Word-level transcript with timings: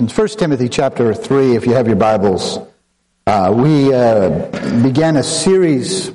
In 0.00 0.08
1 0.08 0.28
Timothy 0.28 0.70
chapter 0.70 1.12
3, 1.12 1.56
if 1.56 1.66
you 1.66 1.74
have 1.74 1.86
your 1.86 1.94
Bibles, 1.94 2.58
uh, 3.26 3.52
we 3.54 3.92
uh, 3.92 4.48
began 4.82 5.18
a 5.18 5.22
series 5.22 6.10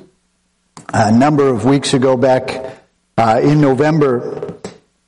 a 0.92 1.12
number 1.12 1.46
of 1.46 1.64
weeks 1.64 1.94
ago 1.94 2.16
back 2.16 2.82
uh, 3.16 3.40
in 3.40 3.60
November. 3.60 4.56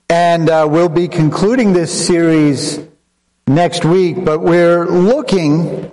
And 0.08 0.48
uh, 0.48 0.68
we'll 0.70 0.88
be 0.88 1.08
concluding 1.08 1.72
this 1.72 2.06
series 2.06 2.78
next 3.48 3.84
week, 3.84 4.24
but 4.24 4.42
we're 4.42 4.86
looking 4.86 5.90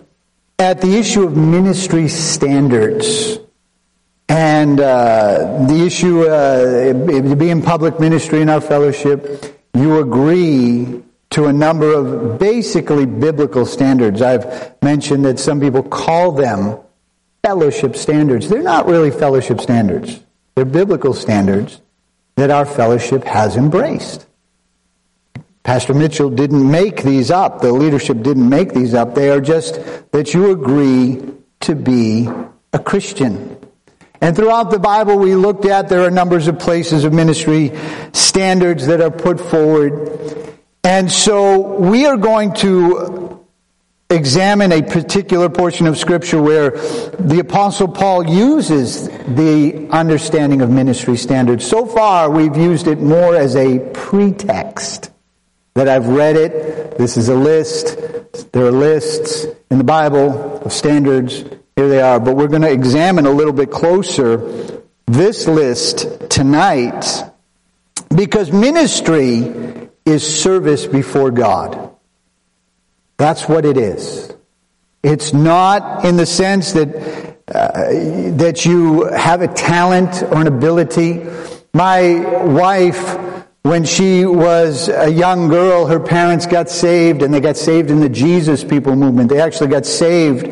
at 0.60 0.80
the 0.80 0.96
issue 0.96 1.24
of 1.24 1.36
ministry 1.36 2.08
standards. 2.08 3.40
And 4.30 4.80
uh, 4.80 5.66
the 5.66 5.86
issue 5.88 6.28
uh, 6.28 6.94
to 6.94 7.36
be 7.36 7.50
in 7.50 7.64
public 7.64 8.00
ministry 8.00 8.44
in 8.44 8.50
our 8.50 8.62
fellowship, 8.62 9.44
you 9.74 9.98
agree 9.98 11.02
to 11.36 11.48
a 11.48 11.54
number 11.54 11.92
of 11.92 12.40
basically 12.40 13.06
biblical 13.06 13.66
standards. 13.66 14.22
I've 14.22 14.74
mentioned 14.82 15.26
that 15.26 15.38
some 15.38 15.60
people 15.60 15.84
call 15.84 16.32
them 16.32 16.80
fellowship 17.44 17.98
standards. 17.98 18.48
They're 18.48 18.64
not 18.64 18.86
really 18.86 19.12
fellowship 19.12 19.60
standards. 19.60 20.24
They're 20.56 20.64
biblical 20.64 21.14
standards 21.14 21.82
that 22.38 22.52
our 22.52 22.66
fellowship 22.66 23.26
has 23.26 23.58
embraced. 23.58 24.26
Pastor 25.64 25.94
Mitchell 25.94 26.30
didn't 26.30 26.72
make 26.72 27.04
these 27.04 27.32
up. 27.32 27.60
The 27.60 27.74
leadership 27.74 28.22
didn't 28.22 28.48
make 28.48 28.74
these 28.74 28.94
up. 28.94 29.14
They 29.14 29.30
are 29.30 29.42
just 29.42 29.82
that 30.14 30.34
you 30.34 30.52
agree 30.52 31.22
to 31.62 31.76
be 31.76 32.30
a 32.72 32.80
Christian. 32.80 33.58
And 34.22 34.38
throughout 34.38 34.72
the 34.72 34.80
Bible 34.80 35.18
we 35.18 35.36
looked 35.36 35.66
at, 35.66 35.90
there 35.90 36.06
are 36.06 36.12
numbers 36.12 36.48
of 36.48 36.60
places 36.60 37.04
of 37.04 37.12
ministry 37.12 37.74
standards 38.14 38.88
that 38.88 39.02
are 39.02 39.12
put 39.12 39.42
forward. 39.42 40.54
And 40.86 41.12
so 41.12 41.80
we 41.80 42.06
are 42.06 42.16
going 42.16 42.54
to 42.58 43.44
examine 44.12 44.72
a 44.72 44.84
particular 44.84 45.50
portion 45.50 45.88
of 45.88 45.98
scripture 45.98 46.40
where 46.40 46.70
the 46.70 47.40
apostle 47.40 47.88
Paul 47.88 48.30
uses 48.30 49.10
the 49.10 49.88
understanding 49.90 50.62
of 50.62 50.70
ministry 50.70 51.18
standards. 51.18 51.66
So 51.66 51.88
far 51.88 52.30
we've 52.30 52.56
used 52.56 52.86
it 52.86 53.00
more 53.02 53.36
as 53.36 53.56
a 53.56 53.80
pretext 53.96 55.12
that 55.74 55.90
I've 55.90 56.08
read 56.08 56.36
it. 56.36 57.00
This 57.00 57.18
is 57.18 57.30
a 57.30 57.36
list. 57.36 58.52
There 58.52 58.68
are 58.68 58.72
lists 58.72 59.48
in 59.72 59.80
the 59.80 59.84
Bible 59.84 60.62
of 60.64 60.72
standards. 60.72 61.44
Here 61.76 61.90
they 61.90 62.00
are. 62.00 62.20
But 62.20 62.36
we're 62.36 62.48
going 62.48 62.62
to 62.62 62.72
examine 62.72 63.26
a 63.26 63.32
little 63.32 63.54
bit 63.54 63.72
closer 63.72 64.84
this 65.08 65.48
list 65.48 66.30
tonight 66.30 67.24
because 68.16 68.52
ministry 68.52 69.85
is 70.06 70.24
service 70.26 70.86
before 70.86 71.32
God. 71.32 71.92
That's 73.18 73.50
what 73.50 73.66
it 73.66 73.78
is. 73.78 74.32
It's 75.04 75.34
not 75.34 76.06
in 76.06 76.18
the 76.18 76.26
sense 76.26 76.74
that 76.74 77.36
uh, 77.48 77.72
that 78.38 78.66
you 78.66 79.04
have 79.06 79.42
a 79.42 79.48
talent 79.48 80.24
or 80.24 80.42
an 80.42 80.48
ability. 80.48 81.24
My 81.74 82.44
wife, 82.44 83.20
when 83.62 83.86
she 83.86 84.26
was 84.26 84.90
a 84.90 85.10
young 85.10 85.48
girl, 85.48 85.86
her 85.86 86.00
parents 86.00 86.48
got 86.48 86.70
saved, 86.70 87.22
and 87.22 87.34
they 87.34 87.40
got 87.40 87.56
saved 87.56 87.92
in 87.92 88.00
the 88.00 88.10
Jesus 88.10 88.64
People 88.64 88.96
movement. 88.96 89.30
They 89.30 89.40
actually 89.40 89.68
got 89.68 89.86
saved 89.86 90.48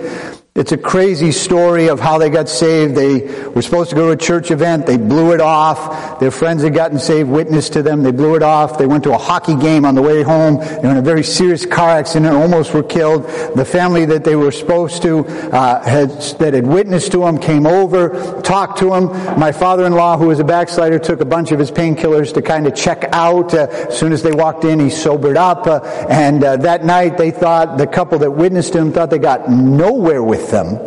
it's 0.56 0.72
a 0.72 0.78
crazy 0.78 1.32
story 1.32 1.90
of 1.90 2.00
how 2.00 2.20
they 2.20 2.30
got 2.30 2.48
saved. 2.48 2.94
They 2.94 3.22
were 3.50 3.64
supposed 3.64 3.90
to 3.90 3.96
go 3.96 4.06
to 4.06 4.12
a 4.12 4.16
church 4.16 4.52
event. 4.52 4.86
They 4.86 4.98
blew 4.98 5.34
it 5.34 5.42
off. 5.42 6.20
Their 6.20 6.30
friends 6.30 6.62
had 6.62 6.76
gotten 6.76 7.00
saved, 7.00 7.28
witnessed 7.28 7.73
to 7.73 7.82
them. 7.82 8.04
They 8.04 8.12
blew 8.12 8.36
it 8.36 8.44
off. 8.44 8.78
They 8.78 8.86
went 8.86 9.04
to 9.06 9.14
a 9.14 9.18
hockey 9.18 9.56
game 9.56 9.84
on 9.84 9.95
the 9.95 10.04
way 10.04 10.22
home. 10.22 10.60
They 10.60 10.82
were 10.84 10.92
in 10.92 10.98
a 10.98 11.02
very 11.02 11.23
serious 11.23 11.66
car 11.66 11.90
accident, 11.90 12.36
almost 12.36 12.72
were 12.72 12.84
killed. 12.84 13.23
The 13.56 13.66
family 13.66 14.06
that 14.06 14.26
they 14.26 14.36
were 14.36 14.52
supposed 14.52 15.02
to, 15.02 15.26
uh, 15.26 15.82
had, 15.82 16.12
that 16.38 16.54
had 16.54 16.67
witnessed 16.67 17.14
to 17.14 17.22
them 17.22 17.40
came 17.40 17.66
over, 17.66 18.40
talked 18.44 18.78
to 18.78 18.92
them. 18.92 19.08
My 19.40 19.52
father-in-law, 19.52 20.17
who 20.17 20.28
was 20.28 20.39
a 20.39 20.44
backslider, 20.44 21.00
took 21.00 21.20
a 21.20 21.26
bunch 21.26 21.52
of 21.52 21.58
his 21.58 21.72
painkillers 21.72 22.32
to 22.36 22.44
kind 22.44 22.67
of 22.67 22.76
check 22.76 23.06
out. 23.11 23.56
Uh, 23.56 23.66
as 23.89 23.98
soon 23.98 24.14
as 24.14 24.22
they 24.22 24.32
walked 24.32 24.66
in, 24.66 24.80
he 24.80 24.92
sobered 24.92 25.36
up. 25.36 25.66
Uh, 25.66 25.80
and 26.10 26.44
uh, 26.44 26.58
that 26.58 26.86
night, 26.86 27.17
they 27.17 27.32
thought, 27.32 27.80
the 27.80 27.88
couple 27.88 28.20
that 28.20 28.30
witnessed 28.30 28.73
to 28.73 28.80
him 28.80 28.94
thought 28.94 29.10
they 29.10 29.17
got 29.17 29.50
nowhere 29.50 30.22
with 30.22 30.42
with 30.43 30.52
them. 30.52 30.77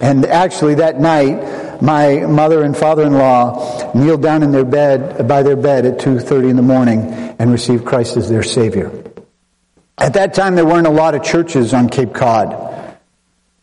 And 0.00 0.26
actually, 0.26 0.76
that 0.76 1.00
night, 1.00 1.82
my 1.82 2.20
mother 2.20 2.62
and 2.62 2.76
father-in-law 2.76 3.92
kneeled 3.94 4.22
down 4.22 4.42
in 4.42 4.52
their 4.52 4.64
bed, 4.64 5.28
by 5.28 5.42
their 5.42 5.56
bed 5.56 5.86
at 5.86 5.98
2.30 5.98 6.50
in 6.50 6.56
the 6.56 6.62
morning 6.62 7.12
and 7.38 7.50
received 7.50 7.84
Christ 7.84 8.16
as 8.16 8.28
their 8.28 8.42
Savior. 8.42 8.90
At 9.98 10.14
that 10.14 10.34
time, 10.34 10.54
there 10.54 10.66
weren't 10.66 10.86
a 10.86 10.90
lot 10.90 11.14
of 11.14 11.22
churches 11.22 11.74
on 11.74 11.88
Cape 11.88 12.12
Cod. 12.14 12.98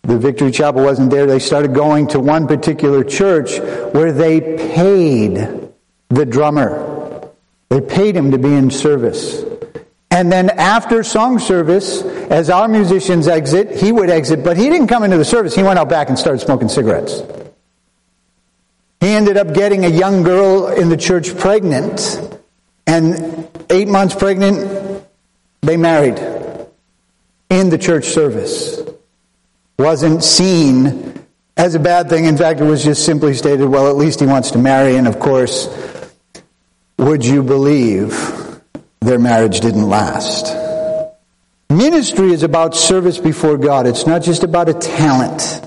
The 0.04 0.18
Victory 0.18 0.52
Chapel 0.52 0.84
wasn't 0.84 1.12
there. 1.12 1.26
They 1.26 1.40
started 1.40 1.74
going 1.74 2.08
to 2.10 2.20
one 2.20 2.48
particular 2.48 3.04
church 3.04 3.60
where 3.94 4.12
they 4.12 4.40
paid 4.40 5.70
the 6.10 6.26
drummer. 6.26 7.30
They 7.70 7.82
paid 7.82 8.16
him 8.16 8.32
to 8.32 8.38
be 8.38 8.54
in 8.54 8.72
service. 8.72 9.44
And 10.20 10.30
then 10.30 10.50
after 10.50 11.02
song 11.02 11.40
service, 11.40 12.02
as 12.02 12.50
our 12.50 12.68
musicians 12.68 13.26
exit, 13.26 13.78
he 13.78 13.94
would 13.94 14.10
exit, 14.10 14.44
but 14.44 14.58
he 14.58 14.70
didn't 14.70 14.88
come 14.88 15.06
into 15.06 15.16
the 15.16 15.24
service. 15.24 15.56
He 15.56 15.64
went 15.64 15.80
out 15.80 15.88
back 15.88 16.10
and 16.10 16.20
started 16.20 16.40
smoking 16.40 16.68
cigarettes. 16.68 17.24
He 19.00 19.08
ended 19.08 19.38
up 19.38 19.54
getting 19.54 19.86
a 19.86 19.88
young 19.88 20.24
girl 20.24 20.68
in 20.68 20.90
the 20.90 20.98
church 20.98 21.38
pregnant, 21.38 22.20
and 22.86 23.48
eight 23.70 23.88
months 23.88 24.14
pregnant, 24.14 25.08
they 25.62 25.78
married 25.78 26.20
in 27.50 27.70
the 27.70 27.78
church 27.78 28.08
service. 28.08 28.82
Wasn't 29.78 30.22
seen 30.22 31.18
as 31.56 31.76
a 31.76 31.80
bad 31.80 32.10
thing. 32.10 32.26
In 32.26 32.36
fact, 32.36 32.60
it 32.60 32.66
was 32.66 32.84
just 32.84 33.06
simply 33.06 33.36
stated, 33.36 33.70
well, 33.70 33.90
at 33.90 33.96
least 33.96 34.20
he 34.20 34.26
wants 34.26 34.52
to 34.52 34.58
marry, 34.58 34.98
and 34.98 35.08
of 35.08 35.18
course, 35.18 35.70
would 36.98 37.24
you 37.24 37.42
believe 37.42 38.49
their 39.02 39.20
marriage 39.20 39.60
didn't 39.60 39.88
last. 39.88 40.56
Ministry 41.70 42.32
is 42.32 42.44
about 42.44 42.76
service 42.76 43.18
before 43.20 43.58
God. 43.58 43.88
It's 43.88 44.08
not 44.08 44.24
just 44.24 44.44
about 44.44 44.70
a 44.70 44.74
talent. 44.74 45.62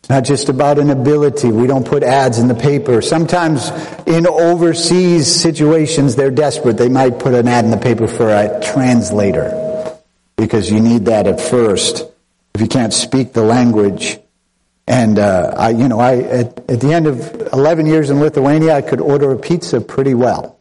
It's 0.00 0.08
not 0.08 0.24
just 0.24 0.48
about 0.48 0.78
an 0.78 0.90
ability. 0.90 1.48
We 1.48 1.66
don't 1.66 1.86
put 1.86 2.02
ads 2.02 2.38
in 2.38 2.48
the 2.48 2.54
paper. 2.54 3.02
Sometimes 3.02 3.70
in 4.06 4.26
overseas 4.26 5.26
situations, 5.26 6.16
they're 6.16 6.30
desperate. 6.30 6.78
They 6.78 6.88
might 6.88 7.18
put 7.18 7.34
an 7.34 7.48
ad 7.48 7.64
in 7.64 7.70
the 7.70 7.76
paper 7.76 8.06
for 8.06 8.30
a 8.30 8.60
translator 8.62 9.98
because 10.36 10.70
you 10.70 10.80
need 10.80 11.06
that 11.06 11.26
at 11.26 11.40
first 11.40 12.04
if 12.54 12.60
you 12.60 12.68
can't 12.68 12.94
speak 12.94 13.32
the 13.32 13.42
language. 13.42 14.18
And 14.86 15.18
uh, 15.18 15.54
I, 15.56 15.70
you 15.70 15.88
know, 15.88 15.98
I 15.98 16.18
at, 16.18 16.70
at 16.70 16.80
the 16.80 16.92
end 16.92 17.06
of 17.06 17.52
11 17.52 17.86
years 17.86 18.08
in 18.08 18.20
Lithuania, 18.20 18.74
I 18.74 18.82
could 18.82 19.00
order 19.00 19.32
a 19.32 19.38
pizza 19.38 19.80
pretty 19.80 20.14
well. 20.14 20.55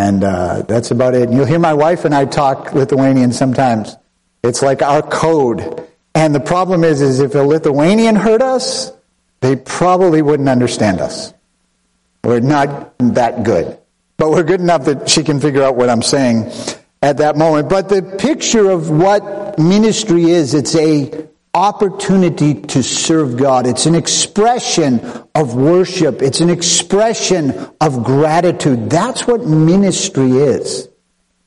And 0.00 0.24
uh, 0.24 0.62
that's 0.62 0.90
about 0.90 1.14
it. 1.14 1.24
And 1.24 1.34
you'll 1.34 1.44
hear 1.44 1.58
my 1.58 1.74
wife 1.74 2.06
and 2.06 2.14
I 2.14 2.24
talk 2.24 2.72
Lithuanian 2.72 3.32
sometimes. 3.34 3.96
It's 4.42 4.62
like 4.62 4.80
our 4.80 5.02
code. 5.02 5.86
And 6.14 6.34
the 6.34 6.40
problem 6.40 6.84
is, 6.84 7.02
is 7.02 7.20
if 7.20 7.34
a 7.34 7.40
Lithuanian 7.40 8.16
heard 8.16 8.40
us, 8.40 8.92
they 9.40 9.56
probably 9.56 10.22
wouldn't 10.22 10.48
understand 10.48 11.02
us. 11.02 11.34
We're 12.24 12.40
not 12.40 12.94
that 12.98 13.44
good. 13.44 13.76
But 14.16 14.30
we're 14.30 14.42
good 14.42 14.60
enough 14.60 14.86
that 14.86 15.10
she 15.10 15.22
can 15.22 15.38
figure 15.38 15.62
out 15.62 15.76
what 15.76 15.90
I'm 15.90 16.02
saying 16.02 16.50
at 17.02 17.18
that 17.18 17.36
moment. 17.36 17.68
But 17.68 17.90
the 17.90 18.00
picture 18.00 18.70
of 18.70 18.88
what 18.88 19.58
ministry 19.58 20.30
is, 20.30 20.54
it's 20.54 20.74
a 20.76 21.28
opportunity 21.52 22.54
to 22.54 22.82
serve 22.82 23.36
God. 23.36 23.66
It's 23.66 23.86
an 23.86 23.94
expression 23.94 25.00
of 25.34 25.54
worship. 25.54 26.22
It's 26.22 26.40
an 26.40 26.50
expression 26.50 27.52
of 27.80 28.04
gratitude. 28.04 28.90
That's 28.90 29.26
what 29.26 29.44
ministry 29.46 30.30
is. 30.30 30.88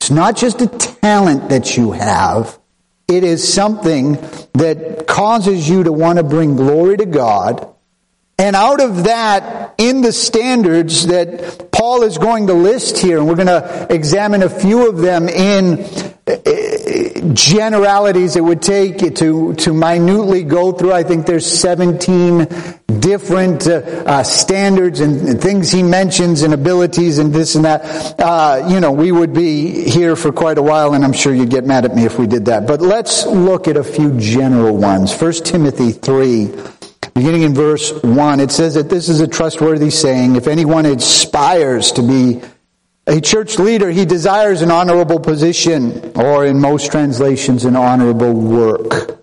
It's 0.01 0.11
not 0.11 0.35
just 0.35 0.61
a 0.61 0.67
talent 0.67 1.49
that 1.49 1.77
you 1.77 1.93
have. 1.93 2.59
It 3.07 3.23
is 3.23 3.53
something 3.53 4.13
that 4.53 5.05
causes 5.07 5.69
you 5.69 5.83
to 5.83 5.91
want 5.91 6.17
to 6.17 6.23
bring 6.23 6.55
glory 6.55 6.97
to 6.97 7.05
God. 7.05 7.69
And 8.37 8.55
out 8.55 8.81
of 8.81 9.05
that, 9.05 9.75
in 9.77 10.01
the 10.01 10.11
standards 10.11 11.07
that 11.07 11.71
Paul 11.71 12.03
is 12.03 12.17
going 12.17 12.47
to 12.47 12.53
list 12.53 12.97
here, 12.97 13.19
and 13.19 13.27
we're 13.27 13.35
going 13.35 13.47
to 13.47 13.87
examine 13.89 14.43
a 14.43 14.49
few 14.49 14.89
of 14.89 14.97
them 14.97 15.29
in 15.29 15.85
generalities 17.33 18.35
it 18.35 18.41
would 18.41 18.61
take 18.61 18.97
to, 19.15 19.53
to 19.53 19.73
minutely 19.73 20.43
go 20.43 20.71
through. 20.71 20.91
I 20.91 21.03
think 21.03 21.25
there's 21.25 21.45
17 21.45 22.47
different 22.99 23.67
uh, 23.67 23.77
uh, 24.05 24.23
standards 24.23 24.99
and, 24.99 25.41
things 25.41 25.71
he 25.71 25.83
mentions 25.83 26.41
and 26.41 26.53
abilities 26.53 27.19
and 27.19 27.33
this 27.33 27.55
and 27.55 27.65
that. 27.65 28.19
Uh, 28.19 28.67
you 28.69 28.79
know, 28.79 28.91
we 28.91 29.11
would 29.11 29.33
be 29.33 29.89
here 29.89 30.15
for 30.15 30.31
quite 30.31 30.57
a 30.57 30.61
while 30.61 30.93
and 30.93 31.03
I'm 31.03 31.13
sure 31.13 31.33
you'd 31.33 31.49
get 31.49 31.65
mad 31.65 31.85
at 31.85 31.95
me 31.95 32.05
if 32.05 32.19
we 32.19 32.27
did 32.27 32.45
that. 32.45 32.67
But 32.67 32.81
let's 32.81 33.25
look 33.25 33.67
at 33.67 33.77
a 33.77 33.83
few 33.83 34.17
general 34.19 34.75
ones. 34.75 35.15
First 35.15 35.45
Timothy 35.45 35.91
3, 35.91 36.53
beginning 37.13 37.43
in 37.43 37.53
verse 37.53 37.91
1, 38.03 38.39
it 38.39 38.51
says 38.51 38.73
that 38.73 38.89
this 38.89 39.09
is 39.09 39.19
a 39.21 39.27
trustworthy 39.27 39.89
saying. 39.89 40.35
If 40.35 40.47
anyone 40.47 40.85
aspires 40.85 41.91
to 41.93 42.01
be 42.01 42.41
A 43.05 43.19
church 43.19 43.59
leader, 43.59 43.89
he 43.89 44.05
desires 44.05 44.61
an 44.61 44.71
honorable 44.71 45.19
position, 45.19 46.13
or 46.15 46.45
in 46.45 46.61
most 46.61 46.89
translations, 46.89 47.65
an 47.65 47.75
honorable 47.75 48.33
work. 48.33 49.19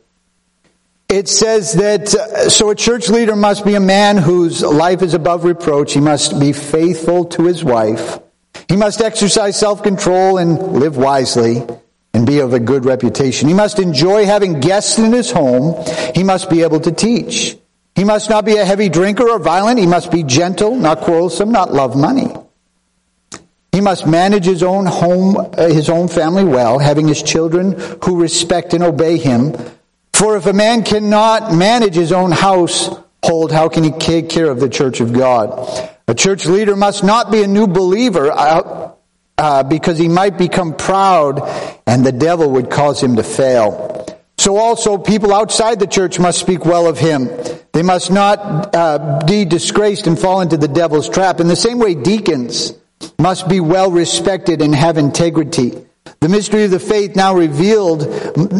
It 1.08 1.28
says 1.28 1.72
that, 1.74 2.14
uh, 2.14 2.50
so 2.50 2.70
a 2.70 2.74
church 2.74 3.08
leader 3.08 3.34
must 3.34 3.64
be 3.64 3.74
a 3.74 3.80
man 3.80 4.16
whose 4.16 4.62
life 4.62 5.02
is 5.02 5.14
above 5.14 5.44
reproach. 5.44 5.94
He 5.94 6.00
must 6.00 6.38
be 6.38 6.52
faithful 6.52 7.24
to 7.24 7.44
his 7.44 7.64
wife. 7.64 8.20
He 8.68 8.76
must 8.76 9.00
exercise 9.00 9.58
self-control 9.58 10.38
and 10.38 10.74
live 10.74 10.96
wisely 10.96 11.66
and 12.12 12.26
be 12.26 12.38
of 12.40 12.52
a 12.52 12.60
good 12.60 12.84
reputation. 12.84 13.48
He 13.48 13.54
must 13.54 13.80
enjoy 13.80 14.26
having 14.26 14.60
guests 14.60 14.98
in 14.98 15.12
his 15.12 15.32
home. 15.32 15.82
He 16.14 16.22
must 16.22 16.50
be 16.50 16.62
able 16.62 16.80
to 16.80 16.92
teach. 16.92 17.56
He 17.96 18.04
must 18.04 18.30
not 18.30 18.44
be 18.44 18.58
a 18.58 18.64
heavy 18.64 18.88
drinker 18.88 19.28
or 19.28 19.38
violent. 19.38 19.80
He 19.80 19.86
must 19.86 20.12
be 20.12 20.22
gentle, 20.22 20.76
not 20.76 21.00
quarrelsome, 21.00 21.50
not 21.50 21.72
love 21.72 21.96
money. 21.96 22.32
He 23.72 23.80
must 23.80 24.06
manage 24.06 24.44
his 24.44 24.62
own 24.62 24.86
home, 24.86 25.36
uh, 25.36 25.68
his 25.68 25.88
own 25.88 26.08
family 26.08 26.44
well, 26.44 26.78
having 26.78 27.06
his 27.06 27.22
children 27.22 27.78
who 28.04 28.20
respect 28.20 28.74
and 28.74 28.82
obey 28.82 29.16
him. 29.16 29.54
For 30.12 30.36
if 30.36 30.46
a 30.46 30.52
man 30.52 30.82
cannot 30.82 31.54
manage 31.54 31.94
his 31.94 32.12
own 32.12 32.32
household, 32.32 33.52
how 33.52 33.68
can 33.68 33.84
he 33.84 33.92
take 33.92 34.28
care 34.28 34.50
of 34.50 34.58
the 34.58 34.68
church 34.68 35.00
of 35.00 35.12
God? 35.12 35.88
A 36.08 36.14
church 36.14 36.46
leader 36.46 36.74
must 36.74 37.04
not 37.04 37.30
be 37.30 37.42
a 37.42 37.46
new 37.46 37.68
believer 37.68 38.32
uh, 38.32 38.92
uh, 39.38 39.62
because 39.62 39.96
he 39.98 40.08
might 40.08 40.36
become 40.36 40.74
proud 40.74 41.40
and 41.86 42.04
the 42.04 42.12
devil 42.12 42.50
would 42.50 42.70
cause 42.70 43.00
him 43.00 43.16
to 43.16 43.22
fail. 43.22 44.04
So 44.36 44.56
also 44.56 44.98
people 44.98 45.32
outside 45.32 45.78
the 45.78 45.86
church 45.86 46.18
must 46.18 46.40
speak 46.40 46.64
well 46.64 46.88
of 46.88 46.98
him. 46.98 47.28
They 47.72 47.82
must 47.82 48.10
not 48.10 48.74
uh, 48.74 49.20
be 49.26 49.44
disgraced 49.44 50.08
and 50.08 50.18
fall 50.18 50.40
into 50.40 50.56
the 50.56 50.66
devil's 50.66 51.08
trap. 51.08 51.38
In 51.38 51.46
the 51.46 51.56
same 51.56 51.78
way, 51.78 51.94
deacons 51.94 52.72
must 53.18 53.48
be 53.48 53.60
well 53.60 53.90
respected 53.90 54.62
and 54.62 54.74
have 54.74 54.98
integrity. 54.98 55.72
The 56.20 56.28
mystery 56.28 56.64
of 56.64 56.70
the 56.70 56.78
faith 56.78 57.16
now 57.16 57.34
revealed 57.34 58.02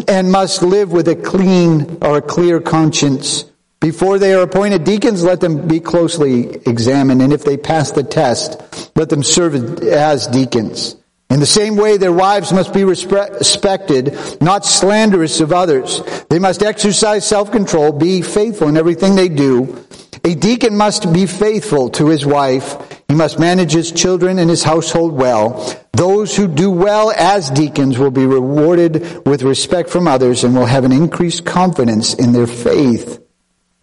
and 0.07 0.31
must 0.31 0.63
live 0.63 0.91
with 0.91 1.07
a 1.07 1.15
clean 1.15 1.97
or 2.01 2.17
a 2.17 2.21
clear 2.21 2.59
conscience. 2.59 3.45
Before 3.79 4.19
they 4.19 4.33
are 4.33 4.43
appointed 4.43 4.83
deacons, 4.83 5.23
let 5.23 5.41
them 5.41 5.67
be 5.67 5.79
closely 5.79 6.49
examined, 6.67 7.21
and 7.21 7.33
if 7.33 7.43
they 7.43 7.57
pass 7.57 7.91
the 7.91 8.03
test, 8.03 8.61
let 8.95 9.09
them 9.09 9.23
serve 9.23 9.81
as 9.81 10.27
deacons. 10.27 10.95
In 11.31 11.39
the 11.39 11.45
same 11.45 11.77
way, 11.77 11.97
their 11.97 12.11
wives 12.11 12.51
must 12.51 12.73
be 12.73 12.83
respected, 12.83 14.17
not 14.41 14.65
slanderous 14.65 15.39
of 15.39 15.51
others. 15.51 16.01
They 16.29 16.39
must 16.39 16.61
exercise 16.61 17.25
self-control, 17.25 17.93
be 17.93 18.21
faithful 18.21 18.67
in 18.67 18.77
everything 18.77 19.15
they 19.15 19.29
do. 19.29 19.83
A 20.23 20.35
deacon 20.35 20.75
must 20.75 21.11
be 21.11 21.25
faithful 21.25 21.89
to 21.91 22.07
his 22.07 22.25
wife. 22.25 22.90
He 23.11 23.17
must 23.17 23.39
manage 23.39 23.73
his 23.73 23.91
children 23.91 24.39
and 24.39 24.49
his 24.49 24.63
household 24.63 25.11
well. 25.11 25.77
Those 25.91 26.33
who 26.33 26.47
do 26.47 26.71
well 26.71 27.11
as 27.11 27.49
deacons 27.49 27.99
will 27.99 28.09
be 28.09 28.25
rewarded 28.25 29.27
with 29.27 29.43
respect 29.43 29.89
from 29.89 30.07
others 30.07 30.45
and 30.45 30.55
will 30.55 30.65
have 30.65 30.85
an 30.85 30.93
increased 30.93 31.43
confidence 31.43 32.13
in 32.13 32.31
their 32.31 32.47
faith 32.47 33.21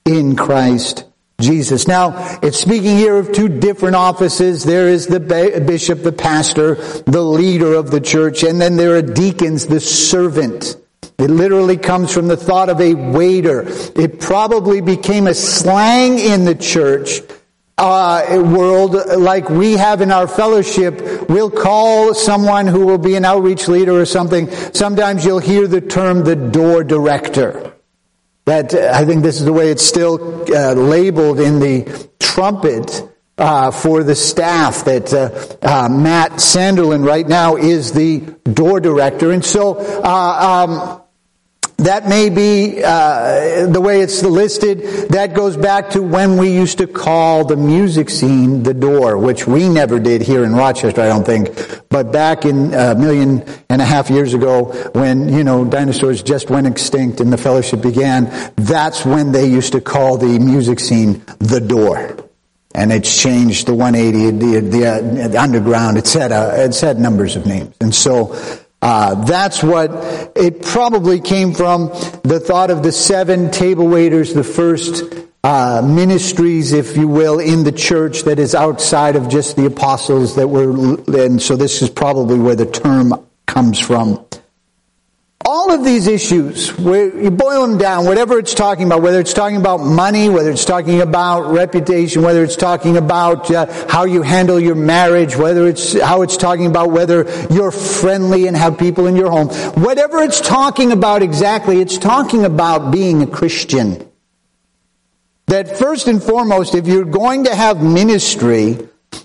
in 0.07 0.35
Christ 0.35 1.05
Jesus. 1.43 1.87
Now, 1.87 2.39
it's 2.43 2.59
speaking 2.59 2.97
here 2.97 3.19
of 3.19 3.31
two 3.31 3.51
different 3.51 3.97
offices. 3.97 4.65
There 4.65 4.89
is 4.89 5.09
the 5.09 5.21
bishop, 5.21 6.03
the 6.03 6.13
pastor, 6.13 6.77
the 7.03 7.21
leader 7.21 7.75
of 7.75 7.91
the 7.91 8.01
church, 8.01 8.43
and 8.45 8.59
then 8.59 8.77
there 8.77 8.97
are 8.97 9.03
deacons, 9.03 9.67
the 9.67 9.81
servant. 9.81 10.75
It 11.19 11.29
literally 11.29 11.77
comes 11.77 12.15
from 12.15 12.29
the 12.29 12.37
thought 12.39 12.71
of 12.71 12.81
a 12.81 12.95
waiter. 12.95 13.67
It 13.95 14.21
probably 14.21 14.81
became 14.81 15.27
a 15.27 15.35
slang 15.35 16.19
in 16.19 16.47
the 16.47 16.55
church 16.55 17.21
uh, 17.79 18.43
world 18.43 18.95
like 19.19 19.49
we 19.49 19.75
have 19.75 20.01
in 20.01 20.11
our 20.11 20.27
fellowship. 20.27 21.29
We'll 21.29 21.51
call 21.51 22.15
someone 22.15 22.67
who 22.67 22.87
will 22.87 22.99
be 22.99 23.15
an 23.15 23.25
outreach 23.25 23.69
leader 23.69 23.93
or 23.93 24.05
something. 24.05 24.51
Sometimes 24.75 25.25
you'll 25.25 25.39
hear 25.39 25.67
the 25.67 25.81
term 25.81 26.25
the 26.25 26.37
door 26.37 26.85
director. 26.85 27.75
That 28.47 28.75
uh, 28.75 28.91
I 28.95 29.05
think 29.05 29.23
this 29.23 29.39
is 29.39 29.45
the 29.45 29.53
way 29.53 29.71
it's 29.71 29.85
still 29.85 30.45
uh, 30.55 30.75
labeled 30.75 31.39
in 31.41 31.61
the 31.61 32.09
trumpet 32.19 33.09
uh, 33.37 33.71
for 33.71 34.03
the 34.03 34.15
staff. 34.15 34.85
That 34.85 35.13
uh, 35.13 35.57
uh, 35.63 35.89
Matt 35.89 36.33
Sanderlin 36.33 37.07
right 37.07 37.27
now 37.27 37.57
is 37.57 37.93
the 37.93 38.21
door 38.53 38.81
director, 38.81 39.31
and 39.31 39.45
so. 39.45 39.77
Uh, 39.79 40.67
um, 40.69 41.03
that 41.79 42.09
may 42.09 42.29
be 42.29 42.83
uh, 42.83 43.67
the 43.67 43.81
way 43.81 44.01
it's 44.01 44.23
listed. 44.23 45.11
That 45.11 45.33
goes 45.33 45.57
back 45.57 45.91
to 45.91 46.03
when 46.03 46.37
we 46.37 46.53
used 46.53 46.79
to 46.79 46.89
call 46.89 47.45
the 47.45 47.57
music 47.57 48.11
scene 48.11 48.65
the 48.65 48.75
door, 48.75 49.17
which 49.17 49.47
we 49.47 49.69
never 49.69 50.01
did 50.01 50.21
here 50.21 50.43
in 50.43 50.55
Rochester, 50.55 51.01
I 51.01 51.07
don't 51.07 51.25
think. 51.25 51.51
But 51.89 52.13
back 52.13 52.45
in 52.45 52.75
a 52.75 52.97
million 52.97 53.45
and 53.71 53.81
a 53.81 53.85
half 53.85 54.11
years 54.11 54.35
ago, 54.35 54.73
when 54.93 55.29
you 55.33 55.45
know 55.45 55.65
dinosaurs 55.65 56.21
just 56.21 56.51
went 56.51 56.67
extinct 56.67 57.21
and 57.21 57.33
the 57.33 57.39
fellowship 57.39 57.81
began, 57.81 58.53
that's 58.57 59.05
when 59.05 59.31
they 59.31 59.47
used 59.47 59.73
to 59.73 59.81
call 59.81 60.19
the 60.19 60.39
music 60.41 60.81
scene 60.81 61.25
the 61.39 61.61
door. 61.61 62.17
And 62.75 62.93
it's 62.93 63.23
changed 63.23 63.67
the 63.67 63.75
180, 63.75 64.39
the, 64.39 64.61
the, 64.61 64.87
uh, 64.87 65.29
the 65.29 65.41
underground. 65.41 65.97
It's 65.97 66.13
had 66.13 66.33
uh, 66.33 66.71
had 66.81 66.99
numbers 66.99 67.37
of 67.37 67.47
names, 67.47 67.75
and 67.81 67.95
so 67.95 68.37
uh, 68.81 69.25
that's 69.25 69.63
what 69.63 69.91
it 70.37 70.63
probably 70.63 71.21
came 71.21 71.53
from 71.53 71.89
the 72.23 72.41
thought 72.41 72.71
of 72.71 72.83
the 72.83 72.93
seven 72.93 73.51
table 73.51 73.89
waiters, 73.89 74.35
the 74.35 74.45
first 74.45 75.03
uh, 75.43 75.83
ministries, 75.85 76.73
if 76.73 76.97
you 76.97 77.09
will, 77.09 77.39
in 77.39 77.65
the 77.65 77.73
church 77.73 78.23
that 78.23 78.39
is 78.39 78.55
outside 78.55 79.17
of 79.17 79.29
just 79.29 79.57
the 79.57 79.67
apostles 79.67 80.37
that 80.37 80.49
were, 80.49 80.97
and 81.23 81.41
so 81.43 81.57
this 81.57 81.83
is 81.83 81.91
probably 81.91 82.39
where 82.39 82.57
the 82.57 82.67
term 82.67 83.13
comes 83.47 83.79
from 83.79 84.25
all 85.59 85.73
of 85.73 85.85
these 85.85 86.07
issues, 86.07 86.69
where 86.79 87.13
you 87.21 87.33
boil 87.33 87.67
them 87.67 87.79
down, 87.79 88.05
whatever 88.05 88.39
it's 88.39 88.55
talking 88.55 88.87
about, 88.87 89.03
whether 89.03 89.19
it's 89.19 89.33
talking 89.33 89.57
about 89.57 89.79
money, 89.79 90.29
whether 90.29 90.53
it's 90.53 90.65
talking 90.65 91.01
about 91.01 91.53
reputation, 91.53 92.23
whether 92.23 92.45
it's 92.45 92.55
talking 92.55 92.97
about 92.97 93.51
uh, 93.51 93.67
how 93.89 94.05
you 94.05 94.23
handle 94.23 94.61
your 94.61 94.77
marriage, 94.77 95.35
whether 95.35 95.67
it's 95.67 96.01
how 96.01 96.23
it's 96.23 96.37
talking 96.37 96.67
about 96.67 96.93
whether 96.93 97.29
you're 97.51 97.73
friendly 97.73 98.47
and 98.47 98.57
have 98.57 98.79
people 98.79 99.09
in 99.09 99.17
your 99.17 99.31
home, 99.31 99.49
whatever 99.83 100.19
it's 100.19 100.41
talking 100.41 100.93
about 100.93 101.23
exactly, 101.23 101.81
it's 101.81 101.99
talking 101.99 102.45
about 102.45 102.93
being 102.93 103.23
a 103.23 103.27
Christian. 103.27 104.09
That 105.47 105.77
first 105.77 106.07
and 106.07 106.23
foremost, 106.23 106.77
if 106.77 106.87
you're 106.87 107.05
going 107.05 107.45
to 107.45 107.55
have 107.55 107.83
ministry, 107.83 108.79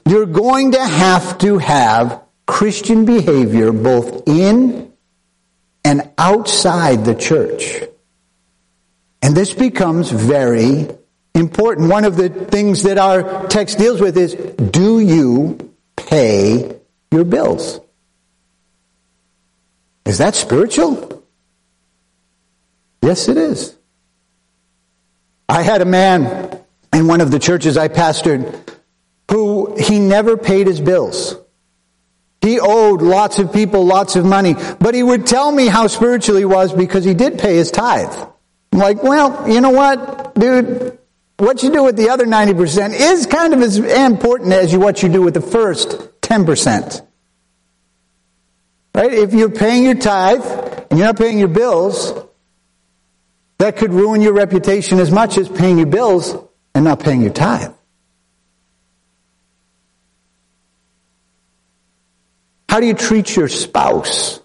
you're 0.08 0.26
going 0.26 0.72
to 0.72 0.84
have 0.84 1.38
to 1.40 1.60
have 1.60 2.24
Christian 2.48 3.06
behavior 3.06 3.72
both 3.72 4.28
in 4.28 4.93
and 5.94 6.10
outside 6.18 7.06
the 7.06 7.14
church. 7.14 7.84
And 9.22 9.38
this 9.38 9.54
becomes 9.54 10.10
very 10.10 10.90
important. 11.36 11.92
One 11.92 12.04
of 12.04 12.16
the 12.16 12.30
things 12.30 12.82
that 12.82 12.98
our 12.98 13.46
text 13.46 13.78
deals 13.78 14.02
with 14.02 14.18
is, 14.18 14.34
do 14.34 15.00
you 15.00 15.72
pay 15.96 16.80
your 17.12 17.26
bills? 17.26 17.80
Is 20.08 20.18
that 20.18 20.34
spiritual? 20.34 21.24
Yes, 23.04 23.28
it 23.28 23.38
is. 23.38 23.78
I 25.48 25.62
had 25.62 25.84
a 25.84 25.86
man 25.86 26.60
in 26.92 27.06
one 27.06 27.22
of 27.22 27.30
the 27.30 27.38
churches 27.38 27.78
I 27.78 27.88
pastored 27.88 28.68
who 29.30 29.76
he 29.80 30.00
never 30.00 30.38
paid 30.38 30.66
his 30.66 30.82
bills. 30.82 31.36
He 32.44 32.60
owed 32.60 33.02
lots 33.02 33.40
of 33.40 33.54
people 33.54 33.86
lots 33.86 34.18
of 34.18 34.26
money, 34.26 34.56
but 34.78 34.94
he 34.94 35.02
would 35.02 35.26
tell 35.26 35.50
me 35.50 35.68
how 35.68 35.88
spiritual 35.88 36.36
he 36.36 36.44
was 36.44 36.74
because 36.74 37.06
he 37.06 37.14
did 37.14 37.40
pay 37.40 37.56
his 37.56 37.72
tithe. 37.72 38.14
I'm 38.74 38.80
like, 38.80 39.02
well, 39.02 39.48
you 39.50 39.62
know 39.62 39.70
what, 39.70 40.36
dude? 40.36 41.00
What 41.38 41.64
you 41.64 41.72
do 41.72 41.84
with 41.84 41.96
the 41.96 42.10
other 42.10 42.26
90% 42.26 43.00
is 43.00 43.28
kind 43.28 43.54
of 43.54 43.62
as 43.62 43.78
important 43.78 44.52
as 44.52 44.74
you, 44.74 44.80
what 44.82 45.02
you 45.02 45.08
do 45.08 45.22
with 45.22 45.34
the 45.34 45.42
first 45.42 45.92
10%. 46.20 47.08
Right? 48.94 49.14
If 49.14 49.34
you're 49.34 49.50
paying 49.50 49.86
your 49.86 49.96
tithe 49.96 50.46
and 50.92 51.00
you're 51.00 51.08
not 51.08 51.18
paying 51.18 51.40
your 51.40 51.48
bills, 51.48 52.14
that 53.58 53.78
could 53.78 53.94
ruin 53.94 54.20
your 54.20 54.34
reputation 54.34 55.00
as 55.00 55.12
much 55.12 55.38
as 55.38 55.48
paying 55.48 55.78
your 55.78 55.88
bills 55.88 56.36
and 56.76 56.84
not 56.84 57.00
paying 57.00 57.22
your 57.22 57.32
tithe. 57.32 57.72
How 62.74 62.80
do 62.80 62.88
you 62.88 62.96
treat 62.96 63.36
your 63.36 63.50
spouse? 63.50 64.40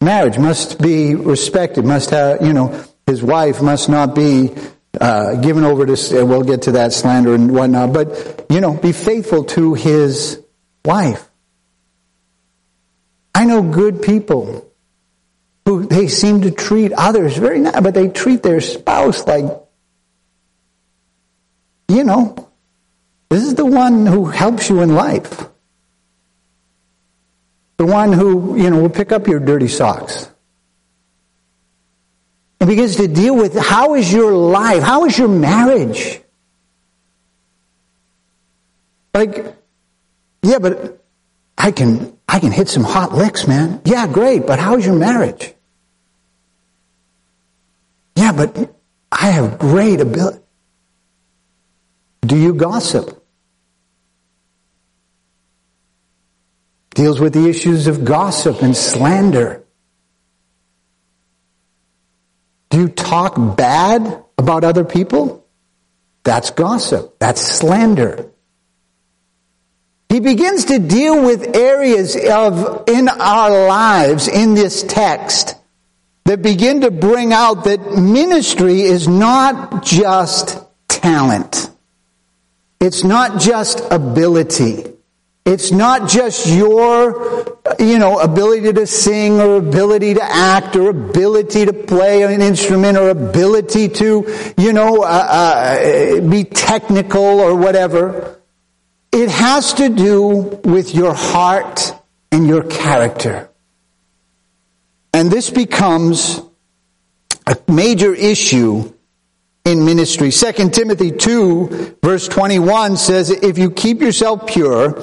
Marriage 0.00 0.38
must 0.38 0.80
be 0.80 1.14
respected, 1.14 1.84
must 1.84 2.08
have, 2.08 2.40
you 2.40 2.54
know, 2.54 2.82
his 3.06 3.22
wife 3.22 3.60
must 3.60 3.90
not 3.90 4.14
be 4.14 4.50
uh, 4.98 5.34
given 5.42 5.64
over 5.64 5.84
to, 5.84 6.24
we'll 6.24 6.42
get 6.42 6.62
to 6.62 6.72
that 6.72 6.94
slander 6.94 7.34
and 7.34 7.50
whatnot, 7.50 7.92
but, 7.92 8.46
you 8.48 8.62
know, 8.62 8.72
be 8.72 8.92
faithful 8.92 9.44
to 9.44 9.74
his 9.74 10.42
wife. 10.86 11.28
I 13.34 13.44
know 13.44 13.60
good 13.60 14.00
people 14.00 14.72
who 15.66 15.84
they 15.84 16.08
seem 16.08 16.40
to 16.40 16.50
treat 16.50 16.92
others 16.92 17.36
very 17.36 17.60
nice, 17.60 17.78
but 17.78 17.92
they 17.92 18.08
treat 18.08 18.42
their 18.42 18.62
spouse 18.62 19.26
like, 19.26 19.44
you 21.88 22.04
know, 22.04 22.47
This 23.28 23.44
is 23.44 23.54
the 23.54 23.66
one 23.66 24.06
who 24.06 24.24
helps 24.26 24.70
you 24.70 24.80
in 24.80 24.94
life. 24.94 25.46
The 27.76 27.86
one 27.86 28.12
who, 28.12 28.56
you 28.56 28.70
know, 28.70 28.82
will 28.82 28.88
pick 28.88 29.12
up 29.12 29.26
your 29.26 29.38
dirty 29.38 29.68
socks. 29.68 30.30
And 32.60 32.68
begins 32.68 32.96
to 32.96 33.06
deal 33.06 33.36
with 33.36 33.56
how 33.56 33.94
is 33.94 34.12
your 34.12 34.32
life? 34.32 34.82
How 34.82 35.04
is 35.04 35.16
your 35.16 35.28
marriage? 35.28 36.20
Like, 39.14 39.54
yeah, 40.42 40.58
but 40.58 41.04
I 41.56 41.70
can, 41.70 42.16
I 42.28 42.40
can 42.40 42.50
hit 42.50 42.68
some 42.68 42.84
hot 42.84 43.12
licks, 43.12 43.46
man. 43.46 43.80
Yeah, 43.84 44.06
great, 44.06 44.46
but 44.46 44.58
how's 44.58 44.84
your 44.84 44.96
marriage? 44.96 45.54
Yeah, 48.16 48.32
but 48.32 48.74
I 49.12 49.30
have 49.30 49.58
great 49.58 50.00
ability. 50.00 50.40
Do 52.22 52.36
you 52.36 52.54
gossip? 52.54 53.17
Deals 56.98 57.20
with 57.20 57.32
the 57.32 57.48
issues 57.48 57.86
of 57.86 58.04
gossip 58.04 58.60
and 58.60 58.76
slander. 58.76 59.64
Do 62.70 62.80
you 62.80 62.88
talk 62.88 63.36
bad 63.56 64.24
about 64.36 64.64
other 64.64 64.84
people? 64.84 65.46
That's 66.24 66.50
gossip. 66.50 67.20
That's 67.20 67.40
slander. 67.40 68.32
He 70.08 70.18
begins 70.18 70.64
to 70.64 70.80
deal 70.80 71.24
with 71.24 71.54
areas 71.54 72.16
of, 72.16 72.88
in 72.88 73.08
our 73.08 73.68
lives 73.68 74.26
in 74.26 74.54
this 74.54 74.82
text 74.82 75.54
that 76.24 76.42
begin 76.42 76.80
to 76.80 76.90
bring 76.90 77.32
out 77.32 77.62
that 77.66 77.92
ministry 77.92 78.82
is 78.82 79.06
not 79.06 79.84
just 79.84 80.58
talent. 80.88 81.70
It's 82.80 83.04
not 83.04 83.40
just 83.40 83.82
ability. 83.92 84.97
It's 85.50 85.72
not 85.72 86.10
just 86.10 86.46
your, 86.46 87.58
you 87.78 87.98
know, 87.98 88.18
ability 88.18 88.70
to 88.70 88.86
sing 88.86 89.40
or 89.40 89.56
ability 89.56 90.12
to 90.12 90.22
act 90.22 90.76
or 90.76 90.90
ability 90.90 91.64
to 91.64 91.72
play 91.72 92.22
an 92.22 92.42
instrument 92.42 92.98
or 92.98 93.08
ability 93.08 93.88
to, 93.88 94.52
you 94.58 94.72
know, 94.74 95.04
uh, 95.04 95.06
uh, 95.06 96.20
be 96.20 96.44
technical 96.44 97.40
or 97.40 97.54
whatever. 97.54 98.38
It 99.10 99.30
has 99.30 99.72
to 99.74 99.88
do 99.88 100.60
with 100.64 100.94
your 100.94 101.14
heart 101.14 101.94
and 102.30 102.46
your 102.46 102.64
character. 102.64 103.48
And 105.14 105.30
this 105.30 105.48
becomes 105.48 106.42
a 107.46 107.56
major 107.68 108.12
issue 108.14 108.92
in 109.64 109.86
ministry. 109.86 110.30
2 110.30 110.68
Timothy 110.68 111.10
2 111.10 111.96
verse 112.02 112.28
21 112.28 112.98
says, 112.98 113.30
if 113.30 113.56
you 113.56 113.70
keep 113.70 114.02
yourself 114.02 114.46
pure, 114.46 115.00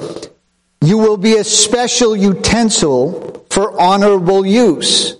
you 0.80 0.98
will 0.98 1.16
be 1.16 1.36
a 1.36 1.44
special 1.44 2.14
utensil 2.16 3.46
for 3.50 3.80
honorable 3.80 4.44
use. 4.44 5.16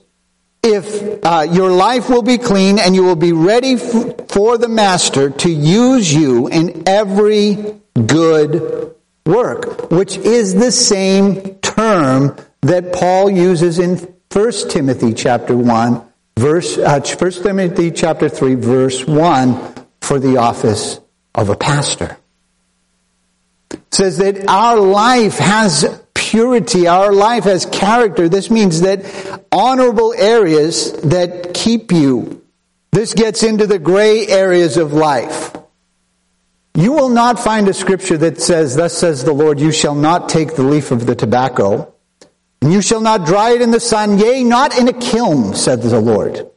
If 0.63 1.25
uh, 1.25 1.47
your 1.51 1.71
life 1.71 2.09
will 2.09 2.23
be 2.23 2.39
clean 2.39 2.79
and 2.79 2.95
you 2.95 3.05
will 3.05 3.17
be 3.17 3.33
ready 3.33 3.75
f- 3.75 4.29
for 4.29 4.59
the 4.59 4.69
master 4.69 5.31
to 5.31 5.51
use 5.51 6.13
you 6.13 6.49
in 6.49 6.83
every 6.87 7.81
good 7.95 8.95
work, 9.25 9.91
which 9.91 10.17
is 10.17 10.55
the 10.55 10.73
same 10.73 11.55
term 11.57 12.37
that 12.63 12.93
Paul 12.93 13.31
uses 13.31 13.79
in 13.79 13.97
1 14.33 14.53
Timothy 14.69 15.15
chapter 15.15 15.57
1, 15.57 16.03
verse, 16.37 16.79
uh, 16.79 17.01
1 17.01 17.31
Timothy 17.43 17.91
chapter 17.91 18.29
3, 18.29 18.55
verse 18.57 19.07
1 19.07 19.75
for 20.01 20.19
the 20.19 20.37
office 20.37 21.01
of 21.35 21.49
a 21.49 21.57
pastor. 21.57 22.17
Says 23.97 24.19
that 24.19 24.47
our 24.47 24.79
life 24.79 25.39
has 25.39 26.03
purity, 26.13 26.87
our 26.87 27.15
life 27.15 27.45
has 27.45 27.65
character. 27.65 28.29
This 28.29 28.51
means 28.51 28.83
that 28.83 29.07
honorable 29.51 30.13
areas 30.13 30.93
that 31.01 31.55
keep 31.55 31.93
you. 31.93 32.45
This 32.93 33.15
gets 33.15 33.43
into 33.43 33.67
the 33.67 33.79
gray 33.79 34.27
areas 34.27 34.77
of 34.77 34.93
life. 34.93 35.57
You 36.75 36.93
will 36.93 37.09
not 37.09 37.39
find 37.39 37.67
a 37.69 37.73
scripture 37.73 38.19
that 38.19 38.39
says, 38.39 38.77
Thus 38.77 38.93
says 38.93 39.25
the 39.25 39.33
Lord, 39.33 39.59
you 39.59 39.73
shall 39.73 39.95
not 39.95 40.29
take 40.29 40.57
the 40.57 40.63
leaf 40.63 40.91
of 40.91 41.07
the 41.07 41.15
tobacco, 41.15 41.95
and 42.61 42.71
you 42.71 42.83
shall 42.83 43.01
not 43.01 43.25
dry 43.25 43.53
it 43.53 43.63
in 43.63 43.71
the 43.71 43.81
sun, 43.81 44.19
yea, 44.19 44.45
not 44.45 44.79
in 44.79 44.89
a 44.89 44.93
kiln, 44.93 45.55
said 45.55 45.81
the 45.81 45.99
Lord. 45.99 46.51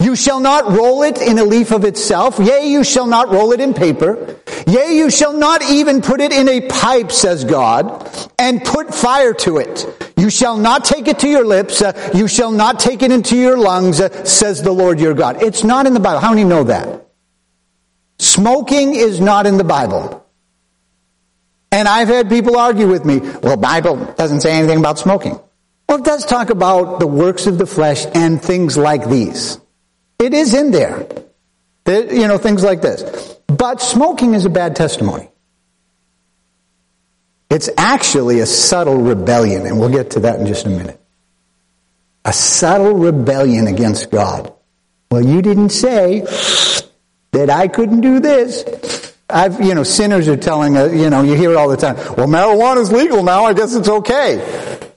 You 0.00 0.16
shall 0.16 0.40
not 0.40 0.72
roll 0.72 1.02
it 1.02 1.20
in 1.20 1.38
a 1.38 1.44
leaf 1.44 1.72
of 1.72 1.84
itself, 1.84 2.38
yea, 2.38 2.66
you 2.66 2.82
shall 2.84 3.06
not 3.06 3.28
roll 3.28 3.52
it 3.52 3.60
in 3.60 3.74
paper, 3.74 4.36
yea, 4.66 4.94
you 4.96 5.10
shall 5.10 5.34
not 5.34 5.62
even 5.70 6.00
put 6.00 6.22
it 6.22 6.32
in 6.32 6.48
a 6.48 6.62
pipe, 6.62 7.12
says 7.12 7.44
God, 7.44 8.08
and 8.38 8.64
put 8.64 8.94
fire 8.94 9.34
to 9.34 9.58
it. 9.58 10.12
You 10.16 10.30
shall 10.30 10.56
not 10.56 10.86
take 10.86 11.06
it 11.06 11.18
to 11.18 11.28
your 11.28 11.44
lips, 11.44 11.82
uh, 11.82 12.10
you 12.14 12.28
shall 12.28 12.50
not 12.50 12.80
take 12.80 13.02
it 13.02 13.12
into 13.12 13.36
your 13.36 13.58
lungs, 13.58 14.00
uh, 14.00 14.24
says 14.24 14.62
the 14.62 14.72
Lord 14.72 14.98
your 14.98 15.12
God. 15.12 15.42
It's 15.42 15.64
not 15.64 15.86
in 15.86 15.92
the 15.92 16.00
Bible. 16.00 16.20
How 16.20 16.30
many 16.30 16.44
know 16.44 16.64
that? 16.64 17.06
Smoking 18.18 18.94
is 18.94 19.20
not 19.20 19.46
in 19.46 19.58
the 19.58 19.64
Bible. 19.64 20.26
And 21.72 21.86
I've 21.86 22.08
had 22.08 22.28
people 22.28 22.56
argue 22.56 22.88
with 22.88 23.04
me, 23.04 23.18
well, 23.18 23.56
Bible 23.56 23.96
doesn't 24.16 24.40
say 24.40 24.52
anything 24.52 24.78
about 24.78 24.98
smoking. 24.98 25.38
Well, 25.88 25.98
it 25.98 26.04
does 26.04 26.24
talk 26.24 26.50
about 26.50 27.00
the 27.00 27.06
works 27.06 27.46
of 27.46 27.58
the 27.58 27.66
flesh 27.66 28.06
and 28.14 28.42
things 28.42 28.76
like 28.78 29.08
these. 29.08 29.58
It 30.20 30.34
is 30.34 30.54
in 30.54 30.70
there. 30.70 31.08
You 31.86 32.28
know, 32.28 32.38
things 32.38 32.62
like 32.62 32.82
this. 32.82 33.36
But 33.46 33.80
smoking 33.80 34.34
is 34.34 34.44
a 34.44 34.50
bad 34.50 34.76
testimony. 34.76 35.28
It's 37.48 37.68
actually 37.76 38.38
a 38.38 38.46
subtle 38.46 38.98
rebellion, 38.98 39.66
and 39.66 39.80
we'll 39.80 39.88
get 39.88 40.10
to 40.12 40.20
that 40.20 40.38
in 40.38 40.46
just 40.46 40.66
a 40.66 40.68
minute. 40.68 41.00
A 42.24 42.32
subtle 42.32 42.94
rebellion 42.94 43.66
against 43.66 44.10
God. 44.10 44.52
Well, 45.10 45.24
you 45.24 45.42
didn't 45.42 45.70
say 45.70 46.20
that 47.32 47.50
I 47.50 47.66
couldn't 47.66 48.02
do 48.02 48.20
this. 48.20 49.16
I've, 49.28 49.60
you 49.60 49.74
know, 49.74 49.82
sinners 49.82 50.28
are 50.28 50.36
telling, 50.36 50.74
you 50.74 51.10
know, 51.10 51.22
you 51.22 51.34
hear 51.34 51.50
it 51.50 51.56
all 51.56 51.68
the 51.68 51.76
time. 51.76 51.96
Well, 51.96 52.28
marijuana 52.28 52.78
is 52.82 52.92
legal 52.92 53.24
now. 53.24 53.44
I 53.44 53.52
guess 53.54 53.74
it's 53.74 53.88
okay. 53.88 54.89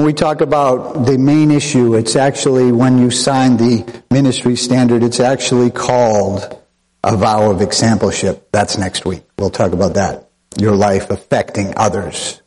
When 0.00 0.06
we 0.06 0.14
talk 0.14 0.40
about 0.40 1.04
the 1.04 1.18
main 1.18 1.50
issue, 1.50 1.94
it's 1.94 2.16
actually 2.16 2.72
when 2.72 2.96
you 2.96 3.10
sign 3.10 3.58
the 3.58 4.02
ministry 4.10 4.56
standard, 4.56 5.02
it's 5.02 5.20
actually 5.20 5.70
called 5.70 6.58
a 7.04 7.18
vow 7.18 7.50
of 7.50 7.58
exampleship. 7.58 8.40
That's 8.50 8.78
next 8.78 9.04
week. 9.04 9.24
We'll 9.38 9.50
talk 9.50 9.72
about 9.72 9.92
that 9.96 10.30
your 10.56 10.74
life 10.74 11.10
affecting 11.10 11.74
others. 11.76 12.40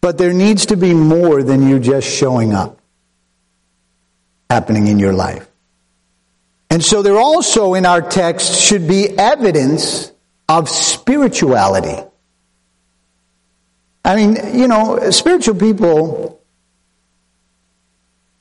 But 0.00 0.16
there 0.16 0.32
needs 0.32 0.64
to 0.64 0.78
be 0.78 0.94
more 0.94 1.42
than 1.42 1.68
you 1.68 1.78
just 1.78 2.08
showing 2.08 2.54
up 2.54 2.80
happening 4.48 4.86
in 4.86 4.98
your 4.98 5.12
life. 5.12 5.46
And 6.70 6.82
so 6.82 7.02
there 7.02 7.18
also 7.18 7.74
in 7.74 7.84
our 7.84 8.00
text 8.00 8.62
should 8.62 8.88
be 8.88 9.10
evidence 9.10 10.10
of 10.48 10.70
spirituality. 10.70 12.02
I 14.04 14.16
mean, 14.16 14.58
you 14.58 14.68
know, 14.68 15.10
spiritual 15.10 15.54
people, 15.54 16.42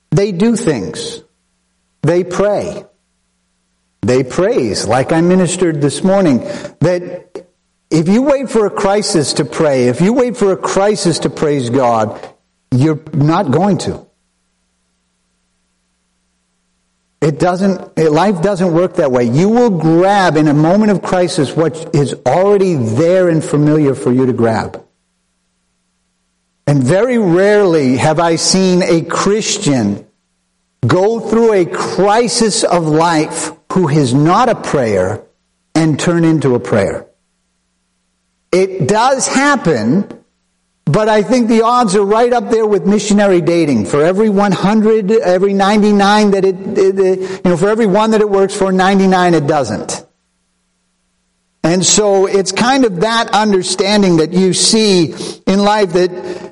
they 0.09 0.31
do 0.31 0.55
things. 0.55 1.21
They 2.01 2.23
pray. 2.23 2.85
They 4.01 4.23
praise, 4.23 4.87
like 4.87 5.11
I 5.11 5.21
ministered 5.21 5.79
this 5.79 6.03
morning, 6.03 6.39
that 6.79 7.45
if 7.91 8.07
you 8.07 8.23
wait 8.23 8.49
for 8.49 8.65
a 8.65 8.71
crisis 8.71 9.33
to 9.33 9.45
pray, 9.45 9.89
if 9.89 10.01
you 10.01 10.13
wait 10.13 10.37
for 10.37 10.51
a 10.51 10.57
crisis 10.57 11.19
to 11.19 11.29
praise 11.29 11.69
God, 11.69 12.19
you're 12.71 13.01
not 13.13 13.51
going 13.51 13.77
to. 13.79 14.07
It 17.21 17.37
doesn't, 17.37 17.99
eh, 17.99 18.09
life 18.09 18.41
doesn't 18.41 18.73
work 18.73 18.95
that 18.95 19.11
way. 19.11 19.25
You 19.25 19.49
will 19.49 19.69
grab 19.69 20.35
in 20.35 20.47
a 20.47 20.53
moment 20.53 20.91
of 20.91 21.03
crisis 21.03 21.55
what 21.55 21.93
is 21.93 22.15
already 22.25 22.73
there 22.73 23.29
and 23.29 23.43
familiar 23.43 23.93
for 23.93 24.11
you 24.11 24.25
to 24.25 24.33
grab. 24.33 24.83
And 26.71 26.81
very 26.81 27.17
rarely 27.17 27.97
have 27.97 28.17
I 28.17 28.37
seen 28.37 28.81
a 28.81 29.01
Christian 29.01 30.07
go 30.87 31.19
through 31.19 31.51
a 31.51 31.65
crisis 31.65 32.63
of 32.63 32.87
life 32.87 33.51
who 33.73 33.89
is 33.89 34.13
not 34.13 34.47
a 34.47 34.55
prayer 34.55 35.21
and 35.75 35.99
turn 35.99 36.23
into 36.23 36.55
a 36.55 36.61
prayer. 36.61 37.07
It 38.53 38.87
does 38.87 39.27
happen, 39.27 40.23
but 40.85 41.09
I 41.09 41.23
think 41.23 41.49
the 41.49 41.63
odds 41.63 41.93
are 41.97 42.05
right 42.05 42.31
up 42.31 42.49
there 42.49 42.65
with 42.65 42.87
missionary 42.87 43.41
dating. 43.41 43.87
For 43.87 44.01
every 44.01 44.29
100, 44.29 45.11
every 45.11 45.53
99 45.53 46.31
that 46.31 46.45
it, 46.45 46.55
it, 46.55 46.97
it, 46.97 47.19
you 47.19 47.51
know, 47.51 47.57
for 47.57 47.67
every 47.67 47.85
one 47.85 48.11
that 48.11 48.21
it 48.21 48.29
works 48.29 48.55
for, 48.55 48.71
99 48.71 49.33
it 49.33 49.45
doesn't. 49.45 50.07
And 51.65 51.85
so 51.85 52.27
it's 52.27 52.53
kind 52.53 52.85
of 52.85 53.01
that 53.01 53.29
understanding 53.31 54.17
that 54.17 54.31
you 54.31 54.53
see 54.53 55.13
in 55.45 55.59
life 55.59 55.91
that 55.91 56.50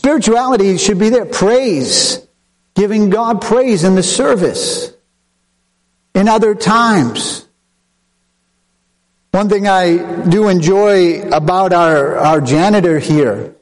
Spirituality 0.00 0.78
should 0.78 0.98
be 0.98 1.10
there. 1.10 1.26
Praise. 1.26 2.26
Giving 2.74 3.10
God 3.10 3.42
praise 3.42 3.84
in 3.84 3.96
the 3.96 4.02
service. 4.02 4.94
In 6.14 6.26
other 6.26 6.54
times. 6.54 7.46
One 9.32 9.50
thing 9.50 9.68
I 9.68 10.24
do 10.26 10.48
enjoy 10.48 11.20
about 11.28 11.74
our, 11.74 12.16
our 12.16 12.40
janitor 12.40 12.98
here 12.98 13.54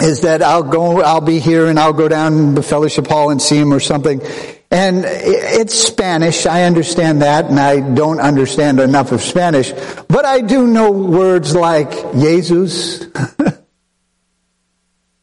is 0.00 0.22
that 0.22 0.40
I'll 0.40 0.62
go, 0.62 1.02
I'll 1.02 1.20
be 1.20 1.38
here 1.38 1.66
and 1.66 1.78
I'll 1.78 1.92
go 1.92 2.08
down 2.08 2.54
the 2.54 2.62
fellowship 2.62 3.06
hall 3.06 3.28
and 3.28 3.40
see 3.40 3.58
him 3.58 3.74
or 3.74 3.80
something. 3.80 4.22
And 4.70 5.04
it's 5.04 5.74
Spanish. 5.74 6.46
I 6.46 6.62
understand 6.62 7.20
that 7.20 7.50
and 7.50 7.60
I 7.60 7.80
don't 7.80 8.20
understand 8.20 8.80
enough 8.80 9.12
of 9.12 9.20
Spanish, 9.20 9.70
but 10.08 10.24
I 10.24 10.40
do 10.40 10.66
know 10.66 10.92
words 10.92 11.54
like 11.54 11.90
Jesus. 12.14 13.04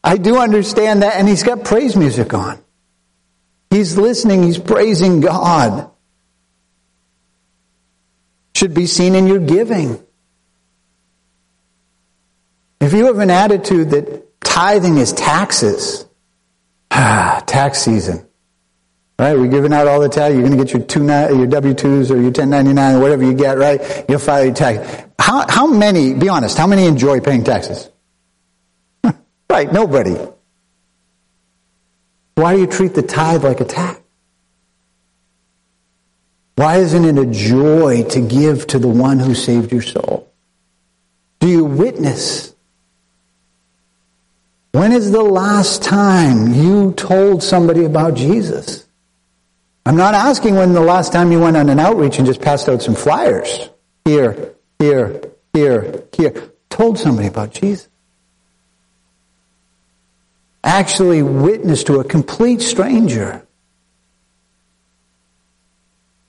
I 0.04 0.18
do 0.18 0.38
understand 0.38 1.04
that 1.04 1.16
and 1.16 1.28
he's 1.28 1.44
got 1.44 1.66
praise 1.66 1.96
music 1.96 2.34
on. 2.34 2.60
He's 3.70 3.98
listening. 3.98 4.44
He's 4.44 4.58
praising 4.58 5.22
God. 5.22 5.92
Should 8.56 8.74
be 8.74 8.88
seen 8.88 9.16
in 9.16 9.28
your 9.28 9.40
giving. 9.40 10.02
If 12.82 12.94
you 12.94 13.06
have 13.06 13.20
an 13.20 13.30
attitude 13.30 13.92
that 13.92 14.30
Tithing 14.60 14.98
is 14.98 15.14
taxes. 15.14 16.06
Ah, 16.92 17.42
tax 17.48 17.80
season. 17.80 18.26
Right? 19.18 19.38
We're 19.38 19.48
giving 19.48 19.74
out 19.74 19.88
all 19.88 20.00
the 20.00 20.10
tax. 20.10 20.34
You're 20.34 20.44
going 20.44 20.58
to 20.58 20.64
get 20.64 20.74
your 20.74 20.84
two, 20.84 21.04
your 21.06 21.48
W-2s 21.48 22.10
or 22.10 22.16
your 22.16 22.32
1099 22.32 22.96
or 22.96 23.00
whatever 23.00 23.24
you 23.24 23.34
get, 23.34 23.58
right? 23.58 24.06
You'll 24.10 24.20
file 24.20 24.46
your 24.46 24.54
tax. 24.54 25.06
How, 25.20 25.46
how 25.48 25.68
many, 25.68 26.14
be 26.14 26.30
honest, 26.30 26.58
how 26.58 26.68
many 26.68 26.86
enjoy 26.86 27.20
paying 27.20 27.44
taxes? 27.44 27.90
Right, 29.50 29.72
nobody. 29.72 30.16
Why 32.36 32.56
do 32.56 32.62
you 32.62 32.68
treat 32.68 32.94
the 32.94 33.02
tithe 33.02 33.44
like 33.44 33.60
a 33.60 33.66
tax? 33.66 34.00
Why 36.56 36.78
isn't 36.78 37.06
it 37.06 37.18
a 37.18 37.26
joy 37.26 38.04
to 38.10 38.22
give 38.22 38.68
to 38.68 38.80
the 38.80 38.88
one 38.88 39.20
who 39.20 39.34
saved 39.34 39.72
your 39.72 39.82
soul? 39.82 40.32
Do 41.40 41.48
you 41.48 41.64
witness 41.64 42.54
when 44.72 44.92
is 44.92 45.12
the 45.12 45.24
last 45.24 45.82
time 45.82 46.54
you 46.54 46.94
told 46.94 47.42
somebody 47.42 47.86
about 47.86 48.14
Jesus? 48.14 48.86
I'm 49.86 49.98
not 49.98 50.14
asking 50.14 50.56
when 50.56 50.74
the 50.74 50.82
last 50.82 51.12
time 51.12 51.32
you 51.32 51.40
went 51.40 51.58
on 51.58 51.70
an 51.70 51.80
outreach 51.80 52.18
and 52.18 52.28
just 52.28 52.42
passed 52.42 52.70
out 52.70 52.82
some 52.82 52.94
flyers. 52.94 53.70
Here, 54.06 54.54
here, 54.78 55.22
here, 55.54 56.04
here. 56.16 56.52
Told 56.70 57.00
somebody 57.00 57.28
about 57.28 57.52
Jesus. 57.52 57.90
Actually 60.64 61.22
witnessed 61.22 61.88
to 61.88 62.00
a 62.00 62.04
complete 62.04 62.62
stranger. 62.62 63.46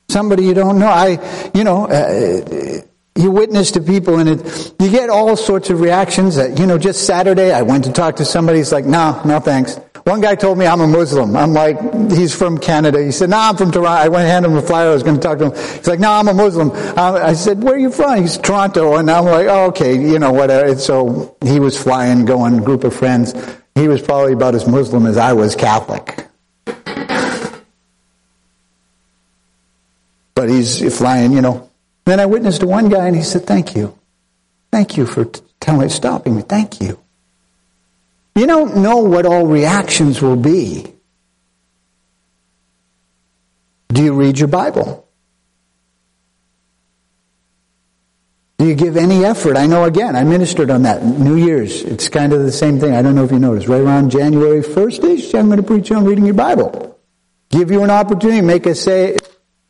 Somebody 0.08 0.44
you 0.44 0.54
don't 0.54 0.78
know. 0.78 0.88
I, 0.88 1.50
you 1.54 1.64
know, 1.64 1.86
uh, 1.86 2.80
you 3.16 3.30
witness 3.30 3.72
to 3.72 3.80
people 3.80 4.18
and 4.18 4.28
it, 4.28 4.74
you 4.80 4.90
get 4.90 5.10
all 5.10 5.36
sorts 5.36 5.70
of 5.70 5.80
reactions 5.80 6.36
that, 6.36 6.58
you 6.58 6.66
know, 6.66 6.78
just 6.78 7.06
Saturday 7.06 7.52
I 7.52 7.62
went 7.62 7.84
to 7.84 7.92
talk 7.92 8.16
to 8.16 8.24
somebody, 8.24 8.58
he's 8.58 8.72
like, 8.72 8.84
no, 8.84 9.20
no 9.24 9.40
thanks. 9.40 9.78
One 10.04 10.20
guy 10.20 10.34
told 10.34 10.58
me 10.58 10.66
I'm 10.66 10.80
a 10.80 10.86
Muslim. 10.86 11.36
I'm 11.36 11.52
like, 11.52 11.78
he's 12.10 12.34
from 12.34 12.58
Canada. 12.58 13.02
He 13.02 13.12
said, 13.12 13.30
no, 13.30 13.38
I'm 13.38 13.56
from 13.56 13.70
Toronto. 13.70 13.90
I 13.90 14.08
went 14.08 14.22
and 14.22 14.30
handed 14.30 14.50
him 14.50 14.56
a 14.56 14.62
flyer. 14.62 14.88
I 14.88 14.94
was 14.94 15.02
going 15.02 15.16
to 15.16 15.20
talk 15.20 15.38
to 15.38 15.46
him. 15.46 15.52
He's 15.52 15.86
like, 15.86 16.00
no, 16.00 16.10
I'm 16.10 16.26
a 16.26 16.34
Muslim. 16.34 16.70
Um, 16.70 17.16
I 17.16 17.34
said, 17.34 17.62
where 17.62 17.74
are 17.74 17.78
you 17.78 17.90
from? 17.90 18.22
He's 18.22 18.38
Toronto. 18.38 18.96
And 18.96 19.10
I'm 19.10 19.26
like, 19.26 19.46
oh, 19.46 19.66
okay, 19.66 19.94
you 19.94 20.18
know, 20.18 20.32
whatever. 20.32 20.74
So 20.78 21.36
he 21.44 21.60
was 21.60 21.80
flying, 21.80 22.24
going, 22.24 22.62
group 22.64 22.84
of 22.84 22.94
friends. 22.94 23.34
He 23.80 23.88
was 23.88 24.02
probably 24.02 24.34
about 24.34 24.54
as 24.54 24.66
Muslim 24.66 25.06
as 25.06 25.16
I 25.16 25.32
was 25.32 25.56
Catholic. 25.56 26.26
But 30.34 30.50
he's 30.50 30.98
flying, 30.98 31.32
you 31.32 31.40
know, 31.40 31.70
then 32.04 32.20
I 32.20 32.26
witnessed 32.26 32.60
to 32.60 32.66
one 32.66 32.90
guy 32.90 33.06
and 33.06 33.16
he 33.16 33.22
said, 33.22 33.46
Thank 33.46 33.74
you. 33.74 33.98
Thank 34.70 34.98
you 34.98 35.06
for 35.06 35.24
telling 35.60 35.88
stopping 35.88 36.36
me. 36.36 36.42
Thank 36.42 36.82
you. 36.82 37.00
You 38.34 38.46
don't 38.46 38.76
know 38.82 38.98
what 38.98 39.24
all 39.24 39.46
reactions 39.46 40.20
will 40.20 40.36
be. 40.36 40.84
Do 43.88 44.04
you 44.04 44.12
read 44.12 44.38
your 44.38 44.48
Bible? 44.48 45.08
Do 48.60 48.66
you 48.66 48.74
give 48.74 48.98
any 48.98 49.24
effort? 49.24 49.56
I 49.56 49.66
know 49.66 49.84
again, 49.84 50.14
I 50.14 50.22
ministered 50.22 50.70
on 50.70 50.82
that. 50.82 51.02
New 51.02 51.36
Year's, 51.36 51.80
it's 51.80 52.10
kind 52.10 52.34
of 52.34 52.42
the 52.42 52.52
same 52.52 52.78
thing. 52.78 52.94
I 52.94 53.00
don't 53.00 53.14
know 53.14 53.24
if 53.24 53.32
you 53.32 53.38
noticed. 53.38 53.68
Right 53.68 53.80
around 53.80 54.10
January 54.10 54.60
1st 54.60 55.34
I'm 55.34 55.46
going 55.46 55.56
to 55.56 55.62
preach 55.62 55.90
on 55.90 56.04
reading 56.04 56.26
your 56.26 56.34
Bible. 56.34 57.00
Give 57.48 57.70
you 57.70 57.82
an 57.84 57.88
opportunity, 57.88 58.42
make 58.42 58.66
us 58.66 58.78
say, 58.78 59.16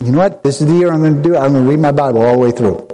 you 0.03 0.11
know 0.11 0.19
what? 0.19 0.43
This 0.43 0.61
is 0.61 0.67
the 0.67 0.75
year 0.75 0.93
I'm 0.93 1.03
going 1.03 1.19
to 1.19 1.23
do 1.23 1.37
it. 1.37 1.39
I'm 1.39 1.53
going 1.53 1.67
to 1.67 1.71
read 1.71 1.79
my 1.79 1.93
Bible 1.93 2.21
all 2.23 2.33
the 2.33 2.39
way 2.41 2.51
through. 2.51 2.89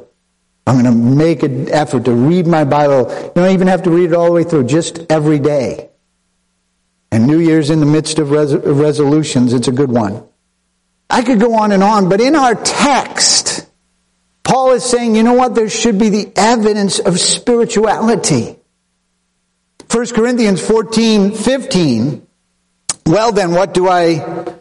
I'm 0.66 0.82
going 0.82 0.84
to 0.84 1.16
make 1.16 1.42
an 1.42 1.70
effort 1.70 2.04
to 2.04 2.12
read 2.12 2.46
my 2.46 2.64
Bible. 2.64 3.10
You 3.10 3.32
don't 3.34 3.52
even 3.52 3.68
have 3.68 3.84
to 3.84 3.90
read 3.90 4.10
it 4.10 4.14
all 4.14 4.26
the 4.26 4.32
way 4.32 4.44
through, 4.44 4.64
just 4.64 5.10
every 5.10 5.38
day. 5.38 5.88
And 7.10 7.26
New 7.26 7.38
Year's 7.38 7.70
in 7.70 7.80
the 7.80 7.86
midst 7.86 8.18
of 8.18 8.32
res- 8.32 8.54
resolutions, 8.54 9.54
it's 9.54 9.68
a 9.68 9.72
good 9.72 9.90
one. 9.90 10.22
I 11.08 11.22
could 11.22 11.40
go 11.40 11.54
on 11.54 11.72
and 11.72 11.82
on, 11.82 12.10
but 12.10 12.20
in 12.20 12.36
our 12.36 12.54
text, 12.54 13.55
Paul 14.46 14.72
is 14.72 14.84
saying, 14.84 15.16
you 15.16 15.24
know 15.24 15.34
what? 15.34 15.54
There 15.56 15.68
should 15.68 15.98
be 15.98 16.08
the 16.08 16.32
evidence 16.36 17.00
of 17.00 17.18
spirituality. 17.18 18.56
1 19.90 20.06
Corinthians 20.14 20.64
14, 20.66 21.32
15. 21.32 22.26
Well 23.06 23.32
then, 23.32 23.50
what 23.50 23.74
do 23.74 23.88
I 23.88 24.54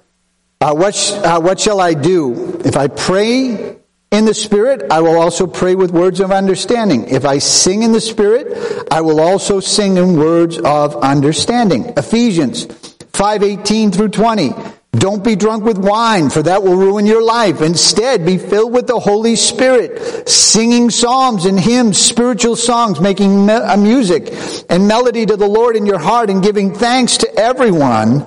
uh, 0.66 0.74
what, 0.74 0.96
sh- 0.96 1.12
uh, 1.12 1.40
what 1.40 1.60
shall 1.60 1.80
I 1.80 1.94
do? 1.94 2.60
If 2.66 2.76
I 2.76 2.88
pray 2.88 3.78
in 4.12 4.26
the 4.26 4.34
Spirit, 4.34 4.92
I 4.92 5.02
will 5.02 5.20
also 5.20 5.46
pray 5.46 5.76
with 5.76 5.92
words 5.92 6.20
of 6.20 6.32
understanding. 6.32 7.08
If 7.10 7.24
I 7.24 7.38
sing 7.38 7.84
in 7.84 7.92
the 7.92 8.02
Spirit, 8.02 8.88
I 8.92 9.02
will 9.02 9.20
also 9.20 9.60
sing 9.60 9.98
in 9.98 10.18
words 10.18 10.58
of 10.58 10.96
understanding. 10.96 11.94
Ephesians 11.98 12.66
5:18 12.66 13.92
through 13.92 14.10
20. 14.10 14.56
Don't 14.98 15.24
be 15.24 15.36
drunk 15.36 15.64
with 15.64 15.78
wine, 15.78 16.30
for 16.30 16.44
that 16.44 16.64
will 16.64 16.76
ruin 16.76 17.06
your 17.06 17.24
life. 17.24 17.62
Instead, 17.62 18.26
be 18.26 18.38
filled 18.38 18.74
with 18.74 18.88
the 18.88 19.00
Holy 19.00 19.36
Spirit, 19.36 20.30
singing 20.30 20.90
psalms 20.90 21.46
and 21.46 21.60
hymns, 21.60 21.98
spiritual 21.98 22.56
songs, 22.56 23.00
making 23.00 23.46
me- 23.46 23.76
music 23.78 24.34
and 24.70 24.88
melody 24.88 25.26
to 25.26 25.36
the 25.36 25.48
Lord 25.48 25.76
in 25.76 25.86
your 25.86 26.00
heart, 26.00 26.30
and 26.30 26.44
giving 26.44 26.74
thanks 26.74 27.18
to 27.18 27.36
everyone 27.36 28.26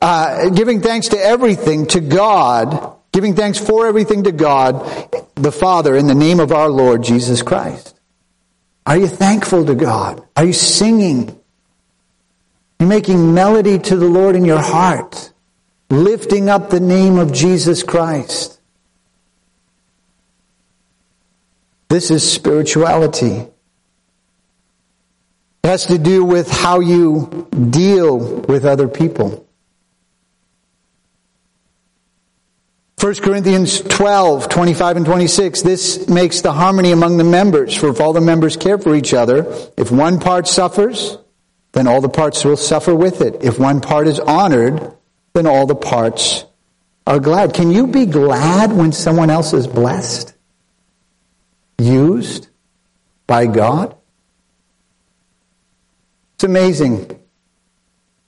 uh, 0.00 0.48
giving 0.50 0.80
thanks 0.80 1.08
to 1.08 1.18
everything 1.18 1.86
to 1.88 2.00
God, 2.00 2.94
giving 3.12 3.34
thanks 3.34 3.58
for 3.58 3.86
everything 3.86 4.24
to 4.24 4.32
God, 4.32 4.80
the 5.34 5.52
Father, 5.52 5.96
in 5.96 6.06
the 6.06 6.14
name 6.14 6.40
of 6.40 6.52
our 6.52 6.68
Lord 6.68 7.02
Jesus 7.02 7.42
Christ. 7.42 7.94
Are 8.86 8.96
you 8.96 9.06
thankful 9.06 9.66
to 9.66 9.74
God? 9.74 10.26
Are 10.36 10.44
you 10.44 10.52
singing? 10.52 11.38
You're 12.78 12.88
making 12.88 13.34
melody 13.34 13.78
to 13.78 13.96
the 13.96 14.06
Lord 14.08 14.36
in 14.36 14.44
your 14.44 14.60
heart, 14.60 15.32
lifting 15.90 16.48
up 16.48 16.70
the 16.70 16.80
name 16.80 17.18
of 17.18 17.32
Jesus 17.32 17.82
Christ. 17.82 18.60
This 21.88 22.10
is 22.12 22.30
spirituality. 22.30 23.48
It 25.62 25.68
has 25.68 25.86
to 25.86 25.98
do 25.98 26.24
with 26.24 26.50
how 26.50 26.80
you 26.80 27.48
deal 27.70 28.18
with 28.18 28.64
other 28.64 28.88
people. 28.88 29.46
1 33.00 33.14
Corinthians 33.16 33.80
12, 33.80 34.48
25 34.48 34.98
and 34.98 35.06
26, 35.06 35.62
this 35.62 36.06
makes 36.08 36.42
the 36.42 36.52
harmony 36.52 36.92
among 36.92 37.16
the 37.16 37.24
members. 37.24 37.74
For 37.74 37.88
if 37.88 38.00
all 38.00 38.12
the 38.12 38.20
members 38.20 38.56
care 38.56 38.78
for 38.78 38.94
each 38.94 39.14
other, 39.14 39.46
if 39.76 39.90
one 39.90 40.20
part 40.20 40.46
suffers, 40.46 41.16
then 41.72 41.86
all 41.86 42.00
the 42.00 42.10
parts 42.10 42.44
will 42.44 42.58
suffer 42.58 42.94
with 42.94 43.22
it. 43.22 43.42
If 43.42 43.58
one 43.58 43.80
part 43.80 44.06
is 44.06 44.20
honored, 44.20 44.94
then 45.32 45.46
all 45.46 45.66
the 45.66 45.74
parts 45.74 46.44
are 47.06 47.20
glad. 47.20 47.54
Can 47.54 47.70
you 47.70 47.86
be 47.86 48.06
glad 48.06 48.72
when 48.72 48.92
someone 48.92 49.30
else 49.30 49.52
is 49.52 49.66
blessed? 49.66 50.34
Used 51.78 52.48
by 53.26 53.46
God? 53.46 53.96
It's 56.34 56.44
amazing 56.44 57.18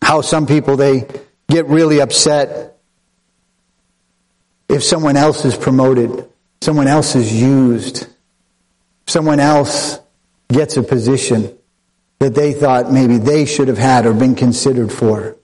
how 0.03 0.21
some 0.21 0.47
people, 0.47 0.77
they 0.77 1.09
get 1.49 1.67
really 1.67 2.01
upset 2.01 2.79
if 4.69 4.83
someone 4.83 5.17
else 5.17 5.45
is 5.45 5.57
promoted, 5.57 6.29
someone 6.63 6.87
else 6.87 7.15
is 7.15 7.33
used, 7.33 8.07
someone 9.07 9.39
else 9.39 10.01
gets 10.49 10.77
a 10.77 10.83
position 10.83 11.57
that 12.21 12.35
they 12.35 12.53
thought 12.53 12.91
maybe 12.91 13.19
they 13.19 13.45
should 13.45 13.69
have 13.69 13.79
had 13.79 14.07
or 14.07 14.15
been 14.15 14.35
considered 14.35 14.91
for. 14.91 15.37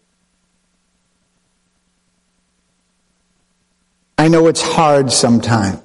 I 4.29 4.31
know 4.31 4.47
it's 4.49 4.61
hard 4.61 5.11
sometimes, 5.11 5.81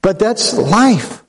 but 0.00 0.20
that's 0.20 0.52
life. 0.52 1.24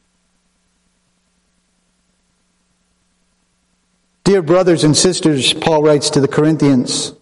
Dear 4.23 4.43
brothers 4.43 4.83
and 4.83 4.95
sisters, 4.95 5.51
Paul 5.51 5.81
writes 5.81 6.11
to 6.11 6.21
the 6.21 6.27
Corinthians, 6.27 7.13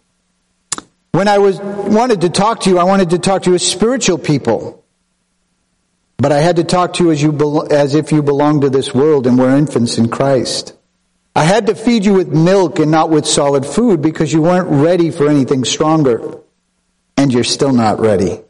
when 1.14 1.30
I 1.30 1.38
was, 1.38 1.58
wanted 1.62 2.20
to 2.20 2.30
talk 2.30 2.60
to 2.64 2.70
you, 2.70 2.78
I 2.78 2.84
wanted 2.84 3.12
to 3.12 3.18
talk 3.18 3.44
to 3.44 3.52
you 3.52 3.56
as 3.56 3.66
spiritual 3.66 4.18
people. 4.18 4.84
But 6.18 6.34
I 6.34 6.40
had 6.40 6.58
to 6.58 6.66
talk 6.66 6.96
to 6.96 7.06
you 7.06 7.12
as, 7.12 7.24
you 7.24 7.66
as 7.72 7.96
if 7.96 8.12
you 8.12 8.22
belonged 8.22 8.64
to 8.64 8.70
this 8.70 8.94
world 8.94 9.26
and 9.26 9.40
were 9.40 9.56
infants 9.56 9.98
in 9.98 10.10
Christ. 10.10 10.76
I 11.34 11.46
had 11.46 11.68
to 11.68 11.76
feed 11.76 12.04
you 12.04 12.16
with 12.16 12.28
milk 12.28 12.80
and 12.80 12.92
not 12.92 13.10
with 13.10 13.26
solid 13.26 13.66
food 13.66 14.02
because 14.02 14.34
you 14.34 14.42
weren't 14.42 14.68
ready 14.68 15.12
for 15.12 15.30
anything 15.30 15.64
stronger. 15.64 16.42
And 17.18 17.34
you're 17.34 17.44
still 17.44 17.74
not 17.74 18.00
ready. 18.00 18.42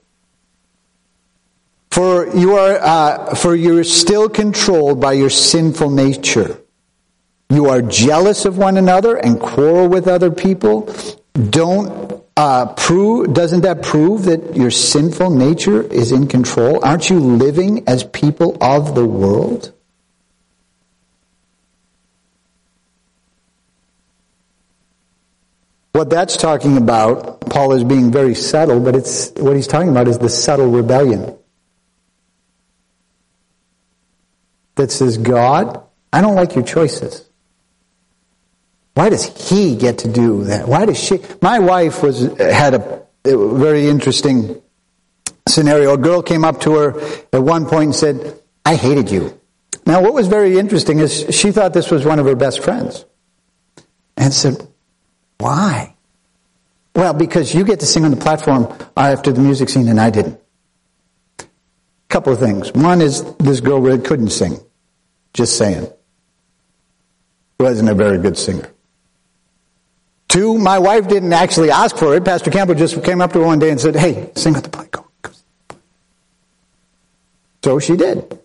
For 1.90 2.28
you 2.36 2.56
are, 2.56 2.76
uh, 2.76 3.36
for 3.36 3.56
you're 3.56 3.84
still 3.84 4.30
controlled 4.30 5.02
by 5.02 5.14
your 5.14 5.32
sinful 5.32 5.90
nature. 5.90 6.60
You 7.50 7.68
are 7.68 7.82
jealous 7.82 8.46
of 8.46 8.58
one 8.58 8.78
another 8.78 9.16
and 9.16 9.40
quarrel 9.40 9.88
with 9.88 10.08
other 10.08 10.30
people. 10.30 10.94
Don't 11.34 12.22
uh, 12.36 12.74
prove, 12.74 13.34
doesn't 13.34 13.62
that 13.62 13.82
prove 13.82 14.26
that 14.26 14.56
your 14.56 14.70
sinful 14.70 15.32
nature 15.32 15.82
is 15.82 16.12
in 16.12 16.28
control? 16.28 16.84
Aren't 16.86 17.10
you 17.10 17.20
living 17.20 17.88
as 17.88 18.04
people 18.04 18.58
of 18.62 18.94
the 18.94 19.06
world? 19.06 19.74
What 25.98 26.12
that's 26.12 26.38
talking 26.38 26.78
about, 26.78 27.42
Paul 27.42 27.74
is 27.74 27.84
being 27.84 28.12
very 28.12 28.36
subtle, 28.36 28.80
but 28.80 28.96
it's, 28.96 29.32
what 29.32 29.56
he's 29.56 29.66
talking 29.66 29.90
about 29.90 30.08
is 30.08 30.20
the 30.20 30.30
subtle 30.30 30.68
rebellion. 30.68 31.36
That 34.76 34.92
says, 34.92 35.18
God, 35.18 35.82
I 36.14 36.22
don't 36.22 36.36
like 36.36 36.54
your 36.54 36.64
choices. 36.64 37.28
Why 38.94 39.10
does 39.10 39.50
he 39.50 39.76
get 39.76 39.98
to 40.00 40.08
do 40.08 40.44
that? 40.44 40.68
Why 40.68 40.86
does 40.86 41.00
she? 41.00 41.20
My 41.42 41.58
wife 41.58 42.04
was 42.04 42.32
had 42.38 42.76
a, 42.76 43.02
a 43.26 43.58
very 43.58 43.88
interesting 43.88 44.62
scenario. 45.48 45.96
A 45.96 45.98
girl 45.98 46.22
came 46.22 46.46
up 46.46 46.62
to 46.62 46.76
her 46.76 47.02
at 47.34 47.42
one 47.42 47.66
point 47.66 47.86
and 47.86 47.96
said, 47.96 48.40
"I 48.64 48.76
hated 48.76 49.10
you." 49.10 49.40
Now, 49.88 50.04
what 50.04 50.14
was 50.14 50.28
very 50.28 50.60
interesting 50.60 51.00
is 51.00 51.26
she 51.32 51.52
thought 51.52 51.74
this 51.74 51.90
was 51.90 52.06
one 52.06 52.20
of 52.20 52.28
her 52.28 52.36
best 52.36 52.64
friends, 52.64 53.04
and 54.16 54.32
said, 54.32 54.68
"Why?" 55.38 55.95
Well, 56.95 57.13
because 57.13 57.54
you 57.54 57.63
get 57.63 57.80
to 57.82 57.86
sing 57.86 58.06
on 58.06 58.12
the 58.12 58.17
platform 58.17 58.67
after 58.97 59.32
the 59.32 59.39
music 59.39 59.69
scene, 59.69 59.88
and 59.88 60.00
I 60.00 60.10
didn't. 60.10 60.39
A 61.39 61.45
couple 62.10 62.34
of 62.34 62.39
things. 62.39 62.73
One 62.73 63.02
is 63.02 63.23
this 63.36 63.60
girl 63.60 63.80
really 63.80 64.02
couldn't 64.02 64.30
sing. 64.30 64.60
Just 65.34 65.58
saying. 65.58 65.88
Wasn't 67.60 67.89
a 67.89 67.93
very 67.93 68.17
good 68.17 68.38
singer. 68.38 68.71
Two, 70.28 70.58
my 70.58 70.80
wife 70.80 71.08
didn't 71.08 71.34
actually 71.34 71.69
ask 71.69 71.97
for 71.97 72.15
it. 72.15 72.26
Pastor 72.26 72.50
Campbell 72.50 72.76
just 72.76 73.04
came 73.04 73.21
up 73.21 73.34
to 73.34 73.39
her 73.39 73.45
one 73.45 73.60
day 73.60 73.69
and 73.69 73.80
said, 73.80 73.95
hey, 73.95 74.32
sing 74.36 74.56
at 74.56 74.63
the 74.63 74.69
play. 74.69 74.88
Go. 74.91 75.06
So 77.63 77.80
she 77.80 77.95
did. 77.95 78.39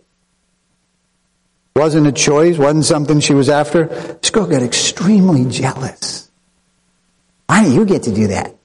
Wasn't 1.75 2.07
a 2.07 2.13
choice, 2.13 2.59
wasn't 2.59 2.85
something 2.85 3.21
she 3.21 3.35
was 3.35 3.49
after. 3.49 3.87
This 3.87 4.31
girl 4.31 4.47
got 4.47 4.63
extremely 4.63 5.51
jealous. 5.51 6.31
Why 7.47 7.65
do 7.65 7.73
you 7.73 7.85
get 7.85 8.05
to 8.05 8.15
do 8.15 8.29
that? 8.29 8.57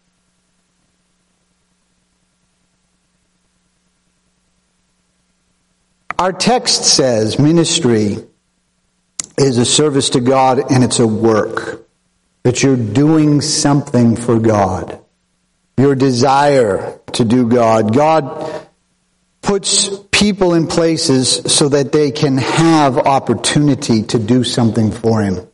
Our 6.20 6.34
text 6.34 6.84
says 6.84 7.38
ministry 7.38 8.18
is 9.38 9.60
a 9.60 9.66
service 9.66 10.12
to 10.12 10.20
God 10.20 10.72
and 10.72 10.84
it's 10.84 11.00
a 11.00 11.06
work 11.06 11.88
that 12.42 12.64
you're 12.64 12.76
doing 12.76 13.42
something 13.42 14.16
for 14.16 14.40
God. 14.40 15.00
Your 15.78 15.94
desire 15.94 17.00
to 17.14 17.24
do 17.24 17.48
God. 17.48 17.94
God 17.94 18.68
puts 19.42 19.90
people 20.12 20.56
in 20.56 20.66
places 20.66 21.54
so 21.54 21.70
that 21.70 21.92
they 21.92 22.10
can 22.10 22.38
have 22.38 22.98
opportunity 22.98 24.02
to 24.04 24.18
do 24.18 24.44
something 24.44 24.92
for 24.92 25.22
Him. 25.22 25.48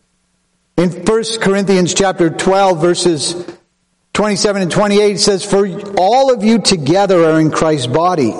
In 0.77 0.89
1 0.89 1.23
Corinthians 1.39 1.93
chapter 1.93 2.29
12 2.29 2.81
verses 2.81 3.57
27 4.13 4.61
and 4.63 4.71
28 4.71 5.19
says, 5.19 5.45
For 5.45 5.67
all 5.97 6.33
of 6.33 6.43
you 6.43 6.59
together 6.59 7.23
are 7.25 7.39
in 7.39 7.51
Christ's 7.51 7.87
body, 7.87 8.33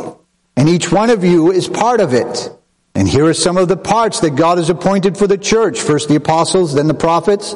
and 0.55 0.69
each 0.69 0.91
one 0.91 1.09
of 1.09 1.23
you 1.23 1.51
is 1.51 1.67
part 1.67 1.99
of 1.99 2.13
it. 2.13 2.49
And 2.95 3.07
here 3.07 3.25
are 3.25 3.33
some 3.33 3.57
of 3.57 3.67
the 3.67 3.77
parts 3.77 4.19
that 4.19 4.35
God 4.35 4.59
has 4.59 4.69
appointed 4.69 5.17
for 5.17 5.25
the 5.25 5.37
church. 5.37 5.81
First 5.81 6.09
the 6.09 6.15
apostles, 6.15 6.75
then 6.75 6.87
the 6.87 6.93
prophets, 6.93 7.55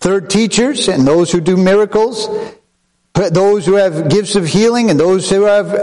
Third, 0.00 0.30
teachers 0.30 0.88
and 0.88 1.04
those 1.04 1.32
who 1.32 1.40
do 1.40 1.56
miracles, 1.56 2.28
those 3.14 3.66
who 3.66 3.74
have 3.74 4.08
gifts 4.08 4.36
of 4.36 4.46
healing 4.46 4.90
and 4.90 5.00
those 5.00 5.28
who 5.28 5.42
have 5.42 5.74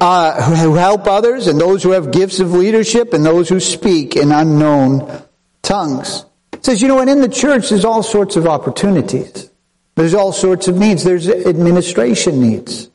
uh, 0.00 0.42
who 0.42 0.76
help 0.76 1.08
others 1.08 1.48
and 1.48 1.60
those 1.60 1.82
who 1.82 1.90
have 1.90 2.12
gifts 2.12 2.38
of 2.38 2.52
leadership 2.52 3.12
and 3.14 3.26
those 3.26 3.48
who 3.48 3.58
speak 3.58 4.14
in 4.14 4.30
unknown 4.30 5.22
tongues. 5.62 6.24
Says, 6.68 6.82
you 6.82 6.88
know, 6.88 7.00
and 7.00 7.08
in 7.08 7.22
the 7.22 7.30
church 7.30 7.70
there's 7.70 7.86
all 7.86 8.02
sorts 8.02 8.36
of 8.36 8.46
opportunities. 8.46 9.50
There's 9.94 10.12
all 10.12 10.32
sorts 10.32 10.68
of 10.68 10.76
needs. 10.76 11.02
There's 11.02 11.26
administration 11.26 12.42
needs. 12.42 12.90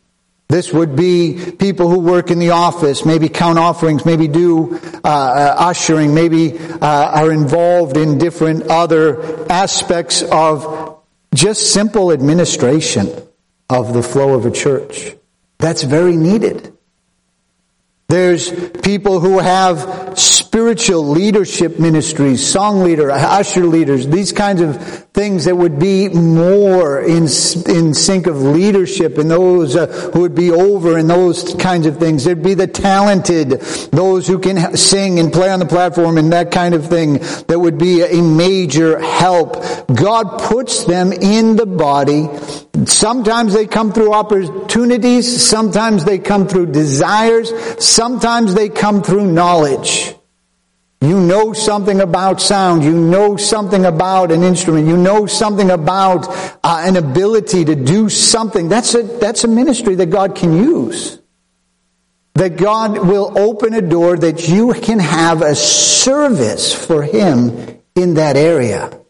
This 0.48 0.72
would 0.72 0.96
be 0.96 1.40
people 1.58 1.90
who 1.90 1.98
work 1.98 2.30
in 2.30 2.38
the 2.38 2.52
office, 2.52 3.04
maybe 3.04 3.30
count 3.30 3.58
offerings, 3.58 4.06
maybe 4.06 4.28
do 4.28 4.76
uh, 5.04 5.08
uh, 5.08 5.56
ushering, 5.58 6.14
maybe 6.14 6.56
uh, 6.60 6.86
are 7.20 7.32
involved 7.32 7.98
in 7.98 8.20
different 8.20 8.68
other 8.68 9.52
aspects 9.52 10.22
of 10.22 11.00
just 11.34 11.74
simple 11.74 12.12
administration 12.12 13.10
of 13.72 13.96
the 13.96 14.04
flow 14.04 14.36
of 14.36 14.46
a 14.46 14.52
church. 14.52 15.16
That's 15.58 15.82
very 15.82 16.16
needed. 16.16 16.73
There's 18.10 18.52
people 18.82 19.20
who 19.20 19.40
have 19.40 20.20
spiritual 20.20 21.08
leadership 21.08 21.80
ministries, 21.80 22.46
song 22.46 22.84
leader, 22.84 23.10
usher 23.10 23.66
leaders, 23.66 24.08
these 24.08 24.32
kinds 24.32 24.62
of 24.62 25.04
things 25.14 25.46
that 25.46 25.56
would 25.56 25.80
be 25.80 26.10
more 26.10 27.02
in, 27.02 27.24
in 27.24 27.94
sync 27.94 28.28
of 28.28 28.42
leadership 28.42 29.18
and 29.18 29.30
those 29.30 29.76
uh, 29.76 29.88
who 30.14 30.22
would 30.22 30.36
be 30.36 30.52
over 30.52 30.98
and 30.98 31.10
those 31.10 31.56
kinds 31.56 31.86
of 31.86 31.98
things. 31.98 32.24
There'd 32.24 32.44
be 32.44 32.56
the 32.56 32.68
talented, 32.68 33.62
those 33.92 34.28
who 34.28 34.40
can 34.40 34.76
sing 34.76 35.20
and 35.20 35.32
play 35.32 35.50
on 35.50 35.60
the 35.60 35.66
platform 35.66 36.18
and 36.18 36.34
that 36.34 36.52
kind 36.52 36.74
of 36.74 36.88
thing 36.88 37.20
that 37.48 37.60
would 37.60 37.78
be 37.78 38.02
a 38.02 38.22
major 38.22 39.00
help. 39.00 39.54
God 39.88 40.40
puts 40.40 40.84
them 40.84 41.14
in 41.14 41.56
the 41.56 41.68
body. 41.68 42.28
Sometimes 42.86 43.54
they 43.54 43.68
come 43.68 43.94
through 43.94 44.14
opportunities. 44.14 45.46
Sometimes 45.46 46.06
they 46.06 46.18
come 46.18 46.48
through 46.48 46.68
desires. 46.68 47.54
Sometimes 47.84 48.56
they 48.56 48.70
come 48.70 49.04
through 49.04 49.32
knowledge. 49.32 50.16
You 51.02 51.20
know 51.20 51.54
something 51.54 52.02
about 52.02 52.42
sound. 52.42 52.84
You 52.84 52.94
know 52.94 53.38
something 53.38 53.86
about 53.86 54.32
an 54.32 54.42
instrument. 54.42 54.88
You 54.88 54.98
know 54.98 55.28
something 55.28 55.70
about 55.70 56.28
uh, 56.64 56.82
an 56.86 56.96
ability 56.96 57.66
to 57.66 57.76
do 57.76 58.10
something. 58.10 58.70
That's 58.70 58.96
a, 58.96 59.04
that's 59.04 59.44
a 59.44 59.48
ministry 59.50 59.96
that 59.96 60.08
God 60.08 60.36
can 60.36 60.54
use. 60.54 61.20
That 62.36 62.58
God 62.58 63.06
will 63.06 63.38
open 63.38 63.74
a 63.76 63.82
door 63.82 64.18
that 64.18 64.48
you 64.48 64.74
can 64.74 65.00
have 65.00 65.42
a 65.42 65.56
service 65.56 66.74
for 66.74 67.04
Him 67.04 67.82
in 67.96 68.16
that 68.16 68.36
area. 68.36 69.03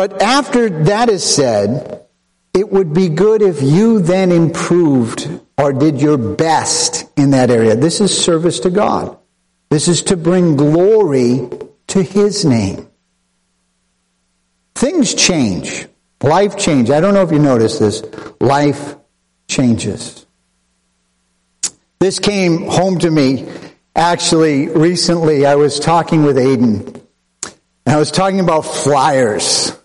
But 0.00 0.22
after 0.22 0.70
that 0.84 1.10
is 1.10 1.22
said, 1.22 2.06
it 2.54 2.72
would 2.72 2.94
be 2.94 3.10
good 3.10 3.42
if 3.42 3.60
you 3.60 4.00
then 4.00 4.32
improved 4.32 5.28
or 5.58 5.74
did 5.74 6.00
your 6.00 6.16
best 6.16 7.04
in 7.18 7.32
that 7.32 7.50
area. 7.50 7.76
This 7.76 8.00
is 8.00 8.24
service 8.24 8.60
to 8.60 8.70
God. 8.70 9.18
This 9.68 9.88
is 9.88 10.04
to 10.04 10.16
bring 10.16 10.56
glory 10.56 11.50
to 11.88 12.02
His 12.02 12.46
name. 12.46 12.88
Things 14.74 15.12
change. 15.12 15.86
Life 16.22 16.56
changes. 16.56 16.94
I 16.94 17.00
don't 17.00 17.12
know 17.12 17.22
if 17.22 17.30
you 17.30 17.38
noticed 17.38 17.80
this. 17.80 18.02
Life 18.40 18.96
changes. 19.48 20.24
This 21.98 22.18
came 22.18 22.62
home 22.62 23.00
to 23.00 23.10
me 23.10 23.52
actually 23.94 24.68
recently. 24.68 25.44
I 25.44 25.56
was 25.56 25.78
talking 25.78 26.22
with 26.24 26.38
Aiden 26.38 27.02
and 27.84 27.94
I 27.94 27.98
was 27.98 28.10
talking 28.10 28.40
about 28.40 28.62
flyers. 28.62 29.76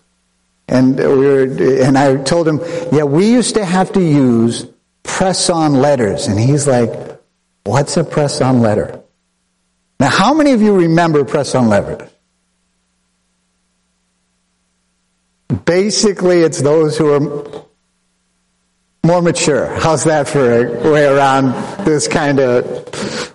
And 0.68 0.98
we 0.98 1.04
were, 1.04 1.42
and 1.82 1.96
I 1.96 2.16
told 2.22 2.48
him, 2.48 2.60
yeah, 2.92 3.04
we 3.04 3.30
used 3.30 3.54
to 3.54 3.64
have 3.64 3.92
to 3.92 4.00
use 4.00 4.66
press 5.04 5.48
on 5.48 5.74
letters. 5.74 6.26
And 6.26 6.38
he's 6.38 6.66
like, 6.66 6.90
what's 7.64 7.96
a 7.96 8.04
press 8.04 8.40
on 8.40 8.60
letter? 8.60 9.02
Now, 10.00 10.10
how 10.10 10.34
many 10.34 10.52
of 10.52 10.62
you 10.62 10.76
remember 10.76 11.24
press 11.24 11.54
on 11.54 11.68
letters? 11.68 12.10
Basically, 15.64 16.40
it's 16.40 16.60
those 16.60 16.98
who 16.98 17.12
are 17.12 17.20
more 19.04 19.22
mature. 19.22 19.66
How's 19.66 20.04
that 20.04 20.28
for 20.28 20.66
a 20.66 20.92
way 20.92 21.06
around 21.06 21.52
this 21.84 22.08
kind 22.08 22.40
of 22.40 22.64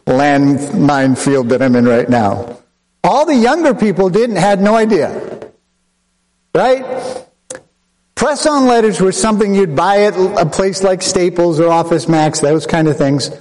landmine 0.05 1.17
field 1.17 1.49
that 1.49 1.61
I'm 1.61 1.75
in 1.77 1.85
right 1.85 2.09
now? 2.09 2.57
All 3.03 3.25
the 3.25 3.35
younger 3.35 3.73
people 3.73 4.09
didn't, 4.09 4.35
had 4.35 4.61
no 4.61 4.75
idea. 4.75 5.30
Right? 6.53 7.27
Press 8.15 8.45
on 8.45 8.67
letters 8.67 9.01
were 9.01 9.11
something 9.11 9.55
you'd 9.55 9.75
buy 9.75 10.03
at 10.03 10.13
a 10.15 10.45
place 10.45 10.83
like 10.83 11.01
Staples 11.01 11.59
or 11.59 11.71
Office 11.71 12.07
Max, 12.07 12.39
those 12.39 12.67
kind 12.67 12.87
of 12.87 12.97
things. 12.97 13.31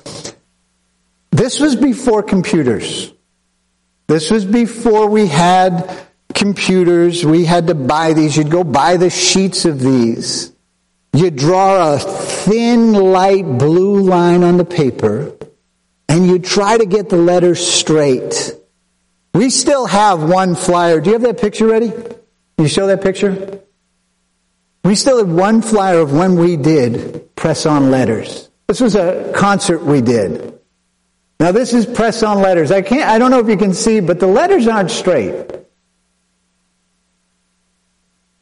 This 1.30 1.60
was 1.60 1.76
before 1.76 2.22
computers. 2.22 3.12
This 4.06 4.30
was 4.30 4.44
before 4.44 5.08
we 5.08 5.26
had 5.26 6.06
computers. 6.34 7.24
We 7.24 7.44
had 7.44 7.66
to 7.66 7.74
buy 7.74 8.12
these. 8.14 8.36
You'd 8.36 8.50
go 8.50 8.64
buy 8.64 8.96
the 8.96 9.10
sheets 9.10 9.64
of 9.64 9.80
these. 9.80 10.52
You 11.12 11.30
draw 11.30 11.94
a 11.94 11.98
thin, 11.98 12.92
light 12.92 13.44
blue 13.44 14.00
line 14.00 14.42
on 14.42 14.56
the 14.56 14.64
paper, 14.64 15.36
and 16.08 16.26
you 16.26 16.38
try 16.38 16.78
to 16.78 16.86
get 16.86 17.08
the 17.08 17.16
letters 17.16 17.64
straight. 17.66 18.54
We 19.34 19.50
still 19.50 19.86
have 19.86 20.22
one 20.22 20.54
flyer. 20.54 21.00
Do 21.00 21.10
you 21.10 21.14
have 21.14 21.22
that 21.22 21.40
picture 21.40 21.66
ready? 21.66 21.92
Can 22.60 22.66
you 22.66 22.68
show 22.68 22.88
that 22.88 23.00
picture? 23.00 23.62
We 24.84 24.94
still 24.94 25.16
have 25.16 25.30
one 25.30 25.62
flyer 25.62 26.00
of 26.00 26.12
when 26.12 26.36
we 26.36 26.58
did 26.58 27.34
press 27.34 27.64
on 27.64 27.90
letters. 27.90 28.50
This 28.68 28.82
was 28.82 28.96
a 28.96 29.32
concert 29.34 29.82
we 29.82 30.02
did. 30.02 30.60
Now 31.38 31.52
this 31.52 31.72
is 31.72 31.86
press 31.86 32.22
on 32.22 32.42
letters. 32.42 32.70
I 32.70 32.82
can't, 32.82 33.08
I 33.08 33.18
don't 33.18 33.30
know 33.30 33.38
if 33.38 33.48
you 33.48 33.56
can 33.56 33.72
see, 33.72 34.00
but 34.00 34.20
the 34.20 34.26
letters 34.26 34.68
aren't 34.68 34.90
straight. 34.90 35.50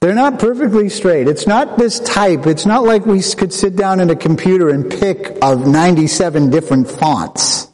They're 0.00 0.16
not 0.16 0.40
perfectly 0.40 0.88
straight. 0.88 1.28
It's 1.28 1.46
not 1.46 1.78
this 1.78 2.00
type. 2.00 2.48
It's 2.48 2.66
not 2.66 2.82
like 2.82 3.06
we 3.06 3.22
could 3.22 3.52
sit 3.52 3.76
down 3.76 4.00
in 4.00 4.10
a 4.10 4.16
computer 4.16 4.68
and 4.68 4.90
pick 4.90 5.38
of 5.42 5.64
97 5.64 6.50
different 6.50 6.90
fonts. 6.90 7.68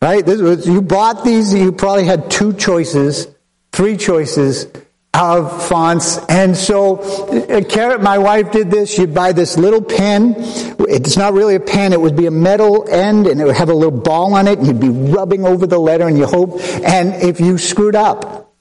Right? 0.00 0.24
Was, 0.24 0.66
you 0.66 0.80
bought 0.80 1.26
these, 1.26 1.52
you 1.52 1.72
probably 1.72 2.06
had 2.06 2.30
two 2.30 2.54
choices, 2.54 3.28
three 3.70 3.98
choices 3.98 4.66
of 5.14 5.66
fonts. 5.66 6.18
And 6.28 6.56
so, 6.56 6.98
uh, 6.98 7.64
Carrot, 7.64 8.00
my 8.00 8.18
wife 8.18 8.52
did 8.52 8.70
this. 8.70 8.98
You'd 8.98 9.14
buy 9.14 9.32
this 9.32 9.56
little 9.56 9.82
pen. 9.82 10.34
It's 10.36 11.16
not 11.16 11.32
really 11.32 11.56
a 11.56 11.60
pen. 11.60 11.92
It 11.92 12.00
would 12.00 12.16
be 12.16 12.26
a 12.26 12.30
metal 12.30 12.88
end 12.88 13.26
and 13.26 13.40
it 13.40 13.44
would 13.44 13.56
have 13.56 13.68
a 13.68 13.74
little 13.74 13.98
ball 13.98 14.34
on 14.34 14.46
it 14.46 14.58
and 14.58 14.66
you'd 14.66 14.80
be 14.80 14.90
rubbing 14.90 15.44
over 15.44 15.66
the 15.66 15.78
letter 15.78 16.06
and 16.06 16.16
you 16.16 16.26
hope. 16.26 16.60
And 16.84 17.14
if 17.22 17.40
you 17.40 17.58
screwed 17.58 17.96
up, 17.96 18.54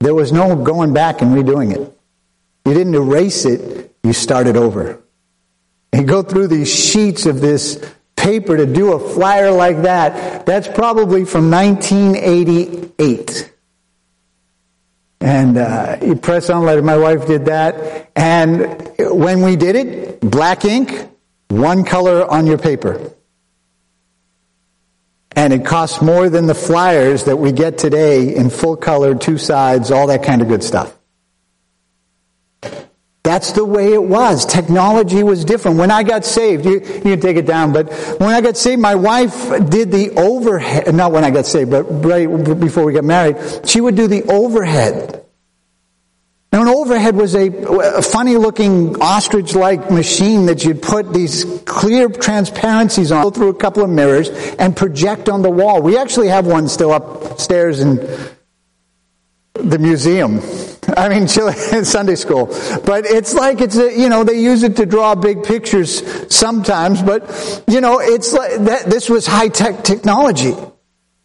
there 0.00 0.14
was 0.14 0.32
no 0.32 0.56
going 0.56 0.92
back 0.92 1.22
and 1.22 1.32
redoing 1.32 1.74
it. 1.74 1.92
You 2.64 2.74
didn't 2.74 2.94
erase 2.94 3.44
it, 3.44 3.94
you 4.02 4.12
started 4.12 4.56
over. 4.56 5.00
And 5.92 6.08
go 6.08 6.22
through 6.22 6.48
these 6.48 6.72
sheets 6.72 7.26
of 7.26 7.40
this 7.40 7.94
paper 8.16 8.56
to 8.56 8.66
do 8.66 8.92
a 8.92 9.14
flyer 9.14 9.52
like 9.52 9.82
that. 9.82 10.44
That's 10.46 10.66
probably 10.66 11.24
from 11.24 11.50
1988. 11.50 13.52
And 15.20 15.56
uh, 15.56 15.98
you 16.02 16.16
press 16.16 16.50
on 16.50 16.64
letter. 16.64 16.82
My 16.82 16.96
wife 16.96 17.26
did 17.26 17.46
that. 17.46 18.10
And 18.14 18.92
when 18.98 19.42
we 19.42 19.56
did 19.56 19.76
it, 19.76 20.20
black 20.20 20.64
ink, 20.64 21.08
one 21.48 21.84
color 21.84 22.30
on 22.30 22.46
your 22.46 22.58
paper. 22.58 23.12
And 25.32 25.52
it 25.52 25.66
costs 25.66 26.00
more 26.00 26.30
than 26.30 26.46
the 26.46 26.54
flyers 26.54 27.24
that 27.24 27.36
we 27.36 27.52
get 27.52 27.76
today 27.76 28.34
in 28.34 28.48
full 28.50 28.76
color, 28.76 29.14
two 29.14 29.36
sides, 29.36 29.90
all 29.90 30.06
that 30.06 30.22
kind 30.22 30.40
of 30.40 30.48
good 30.48 30.64
stuff. 30.64 30.95
That's 33.26 33.50
the 33.50 33.64
way 33.64 33.92
it 33.92 34.04
was. 34.04 34.46
Technology 34.46 35.24
was 35.24 35.44
different. 35.44 35.78
When 35.78 35.90
I 35.90 36.04
got 36.04 36.24
saved, 36.24 36.64
you, 36.64 36.74
you 36.74 37.00
can 37.00 37.20
take 37.20 37.36
it 37.36 37.44
down, 37.44 37.72
but 37.72 37.92
when 38.20 38.30
I 38.30 38.40
got 38.40 38.56
saved, 38.56 38.80
my 38.80 38.94
wife 38.94 39.50
did 39.68 39.90
the 39.90 40.12
overhead, 40.12 40.94
not 40.94 41.10
when 41.10 41.24
I 41.24 41.30
got 41.30 41.44
saved, 41.44 41.72
but 41.72 41.82
right 42.04 42.28
before 42.60 42.84
we 42.84 42.92
got 42.92 43.02
married, 43.02 43.36
she 43.68 43.80
would 43.80 43.96
do 43.96 44.06
the 44.06 44.22
overhead. 44.30 45.24
Now 46.52 46.62
an 46.62 46.68
overhead 46.68 47.16
was 47.16 47.34
a, 47.34 47.48
a 47.48 48.00
funny 48.00 48.36
looking 48.36 49.02
ostrich-like 49.02 49.90
machine 49.90 50.46
that 50.46 50.64
you'd 50.64 50.80
put 50.80 51.12
these 51.12 51.44
clear 51.64 52.08
transparencies 52.08 53.10
on, 53.10 53.24
go 53.24 53.30
through 53.30 53.48
a 53.48 53.54
couple 53.54 53.82
of 53.82 53.90
mirrors, 53.90 54.28
and 54.60 54.76
project 54.76 55.28
on 55.28 55.42
the 55.42 55.50
wall. 55.50 55.82
We 55.82 55.98
actually 55.98 56.28
have 56.28 56.46
one 56.46 56.68
still 56.68 56.92
upstairs 56.92 57.80
in 57.80 57.96
the 59.56 59.78
museum. 59.78 60.40
I 60.96 61.08
mean, 61.08 61.28
Sunday 61.84 62.14
school. 62.14 62.46
But 62.84 63.06
it's 63.06 63.34
like 63.34 63.60
it's 63.60 63.76
a, 63.76 63.92
you 63.96 64.08
know, 64.08 64.24
they 64.24 64.40
use 64.40 64.62
it 64.62 64.76
to 64.76 64.86
draw 64.86 65.14
big 65.14 65.42
pictures 65.42 66.02
sometimes, 66.34 67.02
but, 67.02 67.64
you 67.68 67.80
know, 67.80 68.00
it's 68.00 68.32
like 68.32 68.56
that, 68.64 68.86
this 68.86 69.08
was 69.08 69.26
high 69.26 69.48
tech 69.48 69.82
technology. 69.84 70.54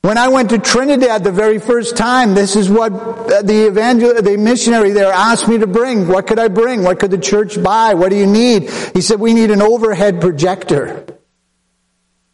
When 0.01 0.17
I 0.17 0.29
went 0.29 0.49
to 0.49 0.57
Trinidad 0.57 1.23
the 1.23 1.31
very 1.31 1.59
first 1.59 1.95
time, 1.95 2.33
this 2.33 2.55
is 2.55 2.71
what 2.71 2.91
uh, 2.91 3.43
the 3.43 3.67
evangel, 3.67 4.19
the 4.19 4.35
missionary 4.35 4.89
there 4.89 5.13
asked 5.13 5.47
me 5.47 5.59
to 5.59 5.67
bring. 5.67 6.07
What 6.07 6.25
could 6.25 6.39
I 6.39 6.47
bring? 6.47 6.81
What 6.81 6.99
could 6.99 7.11
the 7.11 7.19
church 7.19 7.61
buy? 7.61 7.93
What 7.93 8.09
do 8.09 8.15
you 8.15 8.25
need? 8.25 8.71
He 8.95 9.01
said, 9.01 9.19
we 9.19 9.35
need 9.35 9.51
an 9.51 9.61
overhead 9.61 10.19
projector. 10.19 11.05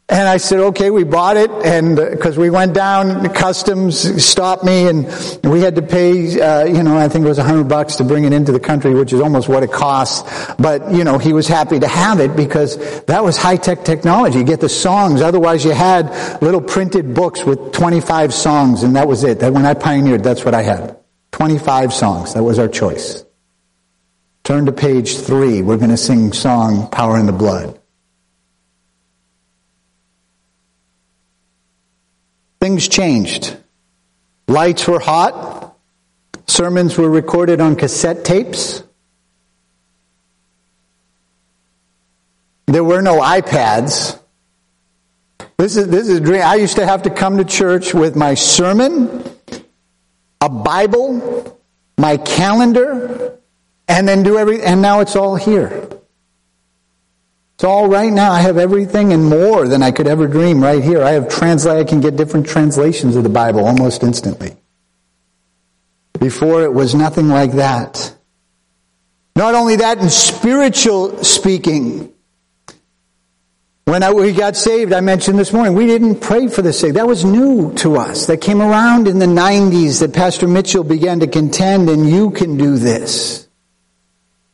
And 0.10 0.26
I 0.26 0.38
said, 0.38 0.60
okay, 0.60 0.90
we 0.90 1.04
bought 1.04 1.36
it, 1.36 1.52
and 1.52 1.98
because 1.98 2.38
uh, 2.38 2.42
we 2.42 2.50
went 2.50 2.74
down, 2.74 3.28
customs 3.34 4.24
stopped 4.24 4.64
me, 4.64 4.88
and 4.88 5.06
we 5.44 5.60
had 5.60 5.76
to 5.76 5.82
pay, 5.82 6.40
uh, 6.40 6.64
you 6.64 6.82
know, 6.82 6.98
I 6.98 7.10
think 7.10 7.26
it 7.26 7.28
was 7.28 7.40
a 7.40 7.44
hundred 7.44 7.66
bucks 7.66 7.98
to 7.98 8.06
bring 8.06 8.24
it 8.24 8.32
into 8.32 8.54
the 8.54 8.60
country, 8.60 8.94
which 8.94 9.12
is 9.12 9.20
almost 9.20 9.50
what 9.50 9.64
it 9.64 9.72
costs. 9.74 10.56
But 10.56 10.94
you 10.94 11.04
know, 11.04 11.18
he 11.18 11.34
was 11.34 11.50
happy 11.50 11.78
to 11.82 11.90
have 11.90 12.22
it 12.22 12.38
because 12.38 13.02
that 13.04 13.22
was 13.22 13.36
high 13.36 13.58
tech 13.58 13.84
technology. 13.84 14.38
You 14.38 14.46
get 14.46 14.62
the 14.62 14.70
songs. 14.70 15.22
Otherwise, 15.22 15.66
you 15.66 15.72
had 15.72 16.42
little 16.42 16.62
printed 16.62 17.14
books 17.14 17.44
with 17.44 17.74
25 17.74 18.34
songs, 18.34 18.84
and 18.84 18.96
that 18.96 19.10
was 19.10 19.26
it. 19.26 19.40
That 19.42 19.52
when 19.52 19.66
I 19.66 19.74
pioneered, 19.74 20.24
that's 20.24 20.46
what 20.46 20.54
I 20.54 20.62
had. 20.62 20.98
25 21.34 21.92
songs. 21.92 22.34
That 22.34 22.44
was 22.44 22.60
our 22.60 22.70
choice. 22.70 23.26
Turn 24.46 24.68
to 24.68 24.72
page 24.72 25.18
three. 25.18 25.62
We're 25.62 25.76
going 25.76 25.90
to 25.90 25.98
sing 25.98 26.32
song 26.32 26.90
"Power 26.92 27.18
in 27.18 27.26
the 27.26 27.34
Blood." 27.34 27.78
Things 32.60 32.88
changed. 32.88 33.56
Lights 34.48 34.88
were 34.88 35.00
hot. 35.00 35.76
Sermons 36.48 36.98
were 36.98 37.10
recorded 37.10 37.62
on 37.62 37.76
cassette 37.76 38.24
tapes. 38.24 38.84
There 42.68 42.84
were 42.84 43.02
no 43.02 43.22
iPads. 43.22 44.20
This 45.58 45.76
is, 45.76 45.88
this 45.88 46.08
is 46.08 46.20
a 46.20 46.22
dream. 46.22 46.42
I 46.42 46.56
used 46.56 46.76
to 46.76 46.86
have 46.86 47.04
to 47.04 47.10
come 47.10 47.38
to 47.38 47.46
church 47.46 47.94
with 47.94 48.16
my 48.16 48.36
sermon, 48.36 49.24
a 50.40 50.50
Bible, 50.50 51.60
my 51.98 52.18
calendar, 52.18 53.40
and 53.88 54.08
then 54.08 54.24
do 54.24 54.38
everything. 54.38 54.66
And 54.66 54.82
now 54.82 55.00
it's 55.00 55.16
all 55.16 55.36
here. 55.36 55.90
It's 57.58 57.64
all 57.64 57.90
right 57.90 58.14
now. 58.14 58.32
I 58.32 58.42
have 58.42 58.60
everything 58.60 59.14
and 59.14 59.26
more 59.26 59.68
than 59.68 59.82
I 59.82 59.90
could 59.90 60.06
ever 60.06 60.28
dream 60.28 60.62
right 60.62 60.84
here. 60.84 61.02
I 61.02 61.14
have 61.14 61.28
translate. 61.28 61.80
I 61.80 61.90
can 61.90 62.02
get 62.02 62.16
different 62.16 62.46
translations 62.46 63.16
of 63.16 63.24
the 63.24 63.30
Bible 63.30 63.66
almost 63.66 64.04
instantly. 64.04 64.56
Before 66.20 66.62
it 66.62 66.72
was 66.72 66.94
nothing 66.94 67.30
like 67.30 67.54
that. 67.54 68.16
Not 69.36 69.56
only 69.56 69.78
that, 69.78 69.98
in 69.98 70.12
spiritual 70.12 71.24
speaking, 71.24 72.14
when 73.86 74.04
I, 74.04 74.14
we 74.14 74.34
got 74.34 74.56
saved, 74.56 74.94
I 74.94 75.02
mentioned 75.02 75.40
this 75.40 75.52
morning, 75.52 75.74
we 75.74 75.88
didn't 75.88 76.22
pray 76.22 76.50
for 76.50 76.62
the 76.62 76.72
sick. 76.72 76.94
That 76.94 77.08
was 77.08 77.26
new 77.26 77.74
to 77.78 77.98
us. 77.98 78.28
That 78.28 78.38
came 78.38 78.62
around 78.62 79.08
in 79.08 79.18
the 79.18 79.26
90s 79.26 80.02
that 80.02 80.14
Pastor 80.14 80.48
Mitchell 80.48 80.84
began 80.84 81.22
to 81.22 81.28
contend, 81.28 81.90
and 81.90 82.08
you 82.08 82.30
can 82.30 82.56
do 82.56 82.78
this. 82.78 83.47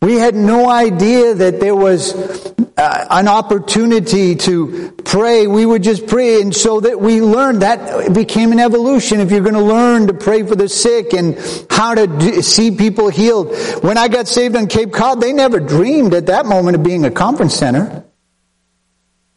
We 0.04 0.16
had 0.16 0.36
no 0.36 0.70
idea 0.70 1.34
that 1.34 1.62
there 1.62 1.74
was 1.74 2.14
uh, 2.14 3.08
an 3.10 3.30
opportunity 3.30 4.36
to 4.36 4.92
pray, 5.06 5.48
we 5.48 5.66
would 5.66 5.82
just 5.82 6.08
pray. 6.08 6.42
And 6.42 6.54
so 6.54 6.82
that 6.82 7.00
we 7.00 7.22
learned 7.22 7.62
that 7.62 8.14
became 8.14 8.52
an 8.52 8.60
evolution. 8.60 9.22
If 9.22 9.32
you're 9.32 9.40
going 9.40 9.54
to 9.54 9.62
learn 9.62 10.08
to 10.08 10.14
pray 10.14 10.44
for 10.44 10.56
the 10.56 10.68
sick 10.68 11.14
and 11.14 11.38
how 11.70 11.96
to 11.96 12.44
see 12.44 12.76
people 12.76 13.08
healed. 13.08 13.56
When 13.82 13.98
I 13.98 14.10
got 14.10 14.28
saved 14.28 14.58
on 14.58 14.68
Cape 14.68 14.92
Cod, 14.92 15.22
they 15.22 15.32
never 15.32 15.62
dreamed 15.62 16.14
at 16.14 16.26
that 16.26 16.46
moment 16.46 16.76
of 16.76 16.84
being 16.84 17.06
a 17.06 17.12
conference 17.12 17.56
center. 17.56 18.04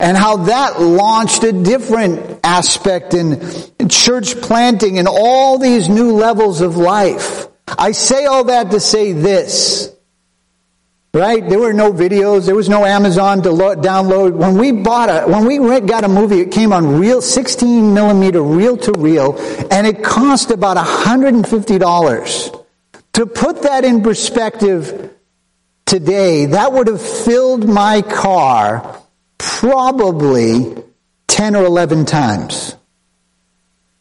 And 0.00 0.16
how 0.16 0.36
that 0.46 0.80
launched 0.80 1.44
a 1.44 1.52
different 1.52 2.40
aspect 2.42 3.14
in 3.14 3.88
church 3.88 4.40
planting 4.40 4.98
and 4.98 5.06
all 5.06 5.58
these 5.58 5.88
new 5.88 6.10
levels 6.10 6.60
of 6.60 6.76
life. 6.76 7.46
I 7.68 7.92
say 7.92 8.26
all 8.26 8.42
that 8.44 8.72
to 8.72 8.80
say 8.80 9.12
this. 9.12 9.95
Right? 11.16 11.48
There 11.48 11.58
were 11.58 11.72
no 11.72 11.94
videos. 11.94 12.44
There 12.44 12.54
was 12.54 12.68
no 12.68 12.84
Amazon 12.84 13.42
to 13.44 13.50
lo- 13.50 13.74
download. 13.74 14.34
When 14.34 14.58
we 14.58 14.70
bought 14.70 15.08
a, 15.08 15.26
when 15.26 15.46
we 15.46 15.80
got 15.80 16.04
a 16.04 16.08
movie, 16.08 16.40
it 16.40 16.52
came 16.52 16.74
on 16.74 17.00
real, 17.00 17.22
16 17.22 17.94
millimeter 17.94 18.42
reel 18.42 18.76
to 18.76 18.92
reel, 18.92 19.34
and 19.70 19.86
it 19.86 20.04
cost 20.04 20.50
about 20.50 20.76
$150. 20.76 22.64
To 23.14 23.26
put 23.26 23.62
that 23.62 23.86
in 23.86 24.02
perspective 24.02 25.16
today, 25.86 26.44
that 26.44 26.74
would 26.74 26.86
have 26.86 27.00
filled 27.00 27.66
my 27.66 28.02
car 28.02 29.00
probably 29.38 30.76
10 31.28 31.56
or 31.56 31.64
11 31.64 32.04
times. 32.04 32.76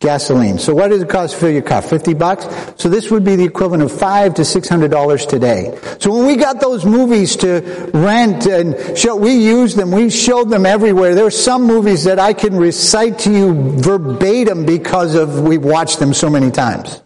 Gasoline. 0.05 0.59
So 0.59 0.73
what 0.75 0.89
does 0.89 1.01
it 1.01 1.09
cost 1.09 1.33
to 1.33 1.39
fill 1.39 1.49
your 1.49 1.63
car? 1.63 1.81
50 1.81 2.13
bucks? 2.13 2.45
So 2.81 2.87
this 2.87 3.09
would 3.09 3.25
be 3.25 3.35
the 3.35 3.43
equivalent 3.43 3.83
of 3.83 3.91
five 3.91 4.35
to 4.35 4.45
six 4.45 4.69
hundred 4.69 4.91
dollars 4.91 5.25
today. 5.25 5.77
So 5.99 6.15
when 6.15 6.27
we 6.27 6.35
got 6.35 6.61
those 6.61 6.85
movies 6.85 7.35
to 7.37 7.89
rent 7.93 8.45
and 8.45 8.97
show, 8.97 9.15
we 9.15 9.33
used 9.33 9.77
them, 9.77 9.91
we 9.91 10.09
showed 10.11 10.49
them 10.49 10.65
everywhere. 10.65 11.15
There 11.15 11.25
are 11.25 11.31
some 11.31 11.63
movies 11.63 12.03
that 12.03 12.19
I 12.19 12.33
can 12.33 12.55
recite 12.55 13.19
to 13.19 13.31
you 13.31 13.79
verbatim 13.81 14.65
because 14.65 15.15
of 15.15 15.41
we've 15.41 15.65
watched 15.65 15.99
them 15.99 16.13
so 16.13 16.29
many 16.29 16.51
times. 16.51 17.01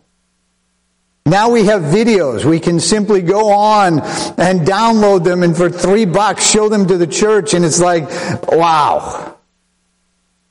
Now 1.26 1.50
we 1.52 1.66
have 1.66 1.84
videos. 1.84 2.44
We 2.44 2.60
can 2.60 2.80
simply 2.80 3.22
go 3.22 3.52
on 3.52 4.00
and 4.00 4.62
download 4.68 5.24
them 5.24 5.44
and 5.44 5.56
for 5.56 5.70
three 5.70 6.06
bucks 6.06 6.50
show 6.50 6.70
them 6.70 6.88
to 6.88 6.98
the 6.98 7.08
church 7.08 7.54
and 7.54 7.64
it's 7.64 7.80
like, 7.80 8.10
wow. 8.52 9.38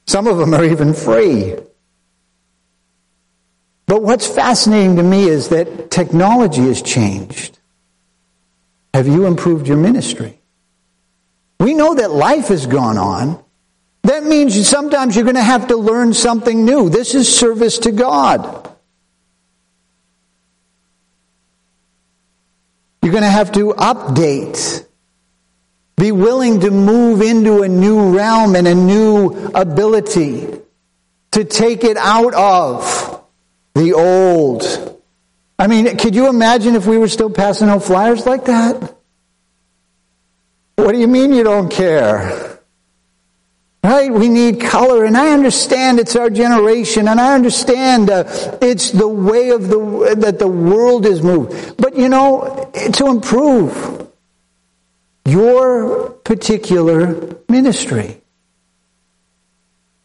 Some 0.06 0.26
of 0.26 0.38
them 0.38 0.54
are 0.54 0.64
even 0.64 0.94
free. 0.94 1.56
But 3.88 4.02
what's 4.02 4.26
fascinating 4.26 4.96
to 4.96 5.02
me 5.02 5.24
is 5.24 5.48
that 5.48 5.90
technology 5.90 6.62
has 6.62 6.82
changed. 6.82 7.58
Have 8.94 9.08
you 9.08 9.26
improved 9.26 9.66
your 9.66 9.78
ministry? 9.78 10.38
We 11.58 11.74
know 11.74 11.94
that 11.94 12.12
life 12.12 12.48
has 12.48 12.66
gone 12.66 12.98
on. 12.98 13.42
That 14.02 14.24
means 14.24 14.68
sometimes 14.68 15.16
you're 15.16 15.24
going 15.24 15.36
to 15.36 15.42
have 15.42 15.68
to 15.68 15.76
learn 15.76 16.14
something 16.14 16.64
new. 16.64 16.88
This 16.88 17.14
is 17.14 17.34
service 17.34 17.78
to 17.80 17.90
God. 17.90 18.70
You're 23.02 23.12
going 23.12 23.24
to 23.24 23.30
have 23.30 23.52
to 23.52 23.72
update 23.72 24.84
be 25.98 26.12
willing 26.12 26.60
to 26.60 26.70
move 26.70 27.20
into 27.20 27.62
a 27.62 27.68
new 27.68 28.16
realm 28.16 28.54
and 28.54 28.68
a 28.68 28.74
new 28.74 29.50
ability 29.52 30.46
to 31.32 31.44
take 31.44 31.82
it 31.82 31.96
out 31.96 32.34
of 32.34 33.17
the 33.78 33.94
old. 33.94 35.00
I 35.58 35.66
mean, 35.66 35.96
could 35.96 36.14
you 36.14 36.28
imagine 36.28 36.74
if 36.74 36.86
we 36.86 36.98
were 36.98 37.08
still 37.08 37.30
passing 37.30 37.68
out 37.68 37.84
flyers 37.84 38.26
like 38.26 38.44
that? 38.46 38.96
What 40.76 40.92
do 40.92 40.98
you 40.98 41.08
mean 41.08 41.32
you 41.32 41.44
don't 41.44 41.70
care? 41.70 42.60
Right? 43.82 44.12
We 44.12 44.28
need 44.28 44.60
color, 44.60 45.04
and 45.04 45.16
I 45.16 45.32
understand 45.32 45.98
it's 45.98 46.16
our 46.16 46.30
generation, 46.30 47.08
and 47.08 47.20
I 47.20 47.34
understand 47.34 48.10
uh, 48.10 48.24
it's 48.60 48.90
the 48.90 49.08
way 49.08 49.50
of 49.50 49.68
the 49.68 50.14
that 50.18 50.38
the 50.38 50.48
world 50.48 51.06
is 51.06 51.22
moved. 51.22 51.76
But 51.76 51.96
you 51.96 52.08
know, 52.08 52.70
to 52.92 53.06
improve, 53.06 54.08
your 55.24 56.10
particular 56.10 57.36
ministry. 57.48 58.20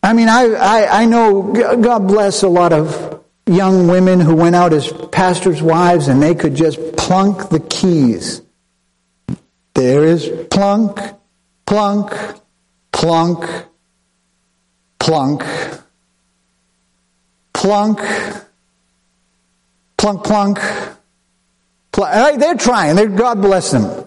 I 0.02 0.14
mean, 0.14 0.28
I, 0.28 0.54
I, 0.54 1.02
I, 1.02 1.06
know, 1.06 1.54
God 1.82 2.08
bless 2.08 2.44
a 2.44 2.50
lot 2.50 2.74
of 2.74 3.23
young 3.45 3.88
women 3.88 4.19
who 4.19 4.36
went 4.36 4.56
out 4.56 4.73
as 4.73 4.91
pastors' 5.12 5.62
wives 5.62 6.08
and 6.08 6.21
they 6.21 6.36
could 6.36 6.56
just 6.56 6.95
plunk 6.95 7.49
the 7.49 7.60
keys. 7.60 8.41
There 9.73 10.06
is 10.06 10.29
plunk, 10.49 10.99
plunk, 11.65 12.12
plunk, 12.91 13.65
plunk, 14.99 15.43
plunk, 17.53 17.99
plunk, 19.97 20.23
plunk. 20.23 20.60
plunk. 21.91 22.39
They're 22.39 22.56
trying. 22.56 22.95
They're, 22.95 23.08
God 23.08 23.41
bless 23.41 23.71
them. 23.71 24.06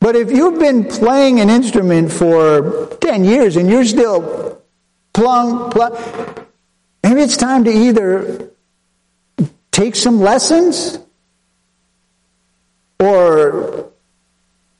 But 0.00 0.16
if 0.16 0.32
you've 0.32 0.58
been 0.58 0.86
playing 0.86 1.38
an 1.38 1.48
instrument 1.48 2.10
for 2.10 2.88
10 3.00 3.24
years 3.24 3.56
and 3.56 3.70
you're 3.70 3.84
still 3.84 4.60
plung, 5.12 5.70
plung, 5.70 5.94
maybe 7.02 7.22
it's 7.22 7.36
time 7.36 7.64
to 7.64 7.70
either 7.70 8.50
take 9.70 9.96
some 9.96 10.20
lessons 10.20 10.98
or 12.98 13.90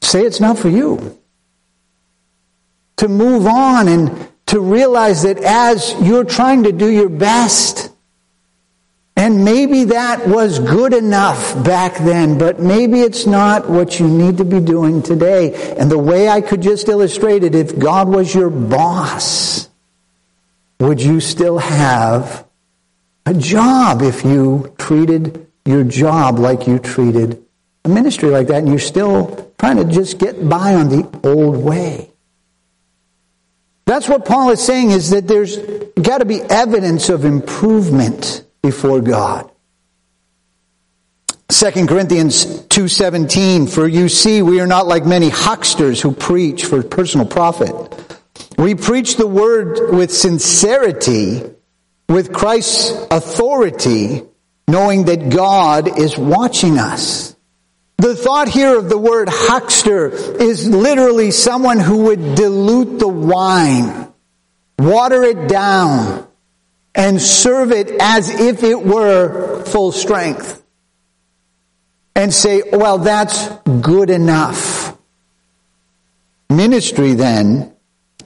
say 0.00 0.22
it's 0.22 0.40
not 0.40 0.58
for 0.58 0.68
you. 0.68 1.18
To 2.98 3.08
move 3.08 3.46
on 3.46 3.88
and 3.88 4.28
to 4.46 4.60
realize 4.60 5.22
that 5.22 5.38
as 5.38 5.94
you're 6.00 6.24
trying 6.24 6.64
to 6.64 6.72
do 6.72 6.88
your 6.88 7.08
best, 7.08 7.90
and 9.16 9.44
maybe 9.44 9.84
that 9.84 10.26
was 10.28 10.58
good 10.58 10.94
enough 10.94 11.64
back 11.64 11.96
then, 11.98 12.38
but 12.38 12.60
maybe 12.60 13.00
it's 13.00 13.26
not 13.26 13.68
what 13.68 13.98
you 13.98 14.08
need 14.08 14.38
to 14.38 14.44
be 14.44 14.60
doing 14.60 15.02
today. 15.02 15.74
And 15.76 15.90
the 15.90 15.98
way 15.98 16.28
I 16.28 16.40
could 16.40 16.62
just 16.62 16.88
illustrate 16.88 17.44
it, 17.44 17.54
if 17.54 17.78
God 17.78 18.08
was 18.08 18.34
your 18.34 18.50
boss, 18.50 19.68
would 20.82 21.00
you 21.00 21.20
still 21.20 21.58
have 21.58 22.46
a 23.24 23.34
job 23.34 24.02
if 24.02 24.24
you 24.24 24.74
treated 24.78 25.46
your 25.64 25.84
job 25.84 26.38
like 26.38 26.66
you 26.66 26.78
treated 26.78 27.40
a 27.84 27.88
ministry 27.88 28.30
like 28.30 28.48
that 28.48 28.58
and 28.58 28.68
you're 28.68 28.78
still 28.78 29.52
trying 29.58 29.76
to 29.76 29.84
just 29.84 30.18
get 30.18 30.48
by 30.48 30.74
on 30.74 30.88
the 30.88 31.20
old 31.22 31.56
way? 31.56 32.10
That's 33.84 34.08
what 34.08 34.24
Paul 34.24 34.50
is 34.50 34.64
saying 34.64 34.90
is 34.90 35.10
that 35.10 35.28
there's 35.28 35.56
got 36.00 36.18
to 36.18 36.24
be 36.24 36.40
evidence 36.40 37.08
of 37.08 37.24
improvement 37.24 38.44
before 38.62 39.00
God. 39.00 39.50
2 41.48 41.86
Corinthians 41.86 42.44
2:17 42.44 43.68
For 43.68 43.86
you 43.86 44.08
see 44.08 44.42
we 44.42 44.60
are 44.60 44.66
not 44.66 44.86
like 44.86 45.04
many 45.04 45.28
hucksters 45.28 46.00
who 46.00 46.12
preach 46.12 46.64
for 46.64 46.82
personal 46.82 47.26
profit. 47.26 47.74
We 48.62 48.76
preach 48.76 49.16
the 49.16 49.26
word 49.26 49.92
with 49.92 50.12
sincerity, 50.12 51.42
with 52.08 52.32
Christ's 52.32 52.92
authority, 53.10 54.22
knowing 54.68 55.06
that 55.06 55.30
God 55.30 55.98
is 55.98 56.16
watching 56.16 56.78
us. 56.78 57.34
The 57.96 58.14
thought 58.14 58.46
here 58.46 58.78
of 58.78 58.88
the 58.88 58.98
word 58.98 59.28
huckster 59.28 60.10
is 60.10 60.68
literally 60.68 61.32
someone 61.32 61.80
who 61.80 62.04
would 62.04 62.36
dilute 62.36 63.00
the 63.00 63.08
wine, 63.08 64.12
water 64.78 65.24
it 65.24 65.48
down, 65.48 66.28
and 66.94 67.20
serve 67.20 67.72
it 67.72 67.90
as 68.00 68.30
if 68.30 68.62
it 68.62 68.80
were 68.80 69.64
full 69.64 69.90
strength. 69.90 70.62
And 72.14 72.32
say, 72.32 72.62
well, 72.72 72.98
that's 72.98 73.48
good 73.80 74.08
enough. 74.08 74.96
Ministry 76.48 77.14
then 77.14 77.71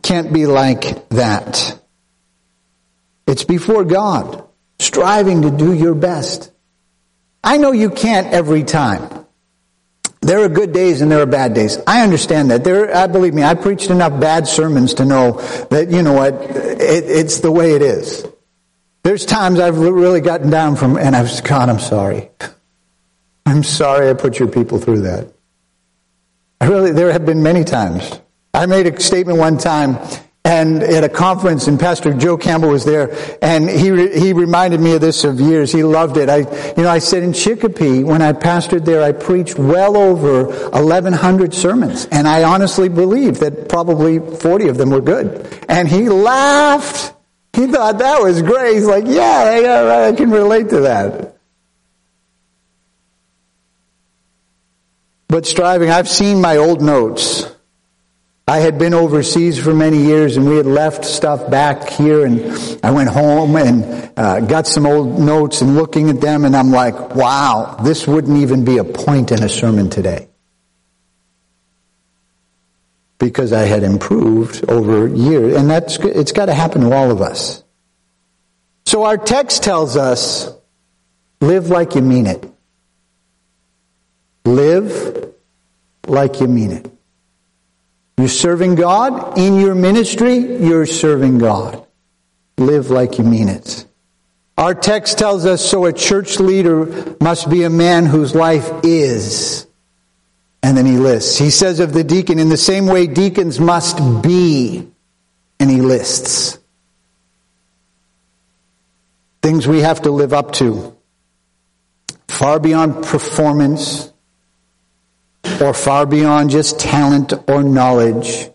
can't 0.06 0.32
be 0.32 0.46
like 0.46 1.08
that. 1.08 1.80
It's 3.26 3.42
before 3.42 3.84
God, 3.84 4.46
striving 4.78 5.42
to 5.42 5.50
do 5.50 5.72
your 5.72 5.96
best. 5.96 6.52
I 7.42 7.56
know 7.56 7.72
you 7.72 7.90
can't 7.90 8.28
every 8.28 8.62
time. 8.62 9.26
There 10.20 10.44
are 10.44 10.48
good 10.48 10.72
days 10.72 11.02
and 11.02 11.10
there 11.10 11.20
are 11.22 11.26
bad 11.26 11.54
days. 11.54 11.78
I 11.88 12.02
understand 12.02 12.52
that. 12.52 12.62
There, 12.62 12.94
I 12.96 13.08
believe 13.08 13.34
me, 13.34 13.42
I 13.42 13.54
preached 13.54 13.90
enough 13.90 14.20
bad 14.20 14.46
sermons 14.46 14.94
to 14.94 15.04
know 15.04 15.40
that, 15.70 15.90
you 15.90 16.02
know 16.02 16.12
what, 16.12 16.34
it, 16.34 17.04
it's 17.04 17.40
the 17.40 17.50
way 17.50 17.74
it 17.74 17.82
is. 17.82 18.24
There's 19.02 19.24
times 19.24 19.58
I've 19.58 19.78
really 19.78 20.20
gotten 20.20 20.50
down 20.50 20.76
from, 20.76 20.98
and 20.98 21.16
I've, 21.16 21.42
God, 21.42 21.68
I'm 21.68 21.80
sorry. 21.80 22.30
I'm 23.44 23.64
sorry 23.64 24.08
I 24.08 24.14
put 24.14 24.38
your 24.38 24.48
people 24.48 24.78
through 24.78 25.00
that. 25.02 25.32
I 26.60 26.66
really, 26.68 26.92
there 26.92 27.10
have 27.10 27.26
been 27.26 27.42
many 27.42 27.64
times. 27.64 28.20
I 28.56 28.64
made 28.64 28.86
a 28.86 28.98
statement 28.98 29.38
one 29.38 29.58
time, 29.58 29.98
and 30.42 30.82
at 30.82 31.04
a 31.04 31.10
conference, 31.10 31.66
and 31.66 31.78
Pastor 31.78 32.14
Joe 32.14 32.38
Campbell 32.38 32.70
was 32.70 32.86
there, 32.86 33.14
and 33.42 33.68
he 33.68 34.08
he 34.18 34.32
reminded 34.32 34.80
me 34.80 34.94
of 34.94 35.02
this 35.02 35.24
of 35.24 35.38
years. 35.38 35.70
He 35.70 35.82
loved 35.82 36.16
it. 36.16 36.30
I, 36.30 36.38
you 36.74 36.82
know, 36.82 36.88
I 36.88 37.00
said 37.00 37.22
in 37.22 37.34
Chicopee 37.34 38.02
when 38.02 38.22
I 38.22 38.32
pastored 38.32 38.86
there, 38.86 39.02
I 39.02 39.12
preached 39.12 39.58
well 39.58 39.94
over 39.94 40.44
1,100 40.70 41.52
sermons, 41.52 42.06
and 42.10 42.26
I 42.26 42.44
honestly 42.44 42.88
believe 42.88 43.40
that 43.40 43.68
probably 43.68 44.20
40 44.20 44.68
of 44.68 44.78
them 44.78 44.88
were 44.88 45.02
good. 45.02 45.46
And 45.68 45.86
he 45.86 46.08
laughed. 46.08 47.12
He 47.52 47.66
thought 47.66 47.98
that 47.98 48.22
was 48.22 48.40
great. 48.40 48.76
He's 48.76 48.86
like, 48.86 49.04
yeah, 49.06 49.58
yeah, 49.58 50.08
I 50.08 50.12
can 50.14 50.30
relate 50.30 50.70
to 50.70 50.80
that. 50.80 51.36
But 55.28 55.44
striving, 55.44 55.90
I've 55.90 56.08
seen 56.08 56.40
my 56.40 56.56
old 56.56 56.80
notes. 56.80 57.55
I 58.48 58.60
had 58.60 58.78
been 58.78 58.94
overseas 58.94 59.58
for 59.58 59.74
many 59.74 60.04
years 60.04 60.36
and 60.36 60.48
we 60.48 60.56
had 60.56 60.66
left 60.66 61.04
stuff 61.04 61.50
back 61.50 61.88
here 61.88 62.24
and 62.24 62.78
I 62.80 62.92
went 62.92 63.08
home 63.08 63.56
and 63.56 64.12
uh, 64.16 64.38
got 64.38 64.68
some 64.68 64.86
old 64.86 65.18
notes 65.18 65.62
and 65.62 65.74
looking 65.74 66.10
at 66.10 66.20
them 66.20 66.44
and 66.44 66.54
I'm 66.54 66.70
like, 66.70 67.16
wow, 67.16 67.76
this 67.82 68.06
wouldn't 68.06 68.38
even 68.38 68.64
be 68.64 68.78
a 68.78 68.84
point 68.84 69.32
in 69.32 69.42
a 69.42 69.48
sermon 69.48 69.90
today 69.90 70.28
because 73.18 73.52
I 73.52 73.62
had 73.62 73.82
improved 73.82 74.70
over 74.70 75.08
years. 75.08 75.56
And 75.56 75.68
that's, 75.68 75.96
it's 75.98 76.30
got 76.30 76.46
to 76.46 76.54
happen 76.54 76.82
to 76.82 76.92
all 76.92 77.10
of 77.10 77.20
us. 77.20 77.64
So 78.84 79.02
our 79.02 79.16
text 79.16 79.64
tells 79.64 79.96
us, 79.96 80.48
live 81.40 81.68
like 81.68 81.96
you 81.96 82.02
mean 82.02 82.28
it. 82.28 82.48
Live 84.44 85.34
like 86.06 86.40
you 86.40 86.46
mean 86.46 86.70
it. 86.70 86.95
You're 88.18 88.28
serving 88.28 88.76
God 88.76 89.36
in 89.38 89.60
your 89.60 89.74
ministry, 89.74 90.38
you're 90.38 90.86
serving 90.86 91.38
God. 91.38 91.86
Live 92.56 92.90
like 92.90 93.18
you 93.18 93.24
mean 93.24 93.48
it. 93.48 93.84
Our 94.56 94.74
text 94.74 95.18
tells 95.18 95.44
us 95.44 95.62
so 95.62 95.84
a 95.84 95.92
church 95.92 96.40
leader 96.40 97.14
must 97.20 97.50
be 97.50 97.64
a 97.64 97.70
man 97.70 98.06
whose 98.06 98.34
life 98.34 98.70
is. 98.82 99.66
And 100.62 100.76
then 100.76 100.86
he 100.86 100.96
lists. 100.96 101.36
He 101.36 101.50
says 101.50 101.78
of 101.78 101.92
the 101.92 102.02
deacon, 102.02 102.38
in 102.38 102.48
the 102.48 102.56
same 102.56 102.86
way 102.86 103.06
deacons 103.06 103.60
must 103.60 104.22
be. 104.22 104.90
And 105.60 105.70
he 105.70 105.80
lists. 105.82 106.58
Things 109.42 109.68
we 109.68 109.82
have 109.82 110.02
to 110.02 110.10
live 110.10 110.32
up 110.32 110.52
to. 110.52 110.96
Far 112.28 112.58
beyond 112.58 113.04
performance 113.04 114.12
or 115.60 115.72
far 115.72 116.06
beyond 116.06 116.50
just 116.50 116.78
talent 116.78 117.32
or 117.48 117.62
knowledge. 117.62 118.48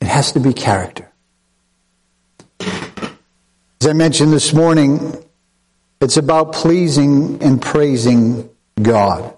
It 0.00 0.06
has 0.06 0.32
to 0.32 0.40
be 0.40 0.52
character. 0.52 1.10
As 2.60 3.86
I 3.86 3.92
mentioned 3.92 4.32
this 4.32 4.52
morning, 4.52 5.24
it's 6.00 6.16
about 6.16 6.52
pleasing 6.52 7.42
and 7.42 7.60
praising 7.60 8.50
God. 8.80 9.36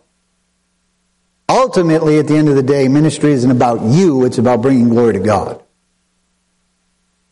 Ultimately, 1.48 2.18
at 2.18 2.28
the 2.28 2.36
end 2.36 2.48
of 2.48 2.56
the 2.56 2.62
day, 2.62 2.88
ministry 2.88 3.32
isn't 3.32 3.50
about 3.50 3.82
you, 3.82 4.24
it's 4.24 4.38
about 4.38 4.62
bringing 4.62 4.88
glory 4.88 5.12
to 5.14 5.20
God. 5.20 5.62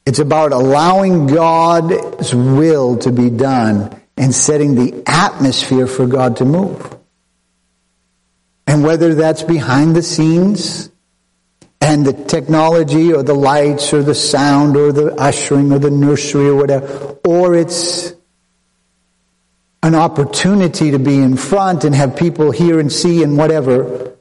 It's 0.04 0.18
about 0.18 0.52
allowing 0.52 1.26
God's 1.26 2.34
will 2.34 2.98
to 2.98 3.12
be 3.12 3.30
done 3.30 4.00
and 4.16 4.34
setting 4.34 4.74
the 4.74 5.02
atmosphere 5.06 5.86
for 5.86 6.06
God 6.06 6.36
to 6.38 6.44
move. 6.44 6.99
And 8.66 8.84
whether 8.84 9.14
that's 9.14 9.42
behind 9.42 9.96
the 9.96 10.02
scenes 10.02 10.90
and 11.80 12.06
the 12.06 12.12
technology 12.12 13.12
or 13.12 13.22
the 13.22 13.34
lights 13.34 13.92
or 13.92 14.02
the 14.02 14.14
sound 14.14 14.76
or 14.76 14.92
the 14.92 15.14
ushering 15.14 15.72
or 15.72 15.78
the 15.78 15.90
nursery 15.90 16.48
or 16.48 16.54
whatever, 16.54 17.18
or 17.24 17.54
it's 17.54 18.12
an 19.82 19.94
opportunity 19.94 20.90
to 20.90 20.98
be 20.98 21.18
in 21.18 21.36
front 21.36 21.84
and 21.84 21.94
have 21.94 22.16
people 22.16 22.50
hear 22.50 22.78
and 22.78 22.92
see 22.92 23.22
and 23.22 23.36
whatever. 23.36 24.16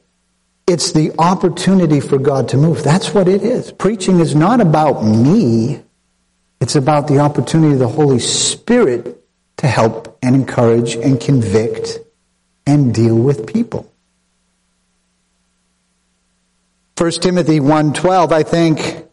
It's 0.66 0.92
the 0.92 1.12
opportunity 1.18 2.00
for 2.00 2.18
God 2.18 2.48
to 2.50 2.56
move. 2.56 2.82
That's 2.82 3.12
what 3.12 3.28
it 3.28 3.42
is. 3.42 3.72
Preaching 3.72 4.20
is 4.20 4.34
not 4.34 4.60
about 4.60 5.04
me. 5.04 5.82
It's 6.60 6.76
about 6.76 7.08
the 7.08 7.18
opportunity 7.18 7.74
of 7.74 7.78
the 7.78 7.88
Holy 7.88 8.20
Spirit 8.20 9.22
to 9.58 9.66
help 9.66 10.18
and 10.22 10.34
encourage 10.34 10.94
and 10.94 11.20
convict 11.20 11.98
and 12.66 12.94
deal 12.94 13.16
with 13.16 13.46
people. 13.46 13.89
1 17.00 17.12
Timothy 17.12 17.60
1.12, 17.60 18.30
I 18.30 18.42
think 18.42 19.06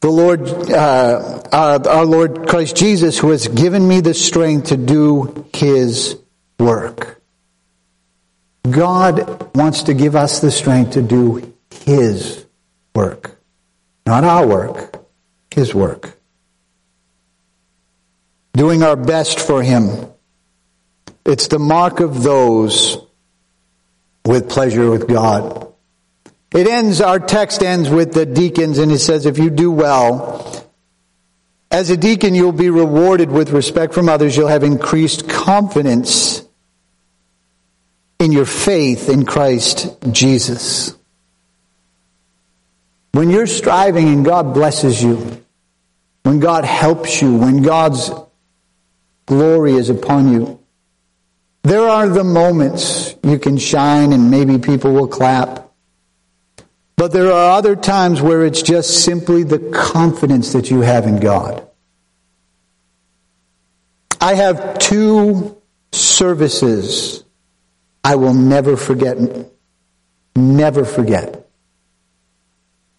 the 0.00 0.10
Lord, 0.10 0.50
uh, 0.70 1.40
our, 1.50 1.88
our 1.88 2.04
Lord 2.04 2.46
Christ 2.46 2.76
Jesus, 2.76 3.18
who 3.18 3.30
has 3.30 3.48
given 3.48 3.88
me 3.88 4.00
the 4.00 4.12
strength 4.12 4.68
to 4.68 4.76
do 4.76 5.46
His 5.54 6.18
work. 6.60 7.22
God 8.68 9.56
wants 9.56 9.84
to 9.84 9.94
give 9.94 10.14
us 10.14 10.40
the 10.40 10.50
strength 10.50 10.90
to 10.90 11.00
do 11.00 11.54
His 11.70 12.44
work. 12.94 13.40
Not 14.04 14.22
our 14.22 14.46
work, 14.46 15.02
His 15.50 15.74
work. 15.74 16.18
Doing 18.52 18.82
our 18.82 18.94
best 18.94 19.40
for 19.40 19.62
Him. 19.62 19.88
It's 21.24 21.48
the 21.48 21.58
mark 21.58 22.00
of 22.00 22.22
those 22.22 22.98
with 24.26 24.50
pleasure 24.50 24.90
with 24.90 25.08
God. 25.08 25.65
It 26.56 26.66
ends, 26.66 27.02
our 27.02 27.18
text 27.18 27.62
ends 27.62 27.90
with 27.90 28.14
the 28.14 28.24
deacons 28.24 28.78
and 28.78 28.90
it 28.90 29.00
says, 29.00 29.26
if 29.26 29.36
you 29.36 29.50
do 29.50 29.70
well, 29.70 30.66
as 31.70 31.90
a 31.90 31.98
deacon 31.98 32.34
you'll 32.34 32.52
be 32.52 32.70
rewarded 32.70 33.30
with 33.30 33.50
respect 33.50 33.92
from 33.92 34.08
others. 34.08 34.34
You'll 34.34 34.48
have 34.48 34.62
increased 34.62 35.28
confidence 35.28 36.42
in 38.18 38.32
your 38.32 38.46
faith 38.46 39.10
in 39.10 39.26
Christ 39.26 39.98
Jesus. 40.10 40.96
When 43.12 43.28
you're 43.28 43.46
striving 43.46 44.08
and 44.08 44.24
God 44.24 44.54
blesses 44.54 45.02
you, 45.02 45.42
when 46.22 46.40
God 46.40 46.64
helps 46.64 47.20
you, 47.20 47.36
when 47.36 47.60
God's 47.60 48.10
glory 49.26 49.74
is 49.74 49.90
upon 49.90 50.32
you, 50.32 50.58
there 51.64 51.86
are 51.86 52.08
the 52.08 52.24
moments 52.24 53.14
you 53.22 53.38
can 53.38 53.58
shine 53.58 54.14
and 54.14 54.30
maybe 54.30 54.56
people 54.56 54.94
will 54.94 55.08
clap. 55.08 55.65
But 56.96 57.12
there 57.12 57.30
are 57.30 57.58
other 57.58 57.76
times 57.76 58.22
where 58.22 58.44
it's 58.44 58.62
just 58.62 59.04
simply 59.04 59.42
the 59.42 59.58
confidence 59.58 60.52
that 60.54 60.70
you 60.70 60.80
have 60.80 61.06
in 61.06 61.20
God. 61.20 61.66
I 64.20 64.34
have 64.34 64.78
two 64.78 65.60
services 65.92 67.22
I 68.02 68.14
will 68.14 68.34
never 68.34 68.76
forget, 68.76 69.18
never 70.36 70.84
forget, 70.84 71.48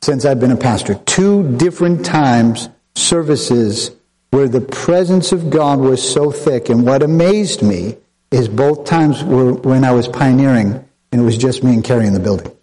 since 0.01 0.25
I've 0.25 0.39
been 0.39 0.51
a 0.51 0.57
pastor. 0.57 0.95
Two 1.05 1.55
different 1.57 2.05
times, 2.05 2.69
services 2.93 3.91
where 4.31 4.47
the 4.49 4.61
presence 4.61 5.31
of 5.31 5.49
God 5.49 5.79
was 5.79 6.07
so 6.07 6.31
thick. 6.31 6.69
And 6.69 6.85
what 6.85 7.03
amazed 7.03 7.61
me 7.61 7.97
is 8.31 8.49
both 8.49 8.85
times 8.85 9.23
were 9.23 9.53
when 9.53 9.83
I 9.83 9.91
was 9.91 10.07
pioneering 10.07 10.85
and 11.11 11.21
it 11.21 11.23
was 11.23 11.37
just 11.37 11.63
me 11.63 11.73
and 11.73 11.83
Carrie 11.83 12.07
in 12.07 12.13
the 12.13 12.19
building. 12.19 12.56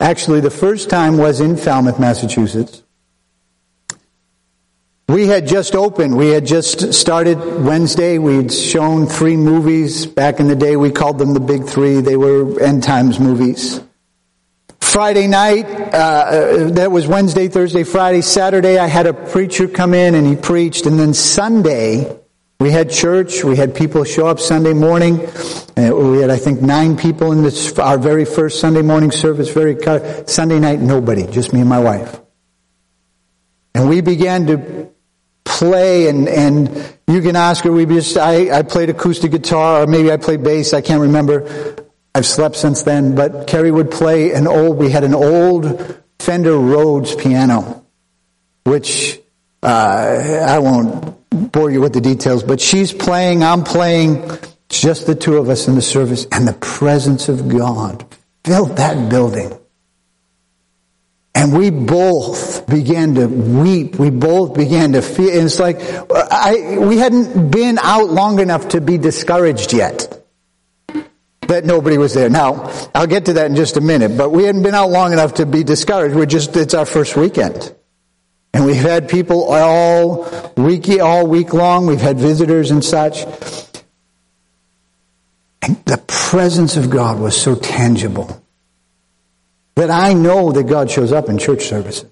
Actually, 0.00 0.40
the 0.40 0.50
first 0.50 0.90
time 0.90 1.16
was 1.16 1.40
in 1.40 1.56
Falmouth, 1.56 1.98
Massachusetts. 1.98 2.82
We 5.08 5.26
had 5.26 5.46
just 5.46 5.74
opened. 5.74 6.16
We 6.16 6.28
had 6.28 6.46
just 6.46 6.94
started 6.94 7.38
Wednesday. 7.38 8.18
We'd 8.18 8.52
shown 8.52 9.06
three 9.06 9.36
movies. 9.36 10.06
Back 10.06 10.40
in 10.40 10.48
the 10.48 10.56
day, 10.56 10.76
we 10.76 10.90
called 10.90 11.18
them 11.18 11.34
the 11.34 11.40
big 11.40 11.66
three. 11.66 12.00
They 12.00 12.16
were 12.16 12.60
end 12.60 12.82
times 12.82 13.20
movies. 13.20 13.80
Friday 14.80 15.26
night, 15.26 15.66
uh, 15.66 16.70
that 16.70 16.90
was 16.90 17.06
Wednesday, 17.06 17.48
Thursday, 17.48 17.82
Friday, 17.82 18.22
Saturday, 18.22 18.78
I 18.78 18.86
had 18.86 19.06
a 19.06 19.12
preacher 19.12 19.68
come 19.68 19.92
in 19.92 20.14
and 20.14 20.26
he 20.26 20.36
preached. 20.36 20.86
And 20.86 20.98
then 20.98 21.14
Sunday, 21.14 22.18
we 22.60 22.70
had 22.70 22.90
church. 22.90 23.42
We 23.42 23.56
had 23.56 23.74
people 23.74 24.04
show 24.04 24.26
up 24.26 24.38
Sunday 24.38 24.72
morning. 24.72 25.20
Uh, 25.76 25.90
we 25.94 26.18
had, 26.20 26.30
I 26.30 26.36
think, 26.36 26.62
nine 26.62 26.96
people 26.96 27.32
in 27.32 27.42
this, 27.42 27.78
our 27.78 27.98
very 27.98 28.24
first 28.24 28.60
Sunday 28.60 28.82
morning 28.82 29.10
service. 29.10 29.50
Very 29.50 29.76
Sunday 30.26 30.60
night, 30.60 30.80
nobody, 30.80 31.26
just 31.26 31.52
me 31.52 31.60
and 31.60 31.68
my 31.68 31.80
wife. 31.80 32.20
And 33.74 33.88
we 33.88 34.00
began 34.00 34.46
to 34.46 34.90
play, 35.44 36.08
and 36.08 36.28
and 36.28 36.98
you 37.08 37.20
can 37.22 37.34
ask 37.34 37.64
her. 37.64 37.72
We 37.72 37.86
just, 37.86 38.16
I, 38.16 38.58
I 38.58 38.62
played 38.62 38.88
acoustic 38.88 39.32
guitar, 39.32 39.82
or 39.82 39.86
maybe 39.88 40.12
I 40.12 40.16
played 40.16 40.44
bass. 40.44 40.72
I 40.72 40.80
can't 40.80 41.02
remember. 41.02 41.76
I've 42.14 42.26
slept 42.26 42.54
since 42.54 42.84
then. 42.84 43.16
But 43.16 43.48
Kerry 43.48 43.72
would 43.72 43.90
play 43.90 44.32
an 44.32 44.46
old. 44.46 44.78
We 44.78 44.90
had 44.90 45.02
an 45.02 45.14
old 45.14 46.00
Fender 46.20 46.56
Rhodes 46.56 47.16
piano, 47.16 47.84
which 48.62 49.20
uh, 49.62 50.46
I 50.46 50.60
won't 50.60 51.23
bore 51.34 51.70
you 51.70 51.80
with 51.80 51.92
the 51.92 52.00
details, 52.00 52.42
but 52.42 52.60
she's 52.60 52.92
playing, 52.92 53.42
I'm 53.42 53.64
playing, 53.64 54.30
just 54.68 55.06
the 55.06 55.14
two 55.14 55.36
of 55.36 55.48
us 55.48 55.68
in 55.68 55.74
the 55.74 55.82
service, 55.82 56.26
and 56.32 56.46
the 56.48 56.54
presence 56.54 57.28
of 57.28 57.48
God 57.48 58.04
filled 58.44 58.76
that 58.76 59.10
building. 59.10 59.58
And 61.34 61.56
we 61.56 61.70
both 61.70 62.66
began 62.66 63.16
to 63.16 63.26
weep. 63.26 63.96
We 63.96 64.10
both 64.10 64.54
began 64.54 64.92
to 64.92 65.02
feel, 65.02 65.30
and 65.30 65.44
it's 65.44 65.58
like, 65.58 65.78
I, 66.10 66.78
we 66.78 66.96
hadn't 66.96 67.50
been 67.50 67.78
out 67.78 68.08
long 68.08 68.38
enough 68.38 68.68
to 68.68 68.80
be 68.80 68.98
discouraged 68.98 69.72
yet. 69.72 70.24
That 71.48 71.64
nobody 71.64 71.98
was 71.98 72.14
there. 72.14 72.30
Now, 72.30 72.72
I'll 72.94 73.06
get 73.06 73.26
to 73.26 73.34
that 73.34 73.46
in 73.46 73.56
just 73.56 73.76
a 73.76 73.80
minute, 73.80 74.16
but 74.16 74.30
we 74.30 74.44
hadn't 74.44 74.62
been 74.62 74.74
out 74.74 74.90
long 74.90 75.12
enough 75.12 75.34
to 75.34 75.46
be 75.46 75.64
discouraged. 75.64 76.14
We're 76.14 76.24
just, 76.24 76.56
it's 76.56 76.72
our 76.72 76.86
first 76.86 77.16
weekend. 77.16 77.74
And 78.54 78.64
we've 78.64 78.76
had 78.76 79.08
people 79.08 79.52
all 79.52 80.52
week, 80.56 80.88
all 81.00 81.26
week 81.26 81.52
long. 81.52 81.86
We've 81.86 82.00
had 82.00 82.18
visitors 82.18 82.70
and 82.70 82.84
such. 82.84 83.24
And 85.60 85.76
the 85.86 86.00
presence 86.06 86.76
of 86.76 86.88
God 86.88 87.18
was 87.18 87.36
so 87.36 87.56
tangible 87.56 88.40
that 89.74 89.90
I 89.90 90.12
know 90.12 90.52
that 90.52 90.64
God 90.64 90.88
shows 90.88 91.10
up 91.10 91.28
in 91.28 91.36
church 91.36 91.64
services. 91.64 92.08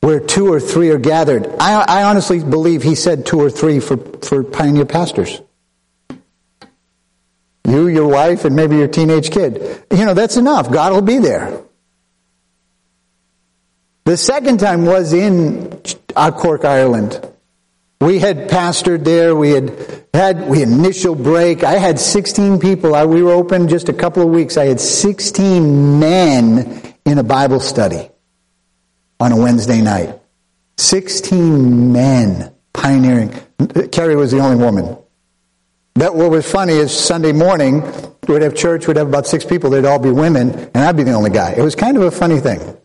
Where 0.00 0.18
two 0.18 0.50
or 0.50 0.60
three 0.60 0.90
are 0.90 0.98
gathered. 0.98 1.46
I, 1.60 1.82
I 1.82 2.02
honestly 2.04 2.42
believe 2.42 2.82
he 2.82 2.94
said 2.94 3.26
two 3.26 3.38
or 3.38 3.50
three 3.50 3.80
for, 3.80 3.98
for 3.98 4.42
pioneer 4.42 4.86
pastors. 4.86 5.42
You, 7.66 7.88
your 7.88 8.08
wife, 8.08 8.46
and 8.46 8.56
maybe 8.56 8.76
your 8.76 8.88
teenage 8.88 9.30
kid. 9.30 9.84
You 9.90 10.06
know, 10.06 10.14
that's 10.14 10.38
enough. 10.38 10.72
God 10.72 10.92
will 10.92 11.02
be 11.02 11.18
there. 11.18 11.62
The 14.08 14.16
second 14.16 14.58
time 14.58 14.86
was 14.86 15.12
in 15.12 15.82
uh, 16.16 16.30
Cork, 16.30 16.64
Ireland. 16.64 17.20
We 18.00 18.18
had 18.18 18.48
pastored 18.48 19.04
there. 19.04 19.36
We 19.36 19.50
had 19.50 20.06
had 20.14 20.48
we 20.48 20.62
initial 20.62 21.14
break. 21.14 21.62
I 21.62 21.72
had 21.72 22.00
16 22.00 22.58
people. 22.58 22.94
I, 22.94 23.04
we 23.04 23.22
were 23.22 23.32
open 23.32 23.68
just 23.68 23.90
a 23.90 23.92
couple 23.92 24.22
of 24.22 24.30
weeks. 24.30 24.56
I 24.56 24.64
had 24.64 24.80
16 24.80 26.00
men 26.00 26.94
in 27.04 27.18
a 27.18 27.22
Bible 27.22 27.60
study 27.60 28.08
on 29.20 29.32
a 29.32 29.36
Wednesday 29.36 29.82
night. 29.82 30.18
16 30.78 31.92
men 31.92 32.54
pioneering. 32.72 33.34
Carrie 33.92 34.16
was 34.16 34.30
the 34.30 34.38
only 34.38 34.56
woman. 34.56 34.96
That 35.96 36.14
what 36.14 36.30
was 36.30 36.50
funny 36.50 36.72
is 36.72 36.98
Sunday 36.98 37.32
morning 37.32 37.82
we'd 38.26 38.40
have 38.40 38.54
church, 38.54 38.88
we'd 38.88 38.96
have 38.96 39.08
about 39.08 39.26
six 39.26 39.44
people, 39.44 39.68
they'd 39.68 39.84
all 39.84 39.98
be 39.98 40.10
women, 40.10 40.48
and 40.52 40.78
I'd 40.78 40.96
be 40.96 41.02
the 41.02 41.12
only 41.12 41.28
guy. 41.28 41.52
It 41.52 41.60
was 41.60 41.74
kind 41.74 41.98
of 41.98 42.04
a 42.04 42.10
funny 42.10 42.40
thing. 42.40 42.78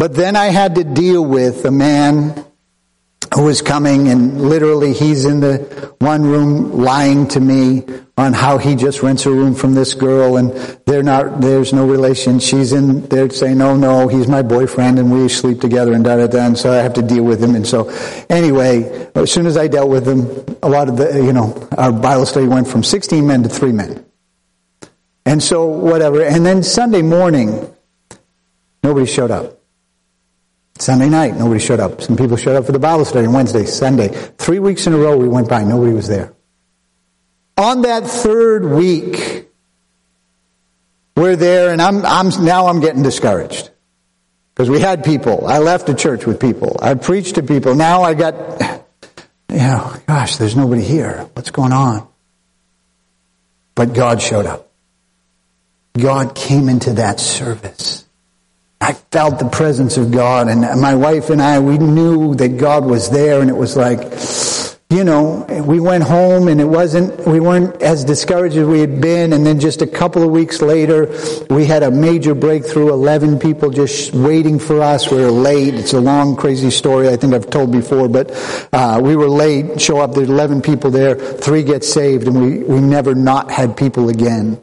But 0.00 0.14
then 0.14 0.34
I 0.34 0.46
had 0.46 0.76
to 0.76 0.84
deal 0.84 1.22
with 1.22 1.62
a 1.66 1.70
man 1.70 2.46
who 3.34 3.44
was 3.44 3.60
coming 3.60 4.08
and 4.08 4.40
literally 4.48 4.94
he's 4.94 5.26
in 5.26 5.40
the 5.40 5.94
one 5.98 6.22
room 6.22 6.72
lying 6.72 7.28
to 7.28 7.38
me 7.38 7.84
on 8.16 8.32
how 8.32 8.56
he 8.56 8.76
just 8.76 9.02
rents 9.02 9.26
a 9.26 9.30
room 9.30 9.54
from 9.54 9.74
this 9.74 9.92
girl 9.92 10.38
and 10.38 10.52
they're 10.86 11.02
not, 11.02 11.42
there's 11.42 11.74
no 11.74 11.86
relation. 11.86 12.38
She's 12.38 12.72
in 12.72 13.08
there 13.08 13.28
saying, 13.28 13.58
no, 13.58 13.76
no, 13.76 14.08
he's 14.08 14.26
my 14.26 14.40
boyfriend 14.40 14.98
and 14.98 15.12
we 15.12 15.28
sleep 15.28 15.60
together 15.60 15.92
and 15.92 16.02
da 16.02 16.16
da 16.16 16.28
da. 16.28 16.46
And 16.46 16.56
so 16.56 16.72
I 16.72 16.76
have 16.76 16.94
to 16.94 17.02
deal 17.02 17.24
with 17.24 17.44
him. 17.44 17.54
And 17.54 17.66
so 17.66 17.90
anyway, 18.30 19.10
as 19.14 19.30
soon 19.30 19.44
as 19.44 19.58
I 19.58 19.68
dealt 19.68 19.90
with 19.90 20.08
him, 20.08 20.56
a 20.62 20.68
lot 20.70 20.88
of 20.88 20.96
the, 20.96 21.22
you 21.22 21.34
know, 21.34 21.68
our 21.76 21.92
Bible 21.92 22.24
study 22.24 22.48
went 22.48 22.68
from 22.68 22.82
16 22.82 23.26
men 23.26 23.42
to 23.42 23.50
three 23.50 23.72
men. 23.72 24.02
And 25.26 25.42
so 25.42 25.66
whatever. 25.66 26.22
And 26.22 26.46
then 26.46 26.62
Sunday 26.62 27.02
morning, 27.02 27.70
nobody 28.82 29.04
showed 29.04 29.30
up. 29.30 29.59
Sunday 30.80 31.10
night, 31.10 31.36
nobody 31.36 31.60
showed 31.60 31.78
up. 31.78 32.00
Some 32.00 32.16
people 32.16 32.38
showed 32.38 32.56
up 32.56 32.64
for 32.64 32.72
the 32.72 32.78
Bible 32.78 33.04
study 33.04 33.26
on 33.26 33.34
Wednesday, 33.34 33.66
Sunday. 33.66 34.08
Three 34.38 34.58
weeks 34.58 34.86
in 34.86 34.94
a 34.94 34.96
row 34.96 35.16
we 35.16 35.28
went 35.28 35.48
by, 35.48 35.62
nobody 35.62 35.92
was 35.92 36.08
there. 36.08 36.32
On 37.58 37.82
that 37.82 38.04
third 38.06 38.64
week, 38.64 39.50
we're 41.16 41.36
there 41.36 41.70
and 41.70 41.82
I'm, 41.82 42.06
I'm, 42.06 42.44
now 42.44 42.68
I'm 42.68 42.80
getting 42.80 43.02
discouraged. 43.02 43.70
Because 44.54 44.70
we 44.70 44.80
had 44.80 45.04
people. 45.04 45.46
I 45.46 45.58
left 45.58 45.86
the 45.86 45.94
church 45.94 46.24
with 46.24 46.40
people. 46.40 46.78
I 46.80 46.94
preached 46.94 47.34
to 47.34 47.42
people. 47.42 47.74
Now 47.74 48.02
I 48.02 48.14
got, 48.14 48.34
you 49.50 49.58
know, 49.58 49.94
gosh, 50.06 50.36
there's 50.36 50.56
nobody 50.56 50.82
here. 50.82 51.28
What's 51.34 51.50
going 51.50 51.72
on? 51.72 52.08
But 53.74 53.92
God 53.92 54.22
showed 54.22 54.46
up. 54.46 54.70
God 55.92 56.34
came 56.34 56.70
into 56.70 56.94
that 56.94 57.20
service. 57.20 58.06
I 58.82 58.94
felt 59.12 59.38
the 59.38 59.48
presence 59.48 59.98
of 59.98 60.10
God 60.10 60.48
and 60.48 60.62
my 60.80 60.94
wife 60.94 61.28
and 61.28 61.42
I, 61.42 61.60
we 61.60 61.76
knew 61.76 62.34
that 62.36 62.56
God 62.56 62.84
was 62.86 63.10
there 63.10 63.42
and 63.42 63.50
it 63.50 63.56
was 63.56 63.76
like, 63.76 64.00
you 64.88 65.04
know, 65.04 65.46
we 65.66 65.78
went 65.78 66.02
home 66.02 66.48
and 66.48 66.60
it 66.60 66.64
wasn't, 66.64 67.26
we 67.26 67.40
weren't 67.40 67.80
as 67.82 68.04
discouraged 68.04 68.56
as 68.56 68.66
we 68.66 68.80
had 68.80 69.00
been. 69.00 69.34
And 69.34 69.46
then 69.46 69.60
just 69.60 69.82
a 69.82 69.86
couple 69.86 70.22
of 70.22 70.30
weeks 70.30 70.62
later, 70.62 71.14
we 71.50 71.66
had 71.66 71.82
a 71.82 71.90
major 71.90 72.34
breakthrough. 72.34 72.92
11 72.92 73.38
people 73.38 73.70
just 73.70 74.14
waiting 74.14 74.58
for 74.58 74.80
us. 74.80 75.10
We 75.10 75.18
were 75.18 75.30
late. 75.30 75.74
It's 75.74 75.92
a 75.92 76.00
long, 76.00 76.34
crazy 76.34 76.70
story 76.70 77.08
I 77.08 77.16
think 77.16 77.34
I've 77.34 77.50
told 77.50 77.70
before, 77.70 78.08
but, 78.08 78.32
uh, 78.72 78.98
we 79.00 79.14
were 79.14 79.28
late, 79.28 79.80
show 79.80 79.98
up, 79.98 80.14
there's 80.14 80.28
11 80.30 80.62
people 80.62 80.90
there, 80.90 81.14
three 81.14 81.62
get 81.62 81.84
saved 81.84 82.26
and 82.26 82.42
we, 82.42 82.58
we 82.64 82.80
never 82.80 83.14
not 83.14 83.50
had 83.50 83.76
people 83.76 84.08
again. 84.08 84.60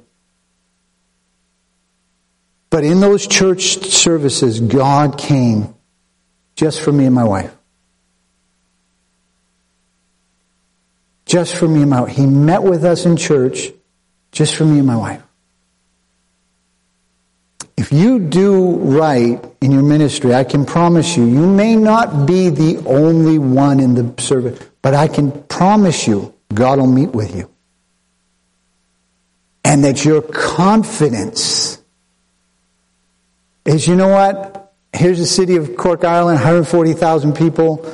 But 2.69 2.83
in 2.83 2.99
those 2.99 3.27
church 3.27 3.77
services, 3.85 4.59
God 4.59 5.17
came 5.17 5.73
just 6.55 6.81
for 6.81 6.91
me 6.91 7.05
and 7.05 7.15
my 7.15 7.23
wife. 7.23 7.55
Just 11.25 11.55
for 11.55 11.67
me 11.67 11.81
and 11.81 11.89
my 11.89 12.01
wife. 12.01 12.15
He 12.15 12.25
met 12.25 12.63
with 12.63 12.83
us 12.83 13.05
in 13.05 13.15
church 13.17 13.69
just 14.31 14.55
for 14.55 14.65
me 14.65 14.79
and 14.79 14.87
my 14.87 14.97
wife. 14.97 15.21
If 17.77 17.93
you 17.93 18.19
do 18.19 18.75
right 18.77 19.43
in 19.61 19.71
your 19.71 19.83
ministry, 19.83 20.33
I 20.33 20.43
can 20.43 20.65
promise 20.65 21.15
you, 21.15 21.25
you 21.25 21.45
may 21.45 21.75
not 21.75 22.25
be 22.25 22.49
the 22.49 22.83
only 22.85 23.37
one 23.37 23.79
in 23.79 23.93
the 23.93 24.21
service, 24.21 24.59
but 24.81 24.93
I 24.93 25.07
can 25.07 25.31
promise 25.43 26.07
you, 26.07 26.33
God 26.53 26.79
will 26.79 26.87
meet 26.87 27.11
with 27.11 27.35
you. 27.35 27.49
And 29.63 29.83
that 29.83 30.03
your 30.03 30.21
confidence 30.21 31.81
is 33.67 33.85
you 33.85 33.95
know 33.95 34.07
what? 34.07 34.73
Here's 34.93 35.19
the 35.19 35.25
city 35.25 35.57
of 35.57 35.75
Cork, 35.75 36.03
Ireland, 36.03 36.37
140,000 36.37 37.35
people. 37.35 37.85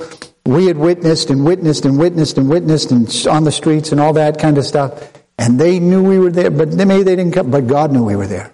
We 0.46 0.68
had 0.68 0.78
witnessed 0.78 1.30
and 1.32 1.44
witnessed 1.44 1.86
and 1.86 1.98
witnessed 1.98 2.38
and 2.38 2.48
witnessed 2.48 2.92
and 2.92 3.28
on 3.28 3.44
the 3.44 3.52
streets 3.52 3.92
and 3.92 4.00
all 4.00 4.14
that 4.14 4.40
kind 4.40 4.58
of 4.58 4.66
stuff. 4.66 5.12
And 5.38 5.60
they 5.60 5.80
knew 5.80 6.04
we 6.04 6.20
were 6.20 6.30
there, 6.30 6.52
but 6.52 6.70
maybe 6.70 7.02
they 7.02 7.16
didn't 7.16 7.34
come, 7.34 7.50
but 7.50 7.66
God 7.66 7.92
knew 7.92 8.04
we 8.04 8.16
were 8.16 8.28
there. 8.28 8.54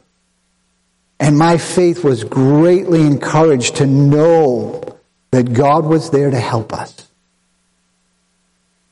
And 1.20 1.38
my 1.38 1.58
faith 1.58 2.04
was 2.06 2.24
greatly 2.24 3.02
encouraged 3.02 3.76
to 3.78 3.86
know 3.86 4.82
that 5.32 5.54
God 5.54 5.86
was 5.86 6.12
there 6.12 6.32
to 6.32 6.40
help 6.40 6.72
us. 6.72 7.12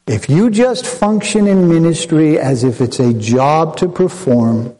If 0.05 0.30
you 0.30 0.49
just 0.49 0.86
function 0.86 1.47
in 1.47 1.69
ministry 1.69 2.38
as 2.38 2.65
if 2.65 2.82
it's 2.82 2.99
a 2.99 3.13
job 3.13 3.78
to 3.78 3.88
perform, 3.88 4.75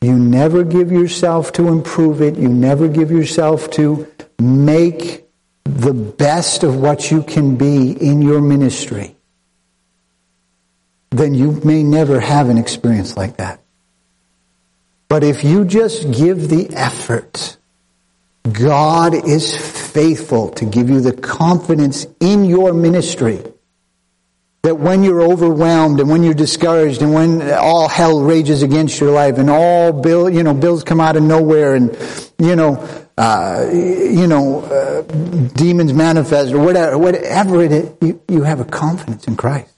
you 0.00 0.18
never 0.18 0.62
give 0.62 0.92
yourself 0.92 1.52
to 1.52 1.68
improve 1.68 2.20
it. 2.22 2.36
You 2.36 2.48
never 2.48 2.88
give 2.88 3.10
yourself 3.10 3.70
to 3.72 4.06
make 4.38 5.26
the 5.64 5.94
best 5.94 6.62
of 6.62 6.76
what 6.76 7.10
you 7.10 7.22
can 7.22 7.56
be 7.56 7.90
in 7.92 8.22
your 8.22 8.40
ministry. 8.40 9.16
Then 11.10 11.34
you 11.34 11.52
may 11.64 11.82
never 11.82 12.20
have 12.20 12.48
an 12.48 12.58
experience 12.58 13.16
like 13.16 13.38
that. 13.38 13.60
But 15.08 15.24
if 15.24 15.44
you 15.44 15.64
just 15.64 16.12
give 16.12 16.48
the 16.48 16.68
effort, 16.74 17.56
God 18.52 19.14
is 19.14 19.56
faithful 19.56 20.50
to 20.50 20.64
give 20.64 20.90
you 20.90 21.00
the 21.00 21.12
confidence 21.12 22.06
in 22.20 22.44
your 22.44 22.72
ministry 22.72 23.42
that 24.66 24.80
when 24.80 25.04
you're 25.04 25.22
overwhelmed 25.22 26.00
and 26.00 26.10
when 26.10 26.24
you're 26.24 26.34
discouraged 26.34 27.00
and 27.00 27.14
when 27.14 27.52
all 27.52 27.86
hell 27.86 28.20
rages 28.20 28.64
against 28.64 28.98
your 28.98 29.12
life 29.12 29.38
and 29.38 29.48
all 29.48 29.92
bill, 29.92 30.28
you 30.28 30.42
know, 30.42 30.52
bills 30.52 30.82
come 30.82 31.00
out 31.00 31.16
of 31.16 31.22
nowhere 31.22 31.76
and, 31.76 31.96
you 32.40 32.56
know, 32.56 32.74
uh, 33.16 33.64
you 33.72 34.26
know, 34.26 34.62
uh, 34.62 35.02
demons 35.54 35.92
manifest 35.92 36.52
or 36.52 36.58
whatever, 36.58 36.98
whatever 36.98 37.62
it 37.62 37.70
is, 37.70 37.92
you, 38.00 38.20
you 38.28 38.42
have 38.42 38.58
a 38.58 38.64
confidence 38.64 39.28
in 39.28 39.36
Christ. 39.36 39.72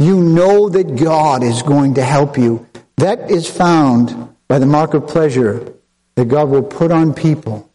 You 0.00 0.20
know 0.20 0.68
that 0.68 0.96
God 0.96 1.44
is 1.44 1.62
going 1.62 1.94
to 1.94 2.02
help 2.02 2.38
you. 2.38 2.66
That 2.96 3.30
is 3.30 3.48
found 3.48 4.34
by 4.48 4.58
the 4.58 4.66
mark 4.66 4.94
of 4.94 5.06
pleasure 5.06 5.74
that 6.16 6.26
God 6.26 6.48
will 6.48 6.64
put 6.64 6.90
on 6.90 7.14
people 7.14 7.70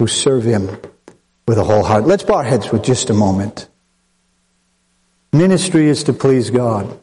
who 0.00 0.08
serve 0.08 0.42
Him 0.42 0.76
with 1.46 1.58
a 1.58 1.62
whole 1.62 1.84
heart. 1.84 2.04
Let's 2.04 2.24
bow 2.24 2.34
our 2.34 2.42
heads 2.42 2.66
for 2.66 2.80
just 2.80 3.10
a 3.10 3.14
moment. 3.14 3.68
Ministry 5.32 5.88
is 5.88 6.04
to 6.04 6.12
please 6.12 6.50
God. 6.50 6.98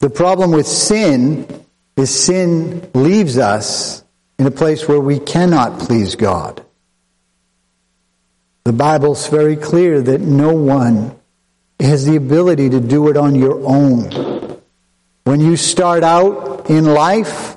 The 0.00 0.10
problem 0.10 0.52
with 0.52 0.66
sin 0.66 1.64
is 1.96 2.14
sin 2.14 2.88
leaves 2.94 3.38
us 3.38 4.04
in 4.38 4.46
a 4.46 4.50
place 4.50 4.86
where 4.86 5.00
we 5.00 5.18
cannot 5.18 5.80
please 5.80 6.14
God. 6.14 6.64
The 8.64 8.72
Bible's 8.72 9.28
very 9.28 9.56
clear 9.56 10.02
that 10.02 10.20
no 10.20 10.52
one 10.52 11.18
has 11.80 12.04
the 12.04 12.16
ability 12.16 12.70
to 12.70 12.80
do 12.80 13.08
it 13.08 13.16
on 13.16 13.34
your 13.34 13.64
own. 13.64 14.60
When 15.24 15.40
you 15.40 15.56
start 15.56 16.04
out 16.04 16.68
in 16.68 16.84
life, 16.84 17.56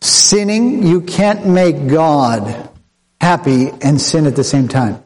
sinning, 0.00 0.86
you 0.86 1.00
can't 1.00 1.46
make 1.46 1.88
God 1.88 2.70
happy 3.20 3.70
and 3.82 4.00
sin 4.00 4.26
at 4.26 4.36
the 4.36 4.44
same 4.44 4.68
time. 4.68 5.01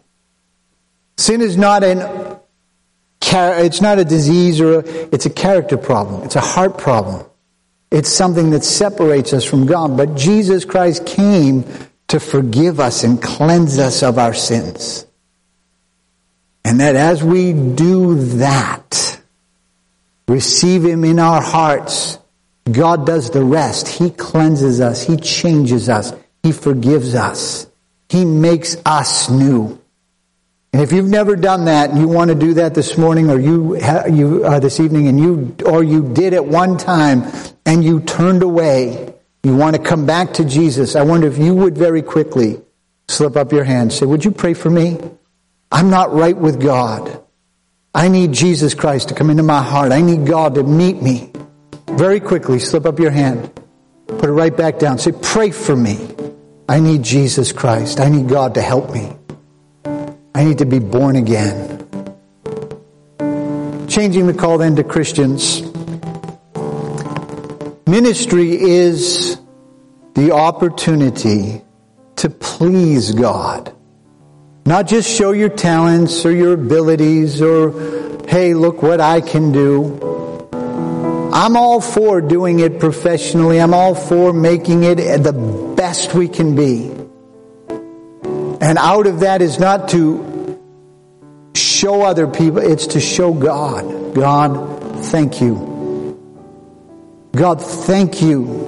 Sin 1.17 1.41
is 1.41 1.57
not 1.57 1.83
an 1.85 2.37
it's 3.39 3.81
not 3.81 3.99
a 3.99 4.05
disease 4.05 4.61
or 4.61 4.81
a, 4.81 4.85
it's 5.13 5.27
a 5.27 5.31
character 5.31 5.77
problem. 5.77 6.23
It's 6.23 6.37
a 6.37 6.41
heart 6.41 6.79
problem. 6.79 7.27
It's 7.91 8.09
something 8.09 8.51
that 8.51 8.65
separates 8.65 9.33
us 9.33 9.45
from 9.45 9.67
God. 9.67 9.97
But 9.97 10.15
Jesus 10.17 10.65
Christ 10.65 11.07
came 11.07 11.65
to 12.09 12.21
forgive 12.21 12.81
us 12.81 13.05
and 13.05 13.21
cleanse 13.21 13.79
us 13.79 14.03
of 14.03 14.19
our 14.19 14.35
sins. 14.35 15.07
And 16.65 16.81
that 16.81 16.97
as 16.97 17.23
we 17.23 17.53
do 17.53 18.15
that, 18.39 19.21
receive 20.29 20.85
Him 20.85 21.05
in 21.05 21.19
our 21.19 21.41
hearts, 21.41 22.19
God 22.71 23.07
does 23.07 23.31
the 23.31 23.45
rest. 23.45 23.87
He 23.87 24.11
cleanses 24.11 24.81
us. 24.81 25.03
He 25.03 25.17
changes 25.17 25.89
us. 25.89 26.13
He 26.43 26.53
forgives 26.53 27.15
us. 27.15 27.67
He 28.09 28.25
makes 28.25 28.77
us 28.85 29.31
new. 29.31 29.81
And 30.77 30.85
if 30.85 30.93
you've 30.93 31.09
never 31.09 31.37
done 31.37 31.65
that 31.65 31.89
and 31.89 31.99
you 31.99 32.07
want 32.07 32.29
to 32.29 32.35
do 32.35 32.53
that 32.53 32.75
this 32.75 32.99
morning 32.99 33.31
or 33.31 33.41
you, 33.41 33.79
you 34.13 34.45
uh, 34.45 34.61
this 34.61 34.79
evening 34.79 35.09
and 35.09 35.19
you, 35.19 35.57
or 35.65 35.83
you 35.83 36.13
did 36.13 36.35
at 36.35 36.45
one 36.45 36.77
time 36.77 37.25
and 37.65 37.83
you 37.83 38.01
turned 38.01 38.43
away, 38.43 39.15
you 39.43 39.57
want 39.57 39.75
to 39.75 39.81
come 39.81 40.05
back 40.05 40.35
to 40.35 40.45
Jesus, 40.45 40.95
I 40.95 41.01
wonder 41.01 41.29
if 41.29 41.39
you 41.39 41.55
would 41.55 41.79
very 41.79 42.03
quickly 42.03 42.61
slip 43.09 43.37
up 43.37 43.53
your 43.53 43.65
hand. 43.65 43.91
Say, 43.91 44.05
would 44.05 44.23
you 44.23 44.31
pray 44.31 44.53
for 44.53 44.69
me? 44.69 44.99
I'm 45.73 45.89
not 45.89 46.13
right 46.13 46.37
with 46.37 46.61
God. 46.61 47.25
I 47.95 48.09
need 48.09 48.33
Jesus 48.33 48.75
Christ 48.75 49.09
to 49.09 49.15
come 49.15 49.31
into 49.31 49.45
my 49.45 49.63
heart. 49.63 49.93
I 49.93 50.03
need 50.03 50.27
God 50.27 50.57
to 50.57 50.63
meet 50.63 51.01
me. 51.01 51.33
Very 51.89 52.21
quickly, 52.21 52.59
slip 52.59 52.85
up 52.85 52.99
your 52.99 53.13
hand. 53.13 53.51
Put 54.09 54.25
it 54.25 54.33
right 54.33 54.55
back 54.55 54.79
down. 54.79 54.99
Say, 54.99 55.13
pray 55.23 55.53
for 55.53 55.75
me. 55.75 56.07
I 56.69 56.81
need 56.81 57.03
Jesus 57.03 57.51
Christ. 57.51 57.99
I 57.99 58.11
need 58.11 58.29
God 58.29 58.53
to 58.57 58.61
help 58.61 58.93
me. 58.93 59.16
I 60.37 60.45
need 60.45 60.59
to 60.59 60.67
be 60.67 60.81
born 60.81 61.17
again. 61.17 61.89
Changing 63.89 64.27
the 64.27 64.35
call 64.35 64.59
then 64.59 64.77
to 64.77 64.85
Christians. 64.85 65.63
Ministry 67.87 68.53
is 68.53 69.41
the 70.15 70.33
opportunity 70.33 71.63
to 72.17 72.29
please 72.29 73.13
God. 73.13 73.75
Not 74.67 74.89
just 74.89 75.09
show 75.09 75.33
your 75.33 75.49
talents 75.49 76.27
or 76.27 76.33
your 76.33 76.53
abilities 76.53 77.41
or, 77.41 77.71
hey, 78.29 78.53
look 78.53 78.83
what 78.83 79.01
I 79.01 79.23
can 79.23 79.53
do. 79.53 79.95
I'm 81.33 81.57
all 81.57 81.81
for 81.81 82.21
doing 82.21 82.59
it 82.59 82.79
professionally. 82.79 83.59
I'm 83.59 83.73
all 83.73 83.95
for 83.95 84.35
making 84.35 84.85
it 84.85 84.97
the 84.97 85.33
best 85.79 86.13
we 86.13 86.29
can 86.29 86.55
be. 86.55 87.06
And 88.61 88.79
out 88.79 89.07
of 89.07 89.21
that 89.21 89.43
is 89.43 89.59
not 89.59 89.89
to 89.91 90.59
show 91.55 92.03
other 92.03 92.27
people, 92.27 92.59
it's 92.59 92.89
to 92.89 93.01
show 93.01 93.33
God. 93.33 94.15
God, 94.15 95.05
thank 95.07 95.41
you. 95.41 95.75
God, 97.33 97.63
thank 97.63 98.23
you 98.23 98.67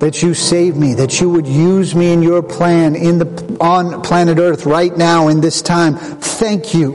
that 0.00 0.20
you 0.20 0.34
saved 0.34 0.76
me, 0.76 0.94
that 0.94 1.20
you 1.20 1.30
would 1.30 1.46
use 1.46 1.94
me 1.94 2.12
in 2.12 2.22
your 2.22 2.42
plan 2.42 2.96
in 2.96 3.18
the, 3.18 3.56
on 3.60 4.02
planet 4.02 4.38
earth 4.38 4.66
right 4.66 4.96
now 4.96 5.28
in 5.28 5.40
this 5.40 5.62
time. 5.62 5.94
Thank 5.94 6.74
you. 6.74 6.94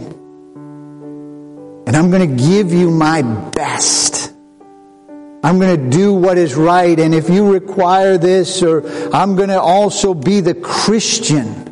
And 1.87 1.95
I'm 1.95 2.11
going 2.11 2.29
to 2.29 2.43
give 2.43 2.73
you 2.73 2.91
my 2.91 3.21
best. 3.21 4.06
I'm 5.47 5.59
going 5.59 5.79
to 5.79 5.97
do 5.97 6.11
what 6.11 6.37
is 6.37 6.55
right. 6.55 6.99
And 6.99 7.15
if 7.15 7.29
you 7.29 7.53
require 7.53 8.17
this, 8.17 8.61
or 8.61 8.85
I'm 9.15 9.37
going 9.37 9.47
to 9.47 9.61
also 9.61 10.13
be 10.13 10.41
the 10.41 10.53
Christian. 10.53 11.63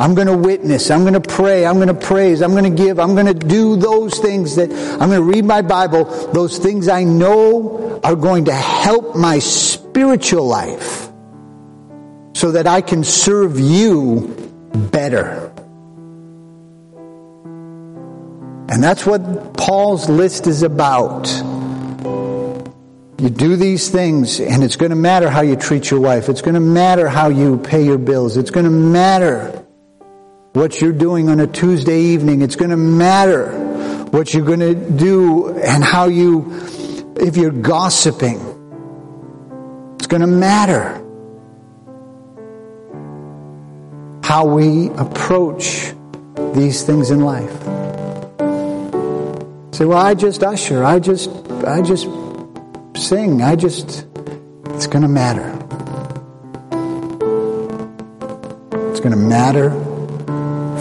I'm 0.00 0.16
going 0.16 0.26
to 0.26 0.36
witness. 0.36 0.90
I'm 0.90 1.02
going 1.02 1.14
to 1.14 1.20
pray. 1.20 1.64
I'm 1.64 1.76
going 1.76 1.86
to 1.86 1.94
praise. 1.94 2.42
I'm 2.42 2.50
going 2.50 2.64
to 2.64 2.82
give. 2.82 2.98
I'm 2.98 3.14
going 3.14 3.26
to 3.26 3.34
do 3.34 3.76
those 3.76 4.18
things 4.18 4.56
that 4.56 4.72
I'm 4.72 5.08
going 5.08 5.20
to 5.20 5.22
read 5.22 5.44
my 5.44 5.62
Bible. 5.62 6.06
Those 6.32 6.58
things 6.58 6.88
I 6.88 7.04
know 7.04 8.00
are 8.02 8.16
going 8.16 8.46
to 8.46 8.52
help 8.52 9.14
my 9.14 9.38
spiritual 9.38 10.44
life 10.44 11.08
so 12.34 12.50
that 12.50 12.66
I 12.66 12.80
can 12.80 13.04
serve 13.04 13.60
you 13.60 14.34
better. 14.90 15.52
And 18.68 18.82
that's 18.82 19.06
what 19.06 19.54
Paul's 19.54 20.08
list 20.08 20.48
is 20.48 20.64
about. 20.64 21.28
You 23.18 23.28
do 23.30 23.56
these 23.56 23.90
things, 23.90 24.40
and 24.40 24.64
it's 24.64 24.76
going 24.76 24.90
to 24.90 24.96
matter 24.96 25.28
how 25.28 25.42
you 25.42 25.54
treat 25.54 25.90
your 25.90 26.00
wife. 26.00 26.28
It's 26.28 26.40
going 26.40 26.54
to 26.54 26.60
matter 26.60 27.08
how 27.08 27.28
you 27.28 27.58
pay 27.58 27.84
your 27.84 27.98
bills. 27.98 28.36
It's 28.36 28.50
going 28.50 28.64
to 28.64 28.70
matter 28.70 29.64
what 30.54 30.80
you're 30.80 30.92
doing 30.92 31.28
on 31.28 31.38
a 31.38 31.46
Tuesday 31.46 32.00
evening. 32.00 32.42
It's 32.42 32.56
going 32.56 32.70
to 32.70 32.76
matter 32.76 33.52
what 34.10 34.34
you're 34.34 34.44
going 34.44 34.60
to 34.60 34.74
do 34.74 35.56
and 35.58 35.84
how 35.84 36.06
you, 36.06 37.14
if 37.16 37.36
you're 37.36 37.50
gossiping, 37.50 38.40
it's 39.96 40.06
going 40.06 40.22
to 40.22 40.26
matter 40.26 40.98
how 44.24 44.46
we 44.46 44.88
approach 44.90 45.92
these 46.54 46.82
things 46.82 47.10
in 47.10 47.20
life. 47.20 47.52
Say, 49.74 49.84
well, 49.84 49.98
I 49.98 50.14
just 50.14 50.42
usher. 50.42 50.84
I 50.84 50.98
just, 50.98 51.30
I 51.64 51.82
just 51.82 52.06
sing. 52.94 53.42
I 53.42 53.56
just, 53.56 54.06
it's 54.66 54.86
going 54.86 55.02
to 55.02 55.08
matter. 55.08 55.48
It's 58.90 59.00
going 59.00 59.12
to 59.12 59.16
matter 59.16 59.70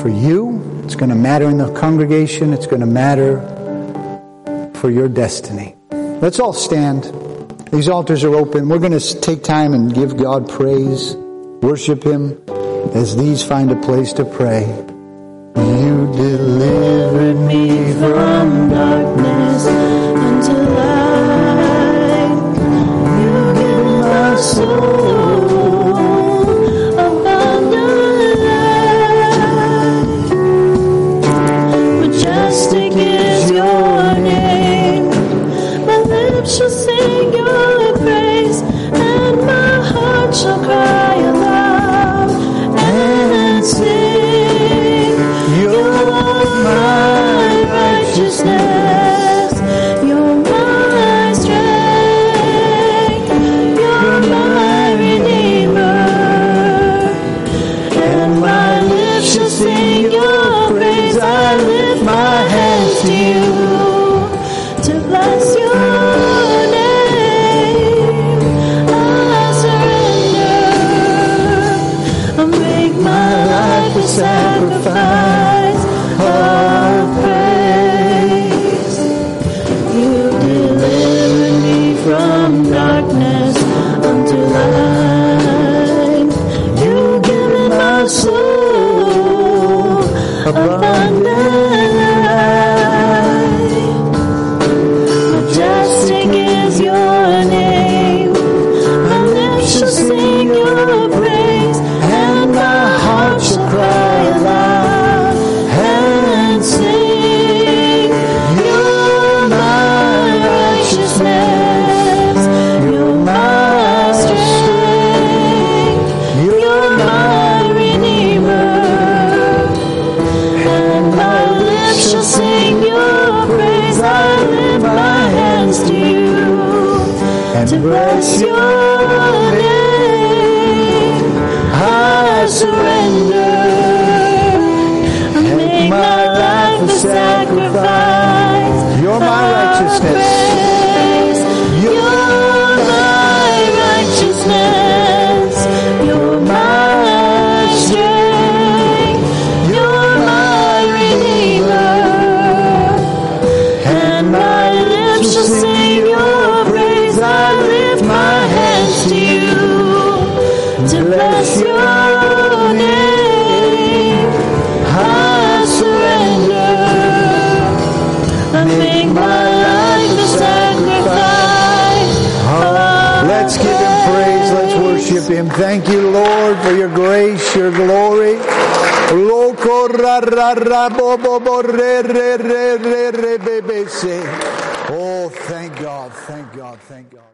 for 0.01 0.09
you. 0.09 0.81
It's 0.83 0.95
going 0.95 1.09
to 1.09 1.15
matter 1.15 1.49
in 1.49 1.57
the 1.57 1.73
congregation. 1.73 2.53
It's 2.53 2.67
going 2.67 2.81
to 2.81 2.85
matter 2.85 3.39
for 4.75 4.89
your 4.89 5.07
destiny. 5.07 5.75
Let's 5.91 6.39
all 6.39 6.53
stand. 6.53 7.05
These 7.71 7.87
altars 7.87 8.23
are 8.23 8.35
open. 8.35 8.67
We're 8.67 8.79
going 8.79 8.97
to 8.97 9.21
take 9.21 9.43
time 9.43 9.73
and 9.73 9.93
give 9.93 10.17
God 10.17 10.49
praise, 10.49 11.15
worship 11.61 12.03
Him 12.03 12.41
as 12.93 13.15
these 13.15 13.43
find 13.43 13.71
a 13.71 13.79
place 13.81 14.11
to 14.13 14.25
pray. 14.25 14.65
You 15.55 16.11
delivered 16.13 17.35
me 17.47 17.93
from 17.93 18.69
darkness 18.69 19.65
light. 20.75 21.10